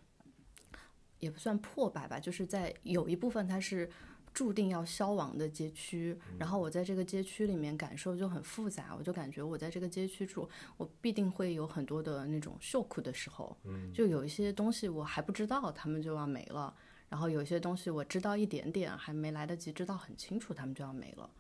[1.18, 3.90] 也不算破败吧，就是在有一部分它是
[4.32, 13.56] 注定要消亡的街区，然后我在这个街区里面感受就很复杂，我就感觉我在这个街区住，我必定会有很多的那种受苦的时候，
[13.94, 16.74] 就有一些东西我还不知道，他们就要没了。
[17.08, 21.30] 然后有些东西我知道一点点，还没来得及知道很清楚，他们就要没了。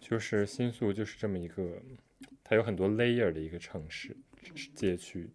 [0.00, 1.80] 就是新宿就是这么一个，
[2.42, 4.16] 它有很多 layer 的一个城市
[4.74, 5.30] 街区。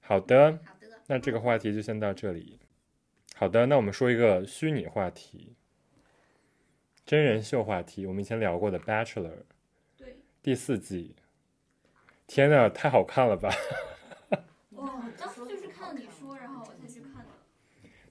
[0.00, 0.58] 好的，
[1.06, 2.60] 那这个话题就先到这里。
[3.34, 5.54] 好的，那我们说一个虚拟话题，
[7.04, 8.06] 真人秀话题。
[8.06, 9.30] 我们以前聊过的《Bachelor》，
[9.96, 11.16] 对，第四季。
[12.26, 13.50] 天呐，太好看了吧！
[14.70, 17.30] 我当时就是看你说，然后我才去看的。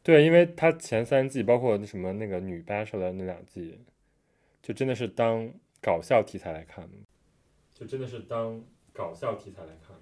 [0.01, 3.77] 对，因为它前三季，包括那什么那个女 Bachelor 那两季，
[4.65, 5.47] 就真的是当
[5.79, 6.89] 搞笑题材来看，
[7.71, 8.59] 就真的是当
[8.91, 9.95] 搞笑题材来看？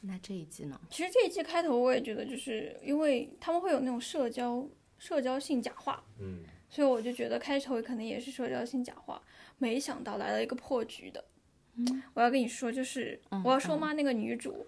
[0.00, 0.80] 那这一季呢？
[0.90, 4.68] 其实这一季开头我也觉得，就是因为他们会有那种社交
[4.98, 9.22] 社交性假话，嗯，所以我就觉得开头可能也是社交性假话。
[9.58, 11.24] 没想到来了一个破局的。
[12.14, 13.92] 我要跟你说，就是我要说吗？
[13.92, 14.66] 那个女主，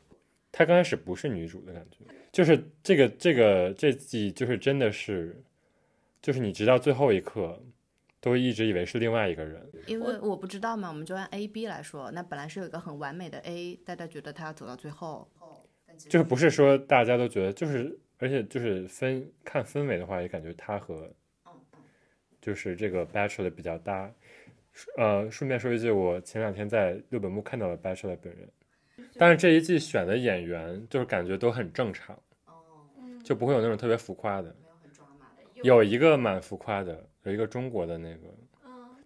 [0.53, 5.43] 她刚开始不是女主的感觉，就是这个这个这季就是真的是，
[6.21, 7.61] 就是你直到最后一刻，
[8.23, 9.71] 都一直以为是另外一个人。
[9.87, 15.29] 因为我不知道嘛，我们就按 A、B 来说，那本来是有一个很完美的 A，大家觉得他要走到最后，
[16.09, 21.13] 就是不是说大家都觉得，就是而且就是分看氛围的话，也感觉他和
[22.41, 24.11] 就是这个 Bachelor 比较搭。
[24.97, 28.49] 呃，顺便说一句，我前两天在六本木看到了 Bachelor 本人，
[29.19, 32.19] 但是这一季选的演员就是感觉都很正常，
[33.23, 34.55] 就不会有那种特别浮夸的。
[35.63, 38.29] 有一个蛮浮夸的，有一个中国的那个，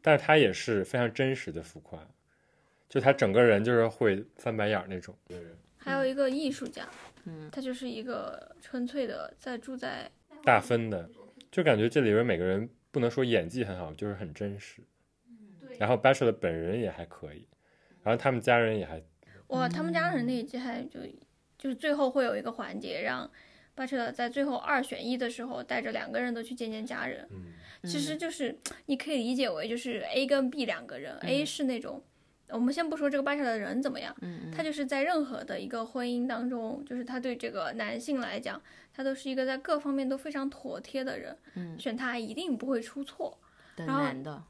[0.02, 1.98] 但是他也是非常真实的浮夸，
[2.88, 5.14] 就他整个人就是会翻白眼那种。
[5.76, 6.88] 还有一个艺术家，
[7.24, 10.10] 嗯，他就是一个纯粹的在住在
[10.43, 11.09] 大分的，
[11.51, 14.82] 就感觉这里边每个人不能说演技很好，就是很真实。
[15.78, 17.47] 然后 Bachelor 本人也还可以，
[18.02, 19.02] 然后他们家人也还，
[19.48, 21.01] 哇，他们家人那一季还就
[21.59, 23.30] 就是最后会有一个环节，让
[23.77, 27.28] Bachelor 在最后二选一的时候带着两个人都去见见家人。
[27.31, 27.53] 嗯，
[27.85, 32.03] 其实就是你可以理解为就是 A 跟 B 两个人，A 是那种
[32.48, 34.16] 我们先不说这个 Bachelor 的人怎么样，
[34.57, 38.61] 他就是在任何的一个婚姻当中，就是他对这个男性来讲，
[38.94, 41.36] 他都是一个在各方面都非常妥帖的人，
[41.78, 43.39] 选他一定不会出错。
[43.77, 44.43] 然后男的。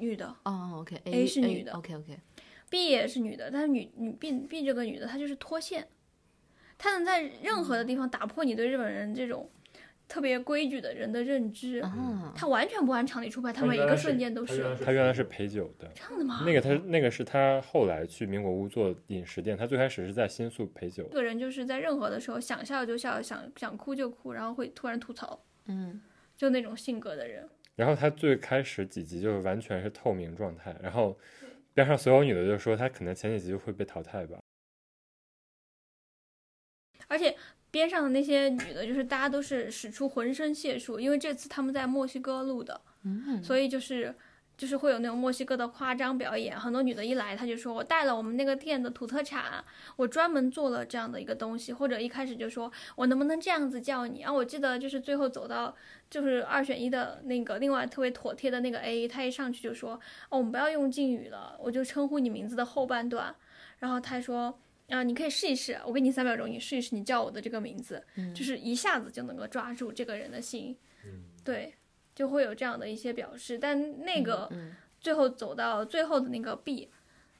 [0.00, 2.16] 女的哦，OK，A 是女的，OK OK。
[2.70, 5.88] B 也是女的，但是女女 B B 这个女的她就是脱线，
[6.78, 9.50] 她能在任何的地方打破你对日本人这种
[10.06, 11.82] 特别规矩的人的认知。
[12.34, 14.76] 他完全不按常理出牌，他每一个瞬间都是。
[14.82, 15.90] 他原来是陪酒的。
[15.92, 16.44] 这样的吗？
[16.46, 21.02] 那个他那个是他后来去民国屋做饮食店，他最开始是在新宿陪酒。
[21.10, 25.38] 这个人就是在任何的时候想笑就笑，想想哭就哭，然后会突然吐槽。
[25.66, 26.00] 嗯，
[26.36, 27.46] 就那种性格的人。
[27.74, 31.18] 然后他最开始几集就是完全是透明状态，然后
[31.74, 34.38] 边上所有女的就说他可能前几集就会被淘汰吧。
[37.08, 37.36] 而且
[37.72, 42.80] 边上的那些女的，就是大家都是使出浑身解数，因为这次他们在墨西哥录的，
[43.42, 44.14] 所以就是。
[44.58, 49.64] 就是会有那种墨西哥的夸张表演，很多女的一来，她就说我带了我们那个店的土特产，
[49.94, 54.32] 我专门做了这样的一个东西，或者一开始就说我能不能这样子叫你啊？
[54.32, 55.72] 我记得就是最后走到
[56.10, 59.92] 就是二选一的那个另外特别妥帖的那个 A，他一上去就说
[60.28, 63.32] 哦，我们不要用敬语了，我就称呼你名字的后半段，
[63.78, 64.58] 然后他说
[64.88, 68.04] 啊，你可以试一试，我给你三秒钟，你试一试，你叫我的这个名字，
[68.34, 70.76] 就是一下子就能够抓住这个人的心，
[71.44, 71.74] 对。
[72.14, 74.50] 就会有这样的一些表示，但那个
[74.98, 76.90] 最后走到最后的那个 B，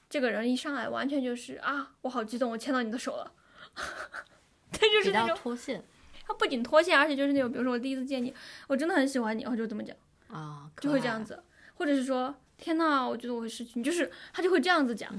[0.09, 3.33] 这个人一上来完全就是啊，我好激动，我牵到你的手了，
[4.71, 5.83] 他就是那种脱线，
[6.25, 8.33] 他不仅脱线，而且就是那种，比如说我第一次见你，
[8.67, 9.93] 我真的很喜欢你，然后就这么讲
[10.29, 11.43] 啊，就会这样子，
[11.73, 15.13] 或者是说天呐，我觉得我会失去你，就是他就会这样子讲，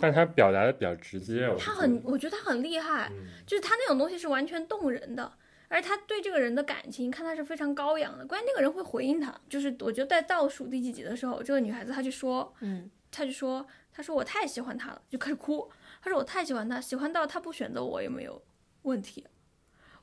[0.00, 3.10] 但他表达的比较直接，他很，我觉得他很厉害，
[3.46, 5.32] 就是他那种东西是完全动人的。
[5.68, 8.24] 而他对这个人的感情，看他是非常高扬的。
[8.26, 15.68] 关键那个人会回应他，就是我觉得在倒数第几集的时候，这个女孩子她就说，嗯，她就说，她说我太喜欢他了，就开始哭。
[16.00, 18.40] 她说我太喜欢他，喜欢到他不选择我也没有
[18.82, 19.26] 问题。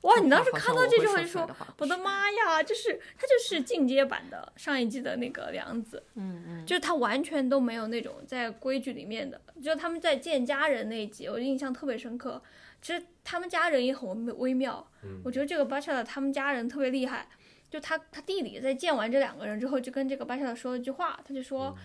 [0.02, 1.48] 哇，你当时看到这句话就说，
[1.78, 12.42] 我的妈呀，就是他就是进阶版的上一季的那个梁子，嗯嗯，就是他完全都没有那种在规矩里面的，就他们在见家人那一集，我印象特别深刻。
[12.80, 14.84] 其实他们家人也很微妙，
[15.24, 17.28] 我觉得这个巴夏的他们家人特别厉害。
[17.70, 21.82] 就他他弟弟在见完这两个人之后，就跟这个巴夏的说了一句话，他就说，嗯，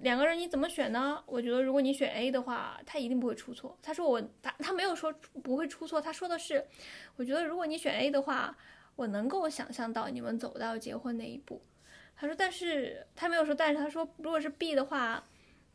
[0.00, 1.22] 两个人你怎么选呢？
[1.26, 3.76] 我觉得如果你选 A 的话，他一定不会出错。
[3.82, 5.12] 他说我他他没有说
[5.42, 6.66] 不会出错，他说的是，
[7.16, 8.56] 我觉得如果你选 A 的话，
[8.96, 11.62] 我能够想象到你们走到结婚那一步。
[12.16, 15.24] 他说，但是他没有说，但是他说，如果是 B 的话，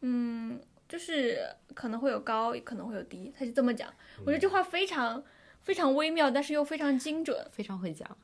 [0.01, 3.93] 嗯，就是可能会有高，可能会有低，他就这么讲。
[4.19, 5.23] 我觉得这话非常
[5.61, 7.47] 非常微妙，但是又非常精准。
[7.51, 8.17] 非常会讲。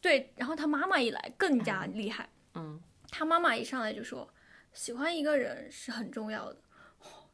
[0.00, 2.28] 对，然后他妈妈一来更加厉害。
[2.54, 2.80] 嗯，
[3.10, 4.28] 他妈妈一上来就说，
[4.72, 6.60] 喜欢一个人是很重要的，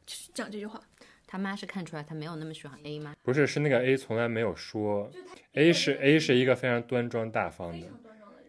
[0.05, 0.81] 就是讲这句话。
[1.29, 3.13] 他妈是看出来他没有那么喜欢 A 吗？
[3.21, 5.11] 不是，是那个 A 从来没有说
[5.55, 7.85] ，A 是 A 是一个非常端庄大方的，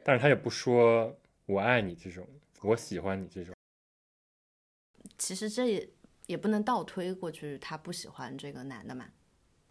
[0.04, 2.24] 但是他也不说我爱你这种，
[2.62, 3.52] 我喜欢你这种。
[5.16, 5.88] 其实这也
[6.26, 9.10] 也不能倒推过去，他不喜欢这个男的嘛。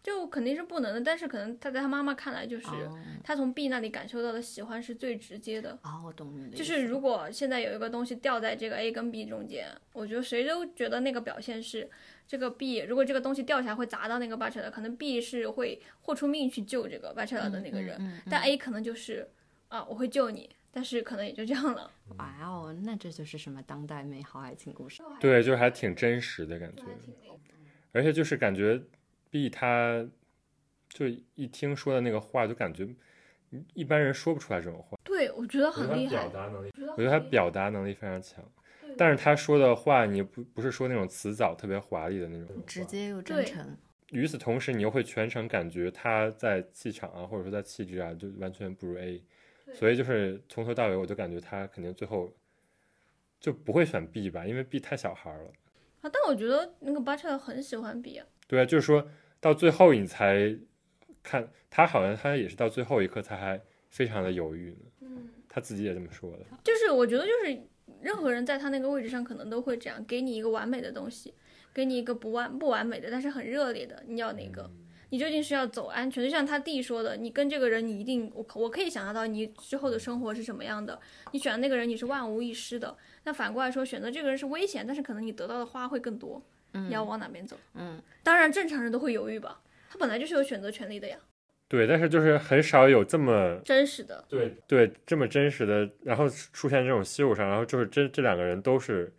[0.08, 5.78] 就肯定是不能的，但是可能他在他妈妈看来，就是哦他从 B 那里感受到的喜欢是最直接的。
[5.82, 6.56] 哦，我懂你的意思。
[6.56, 11.90] 就是如果现在有一个东西掉在这个 A 跟 B 中间，我觉得谁都觉得那个表现是
[12.26, 19.28] 这个 B，如果这个东西掉下来会砸到那个 bachelor，可能 B 是会豁出命去救这个 bachelor 的那个人，嗯嗯但 A 可能就是
[19.68, 21.90] 啊我会救你，但是可能也就这样了。
[22.16, 25.02] 哇哦，那这就是什么当代美好爱情故事？
[25.20, 26.84] 对，就是还挺真实的感觉，
[27.92, 28.80] 而且就是感觉
[29.30, 30.06] B 他
[30.88, 32.88] 就一听说的那个话，就感觉
[33.74, 34.98] 一般人说不出来这种话。
[35.04, 36.28] 对，我觉得很厉害表。
[36.28, 38.44] 达能力，我觉得他表达能力非常强，
[38.96, 43.76] 但是他说的话，你不不是说那种辞藻特别华丽的那种，直接又真诚。
[44.10, 49.22] 与此同时，你又会全程感觉他在气场啊，或者说在气质啊，就完全不如 A，
[49.74, 52.32] 所以就是从头到尾，我就感觉他肯定最后
[53.38, 55.52] 就不会选 B 吧，因为 B 太小孩了。
[56.00, 58.26] 啊，但我觉得那个 bachelor 很喜欢 B 啊。
[58.48, 59.08] 对啊，就是说
[59.40, 60.56] 到最后你才
[61.22, 63.60] 看他，好像他也是到最后一刻他还
[63.90, 64.78] 非常的犹豫呢。
[65.02, 66.38] 嗯，他自己也这么说的。
[66.64, 67.60] 就是我觉得就是
[68.00, 71.34] 任何人在他那个位置上可能都会这样，给你一个完美的东西，
[71.72, 74.70] 给你一个不完不完美的，但是很热烈的，你要哪个？
[75.10, 76.22] 你究竟是要走安全？
[76.22, 81.00] 就像他弟说的，你跟这个人，你一定我我可以想象到你之后的生活是什么样的。
[81.32, 82.94] 你选的那个人，你是万无一失的。
[83.24, 86.42] 那反过来说，选择这个人是危险，但是可能你得到的花会更多。
[86.72, 87.56] 你要往哪边走？
[87.74, 91.16] 嗯，当然正常人都会犹豫吧，他本来就是有选择权利的呀，
[91.68, 94.24] 对，但是就是很少有这么真实的。
[94.28, 99.12] 对对这么真实的，然后出现这种羞辱上，然后就是这这两个人都是，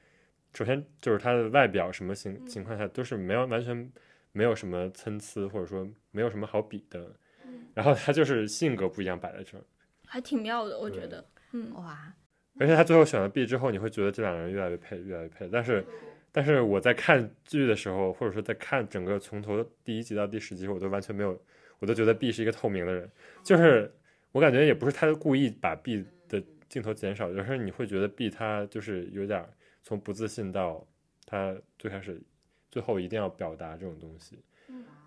[0.53, 3.91] 首先就是他的外表什么情情况下都是没有完全
[4.31, 7.15] 没有什么参差，或者说没有什么好比的，
[7.73, 9.63] 然后他就是性格不一样摆在这儿，
[10.05, 11.25] 还挺妙的，我觉得。
[11.51, 12.13] 嗯，哇，
[12.59, 15.49] 而且他最后选了 B 之后，你会觉得这两个人越来越配，越来越配。
[15.51, 15.83] 但是，
[16.31, 21.39] 但是我在看剧的时候，或者说在看整个从头第一集到第十集，我都完全没有，
[21.79, 23.09] 我都觉得 B 是一个透明的人。
[23.43, 23.91] 就是
[24.31, 29.43] 我感觉也不是他故意把 B 的镜头减少，有时候你会觉得 B 他就是有点
[29.81, 30.87] 从不自信到
[31.25, 32.21] 他最开始
[32.69, 34.39] 最后一定要表达这种东西。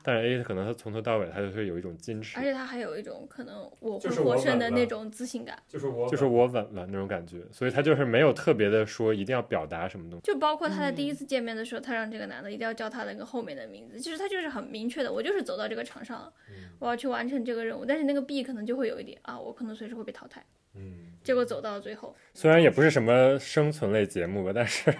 [0.04, 5.56] 但是 A 可能他从头到尾他就是有一种矜持而，且他还有一种可能我会获胜的那种自信感。
[5.68, 10.24] 就是我就是我稳了那种感觉，所以他就是没有特别的说一定要表达什么东西。
[10.24, 16.32] 就包括他在第一次见面的时候，他让这个男的一定要叫他那个后面的名字，其实他就是很明确的，我就是走到这个场上了，
[16.80, 17.84] 我要去完成这个任务。
[17.84, 20.44] 但是那个 B 可能就会有一点啊，我可能随时会被淘汰，
[20.74, 21.10] 嗯。
[21.22, 24.92] 结果走到了最后，虽然也不是什么生存类节目吧，但是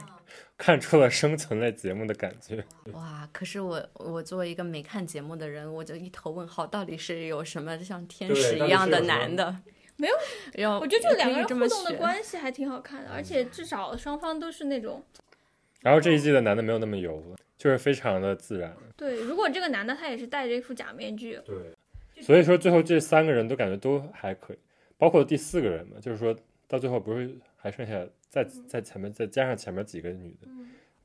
[0.57, 2.65] 看出了生存类节目的感觉。
[2.93, 3.29] 哇！
[3.33, 9.57] 可是我我作为一个没看节目的人，我就一头问号，到底是有什么像天使一样的男的？
[9.97, 10.15] 没有，
[10.55, 15.05] 然后我觉得就两个人互动的关系还挺好看的，而且至少双方都是那种
[15.81, 18.75] 然后这一季的男的没有那么油了，就是非常的自然。
[18.97, 19.21] 对。
[19.21, 24.59] 如果这个男的他也是戴着一副假面具，对，所以说最后这三个人都感觉都还可以，
[24.97, 26.35] 包括第四个人嘛，就是说
[26.67, 30.49] 到最后不是还剩下在在前面再加上前面几个女的，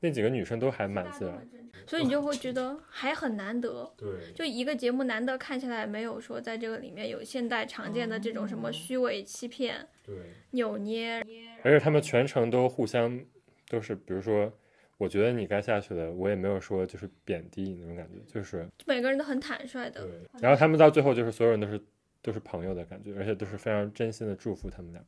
[0.00, 1.46] 那几个女生都还蛮自然。
[1.86, 3.92] 所以你就会觉得还很难得。
[3.98, 10.14] 对，就一个节目难得看起来，没有说在这个里面有现代常见的这种什么虚伪、欺骗、对，
[10.52, 11.22] 扭捏，
[11.62, 13.20] 而且他们全程都互相
[13.68, 14.50] 都是，比如说，
[14.96, 20.02] 我觉得你该下去了，我也没有说就是贬低你那种感觉，就是每个人都很坦率的。
[20.02, 20.10] 对。
[20.40, 21.78] 然后他们到最后就是所有人都是
[22.22, 25.02] 都是朋友的感觉，而且都是非常真心的祝福他们俩。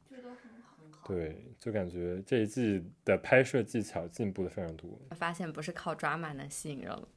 [1.11, 4.89] 对，就感觉这一季的拍摄技巧进步的非常多。
[5.17, 7.09] 发现不是靠抓马能吸引人了。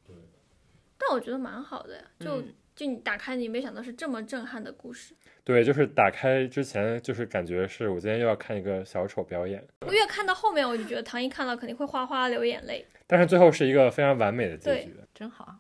[0.98, 5.14] 但我觉得蛮好的呀，就、嗯就你打开，你没想到是这么震撼的故事。
[5.44, 12.84] 对，就是打开之前，就是感觉是我今天又要看一个小丑表演，我越看到后面，我就觉得唐一看到肯定会哗哗流眼泪。
[13.06, 14.96] 但是最后是一个非常完美的结局。
[15.14, 15.56] 真好，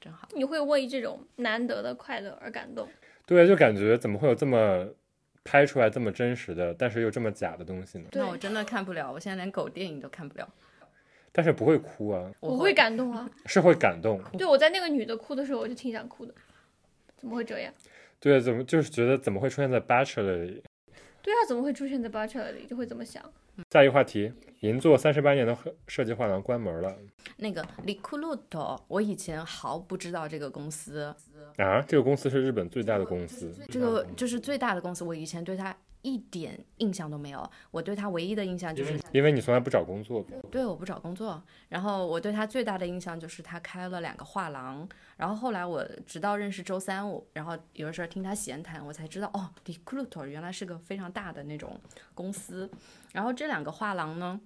[0.00, 0.28] 真好。
[0.36, 2.88] 你会为这种难得的快乐而感动。
[3.26, 4.88] 对，就感觉怎么会有这么
[5.44, 8.04] 拍出来这么真实的，但是又这么假的东西呢？
[8.10, 10.48] 对那我真的看不了，我现在连狗电影都看不了。
[11.34, 13.28] 但是不会哭啊，我会感动啊。
[13.46, 14.20] 是会感动。
[14.36, 16.34] 对，我在那个女的哭的时候，我就挺想哭的。
[17.16, 17.72] 怎么会这样？
[18.20, 20.62] 对，怎么就是觉得怎么会出现在 Bachelor 里？
[21.22, 22.66] 对啊，怎么会出现在 Bachelor 里？
[22.66, 23.22] 就会这么想。
[23.70, 25.56] 下一个话题，银座三十八年的
[25.86, 26.96] 设计画廊关门了。
[27.36, 27.66] 那个
[28.88, 31.14] 我以前毫不知道这个公司
[31.56, 35.76] 啊，这个公司是日本最大的公司，这个就是最大的公司，我以前对它。
[36.02, 40.24] 一点印象都没有，我对他唯一的印象就是，因为你从来不找工作。
[40.50, 41.42] 对，我不找工作。
[41.68, 44.86] 然后我对他最大的印象就是他开了两个画廊。
[45.16, 51.80] 然后后来我直到认识周三，我然后有的时候听他闲谈，我才知道哦 d e c l u t o r 原来是个非常大的那种
[52.14, 52.68] 公司。
[53.12, 54.40] 然后这两个画廊呢，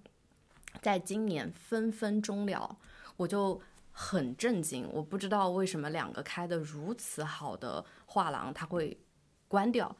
[0.83, 2.77] 在今年纷纷终了，
[3.17, 3.59] 我就
[3.91, 9.01] 很震惊，我不知道为什么两个开的如此好的画廊，它会
[9.49, 9.97] 关掉。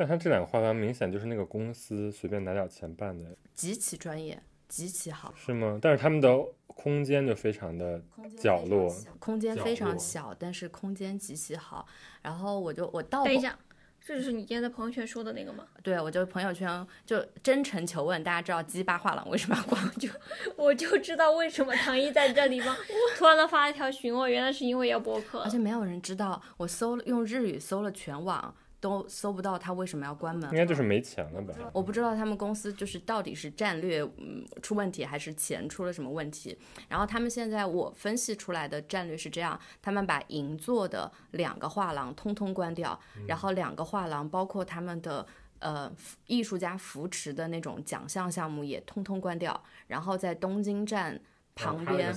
[0.00, 5.78] 但他这两个画廊明显就是那个公司随便拿点钱办的，极其专业，极其好，是吗？
[5.82, 8.00] 但是他们的空间就非常的
[8.38, 11.86] 角落，空间非常小，但是空间极其好。
[12.22, 13.58] 然后我就我到等一下，
[14.00, 15.66] 这就是你今天在朋友圈说的那个吗？
[15.82, 19.86] 对，我就朋友圈就真诚求问大家，知道鸡巴画廊为什么要关？
[20.00, 20.08] 就
[20.56, 22.74] 我就知道为什么唐一在这里吗
[23.18, 28.54] 突然的发了一条询问，原来是因为要播客，而且没有人知道，我搜了用日语搜了全网。
[28.80, 31.54] 都搜不到他为什么要关门，应该就是没钱了吧？
[31.72, 36.58] 我不知道他们公司就是到底是战略嗯出问题，还是钱出了什么问题。
[36.88, 42.98] 然后他们现在我分析出来的战略是这样：他们把银座的两个画廊通通关掉，
[43.28, 45.26] 然后两个画廊包括他们的
[45.58, 45.92] 呃
[46.26, 51.20] 艺术家扶持的那种奖项项目也通通关掉，然后在东京站
[51.54, 52.14] 旁边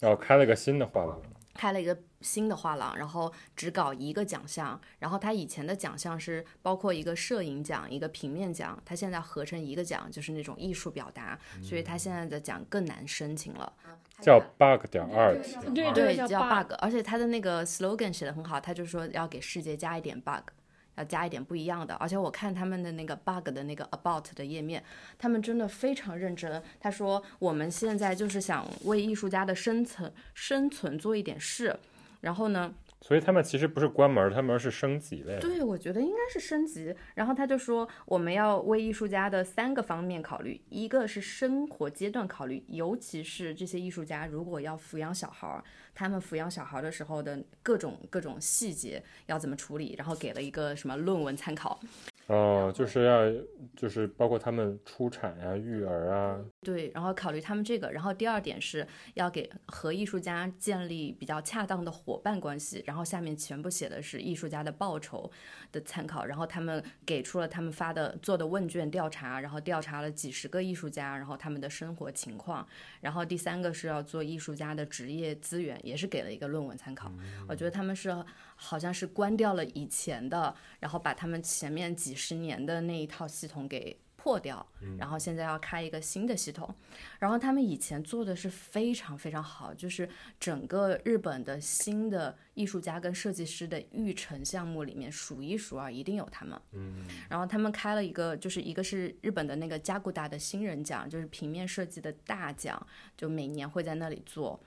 [0.00, 1.20] 哦开了个新的画廊。
[1.54, 13.72] 开了一个新的画廊，然后只搞一个奖项，然后他以前的奖项是包括一个摄影奖、一个平面奖，他现在合成一个奖，就是那种艺术表达，所以他现在的奖更难申请了，
[14.20, 20.50] 叫 bug 点 art，对对叫 bug，而且他的那个 slogan 写的很好，他就说要给世界加一点 bug。
[20.96, 24.82] 要加一点不一样的，而且我看他们的那个 bug 的那个 about 的页面，
[25.16, 26.60] 他们真的非常认真。
[26.80, 31.78] 他说我们现在就是想为艺术家的生存生存做一点事，
[32.20, 32.74] 然后呢？
[33.00, 35.38] 所以他们其实不是关门，他们是升级了。
[35.38, 36.92] 对，我觉得应该是升级。
[37.14, 45.62] 然后他就说，我们要为艺术家的三个方面考虑，一个是生活阶段考虑，尤其是这些艺术家如果要抚养小孩，
[45.94, 51.78] 他们抚养小孩的时候的各种各种细节要怎么处理，然后给了一个什么论文参考。
[52.26, 53.32] 哦，就是要，
[53.76, 65.30] 就是包括他们出产呀、育儿啊，对，然后考虑他们这个，然后第二点是要给和艺术家建立比较恰当的伙伴关系，然后下面全部写的是艺术家的报酬
[65.70, 72.66] 的参考，然后他们给出了他们发的做的问卷调查，然后调查了几十个艺术家，然后他们的生活情况，
[73.00, 77.10] 然后第三个是要做艺术家的职业资源，也是给了一个论文参考，
[77.48, 78.24] 我觉得他们是。
[78.60, 84.66] 好像是关掉了以前的，然后把他们前面几十年的那一套系统给破掉，
[84.98, 86.74] 然后现在要开一个新的系统。
[87.20, 90.08] 然后他们以前做的是非常非常好，就是
[90.40, 96.60] 整个日本的新的艺术家跟设计师的育成项目里面数一数二，一定有他们。
[96.72, 97.06] 嗯。
[97.30, 102.84] 然后他们开了一个，就是一个是日本的那个加古达的新人奖，就是平面设计的大奖，
[103.16, 104.60] 就每年会在那里做。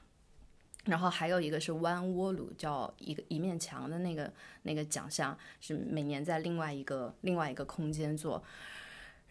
[0.85, 4.33] 然后还有一个是弯窝鲁，叫一个一面墙的那个
[4.63, 8.41] 那个奖项，是每年在另外一个另外一个空间做。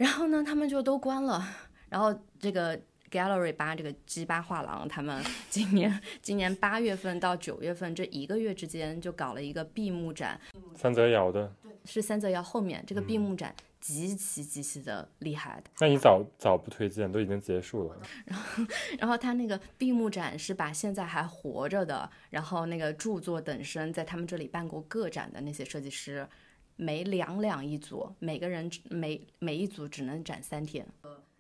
[0.01, 1.47] 然后呢，他们就都关了。
[1.91, 2.75] 然后这个
[3.11, 10.41] Gallery 八这个 G 八画廊，他们今年今年八月份到九月份这一个月之间，就搞了一个闭幕展。
[10.75, 11.53] 三泽遥的，
[11.85, 13.55] 是三泽遥后面这个闭幕展。
[13.81, 17.97] 极其极其的厉害的，那你早早不推荐，都已经结束了。
[18.27, 18.65] 然后，
[18.99, 26.29] 然后他那个闭幕展是把现在还活着的，然后那个著作等身在他们这里办过个展的那些设计师，
[26.81, 30.87] 每两两一组，每个人每每一组只能展三天。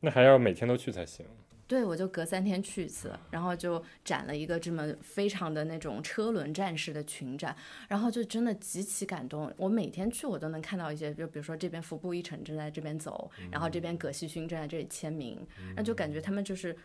[0.00, 1.24] 那还要每天都去才行。
[1.66, 7.56] 对，我就隔三天去一次，然后就展了一个这么非常的那种车轮战式的群展，
[7.88, 9.50] 然后就真的极其感动。
[9.56, 15.38] 我每天去，我都能看到一些，就比如说这边服部一成正在这边走，然后这边葛西勋正在这里签名，
[15.74, 16.76] 那就感觉他们就是，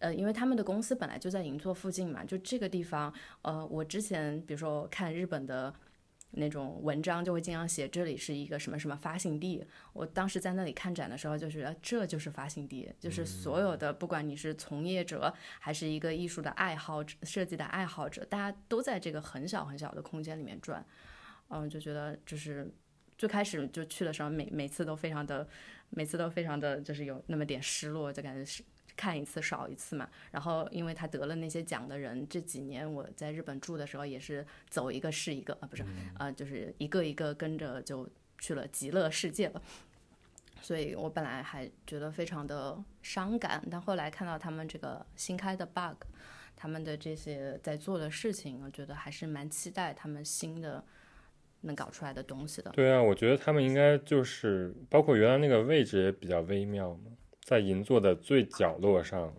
[0.00, 3.12] 呃，因为他们的公司本来就在银座附近嘛，就这个地方，
[3.42, 5.72] 呃，我之前比如说看日本的。
[6.32, 9.64] 那种文章就会经常写这里是一个什么什么发行地。
[9.92, 20.84] 我当时在那里看展的时候，就觉得这就是发行地，就是所有的不管你是从业者还是一个艺术的爱好者、设计的爱好者，大家都在这个很小很小的空间里面转。
[21.48, 22.72] 嗯，就觉得就是
[23.18, 25.48] 最开始就去的时候，每每次都非常的，
[25.88, 28.62] 每次都非常的就是有那么点失落，就感觉是。
[29.00, 30.06] 看一次少一次嘛。
[30.30, 35.84] 然后因为他得了那些奖的人，这几年我在日本住的时候也是走一个是一个啊，不是，
[36.18, 38.06] 呃，就是一个一个跟着就
[38.38, 39.62] 去了极乐世界了。
[40.60, 46.04] 所以我本来还觉得非常的伤感，但后来看到他们这个新开的 bug，
[46.54, 50.84] 他们的这些在做的事情，我觉得还是蛮期待他们新的
[51.62, 52.70] 能搞出来的东西的。
[52.72, 57.12] 对啊，我觉得他们应该就是包括原来那个位置也比较微妙嘛，
[57.50, 59.34] 在银座的最角落上，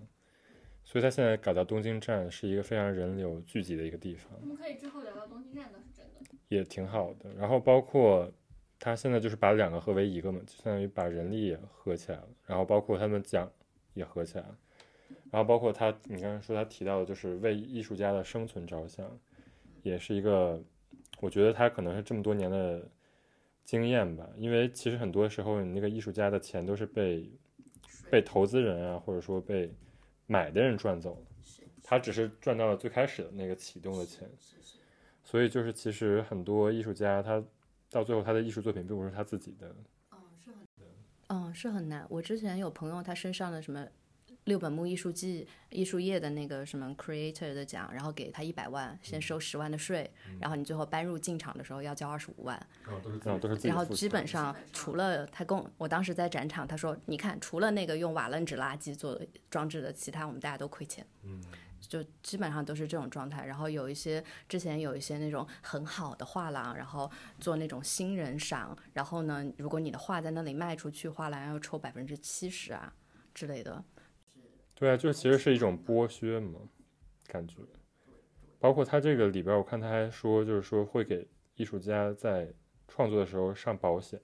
[0.84, 6.20] 所以他现在改到东京站是一个非常人流聚集的一个地方，我们可以之后聊到东京站，倒是真的。
[6.50, 7.34] 也挺好的。
[7.36, 8.30] 然后包括
[8.78, 13.50] 他现在就是把两个合为一个嘛，就相当于把人力也合起来了，然后包括他们奖
[13.94, 14.58] 也合起来了，
[15.32, 19.10] 然后包括他，你刚才说他提到的就是为艺术家的生存着想，
[19.84, 20.62] 也是一个，
[21.22, 22.86] 我觉得他可能是这么多年的
[23.64, 27.32] 经验吧，因为其实很多时候你那个艺术家的钱都是被
[28.12, 29.74] 被投资人啊，或者说被
[30.28, 31.26] 买的人赚走了，
[31.82, 34.30] 他只是赚到了最开始的那个启动的钱，
[35.24, 37.42] 所以就是其实很多艺术家他
[37.90, 39.74] 到最后他的艺术作品并不是他自己的，
[41.30, 42.06] 嗯，是很难。
[42.10, 43.88] 我之前有朋友，他身上的什么
[44.45, 50.09] 六本木艺术季、艺术业的那个什么 creator 的奖，然后给他一百万，先收十万的税，
[50.39, 52.57] 然后你最后搬入进场的时候要交二十五万。
[52.85, 61.05] 啊都是都是自己然后基本上除了他跟我，我当时在展场，他说，你看，除了那个用瓦楞纸垃圾做的装置的，其他我们大家都亏钱。
[61.23, 61.39] 嗯，
[61.80, 63.45] 就基本上都是这种状态。
[63.45, 67.09] 然后有一些之前有一些那种很好的画廊，然后
[67.39, 72.91] 做那种新人赏，然后呢，如果你的画在那里卖出去，画廊要抽百分之七十啊
[73.35, 73.84] 之类的。
[74.82, 76.60] 对啊，就其实是一种剥削嘛，
[77.28, 77.58] 感觉。
[78.58, 82.52] 包括他这个里边，我看他还说，就是说会给艺术家在
[82.88, 84.20] 创作的时候上保险，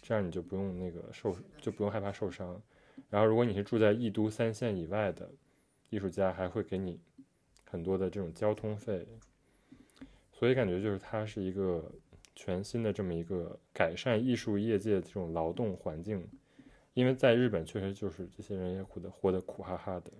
[0.00, 2.62] 这样你就不用那个受，就不用害怕受伤。
[3.10, 5.28] 然后，如果你是住在一都三线以外的
[5.90, 7.00] 艺术家，还会给你
[7.64, 9.04] 很多的这种交通费。
[10.30, 11.90] 所以感觉就是它是一个
[12.36, 16.24] 全新的这么一个改善艺术业界这种劳动环境，
[16.94, 20.10] 因为在日本确实就是这些人也活得活得苦哈哈的。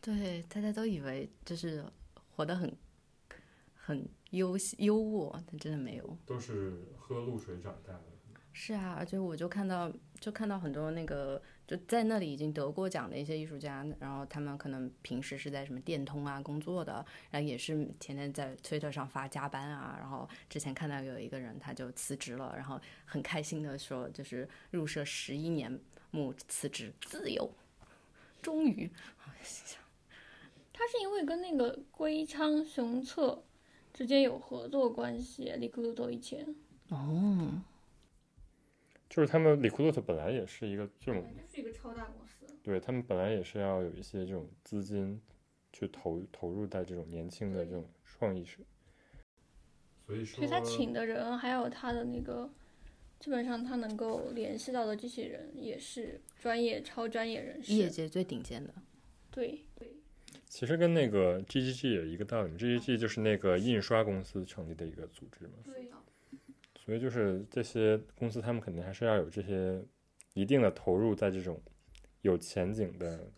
[0.00, 1.84] 对，大家都以为就是
[2.34, 2.72] 活得很
[3.74, 6.18] 很优优渥，但真的没有。
[6.26, 8.02] 都是喝露水长大的。
[8.52, 19.96] 是啊，而且我就看到，就看到很多那个就在那里已经得过奖的一些艺术家，然后他们可能平时是在什么电通啊工作的，然后也是天天在推特上发加班啊。
[19.98, 25.80] 然后之前看到有一个人他就辞职了，然后很开心的说，就是入社十一年
[26.12, 27.50] 目辞职，自由，
[28.40, 28.90] 终于。
[30.72, 33.42] 他是因为跟那个龟仓雄策
[33.94, 36.54] 之间有合作关系，李克鲁多以前
[36.90, 37.62] 哦，
[39.16, 42.44] 就是他们里库洛特本来也是一个这种，就是一个超大公司。
[42.62, 45.18] 对他们本来也是要有一些这种资金
[45.72, 48.60] 去投投入在这种年轻的这种创意上。
[50.06, 52.52] 所以说，所以他请的人还有他的那个，
[53.18, 57.72] 基本上他能够联系到的这些人也是专业、超专业人士。
[57.72, 58.74] 业界最顶尖的。
[59.30, 59.96] 对对，
[60.44, 65.54] 其实跟那个 GGG 也一个道理，GGG 就是那个印刷公司成立的一个组织嘛。
[65.64, 65.90] 对，
[66.86, 69.84] 所以就是这些公司，他们肯定还是要有这些
[70.34, 71.60] 一定的投入在这种
[72.22, 73.28] 有前景的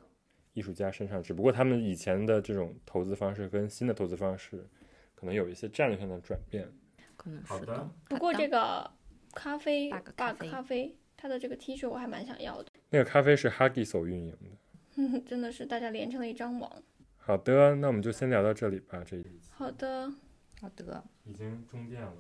[0.53, 1.23] 艺术家身上。
[1.23, 4.69] 只不过他们以前的这种投资方式跟新的投资方式
[5.15, 6.71] 可能有一些战略上的转变。
[7.17, 7.91] 可能是的。
[8.11, 8.93] 不过这个个
[9.33, 15.21] 咖啡 Bug 咖啡咖啡，它的这个 T 恤我还蛮想要的，那个咖啡是 Huggies 运营的。
[15.25, 16.71] 真的是大家连成了一张网。
[17.17, 19.03] 好的，那我们就先聊到这里吧。
[19.07, 20.13] 这一集好的。
[20.61, 21.03] 好的。
[21.25, 22.15] 已经中电了。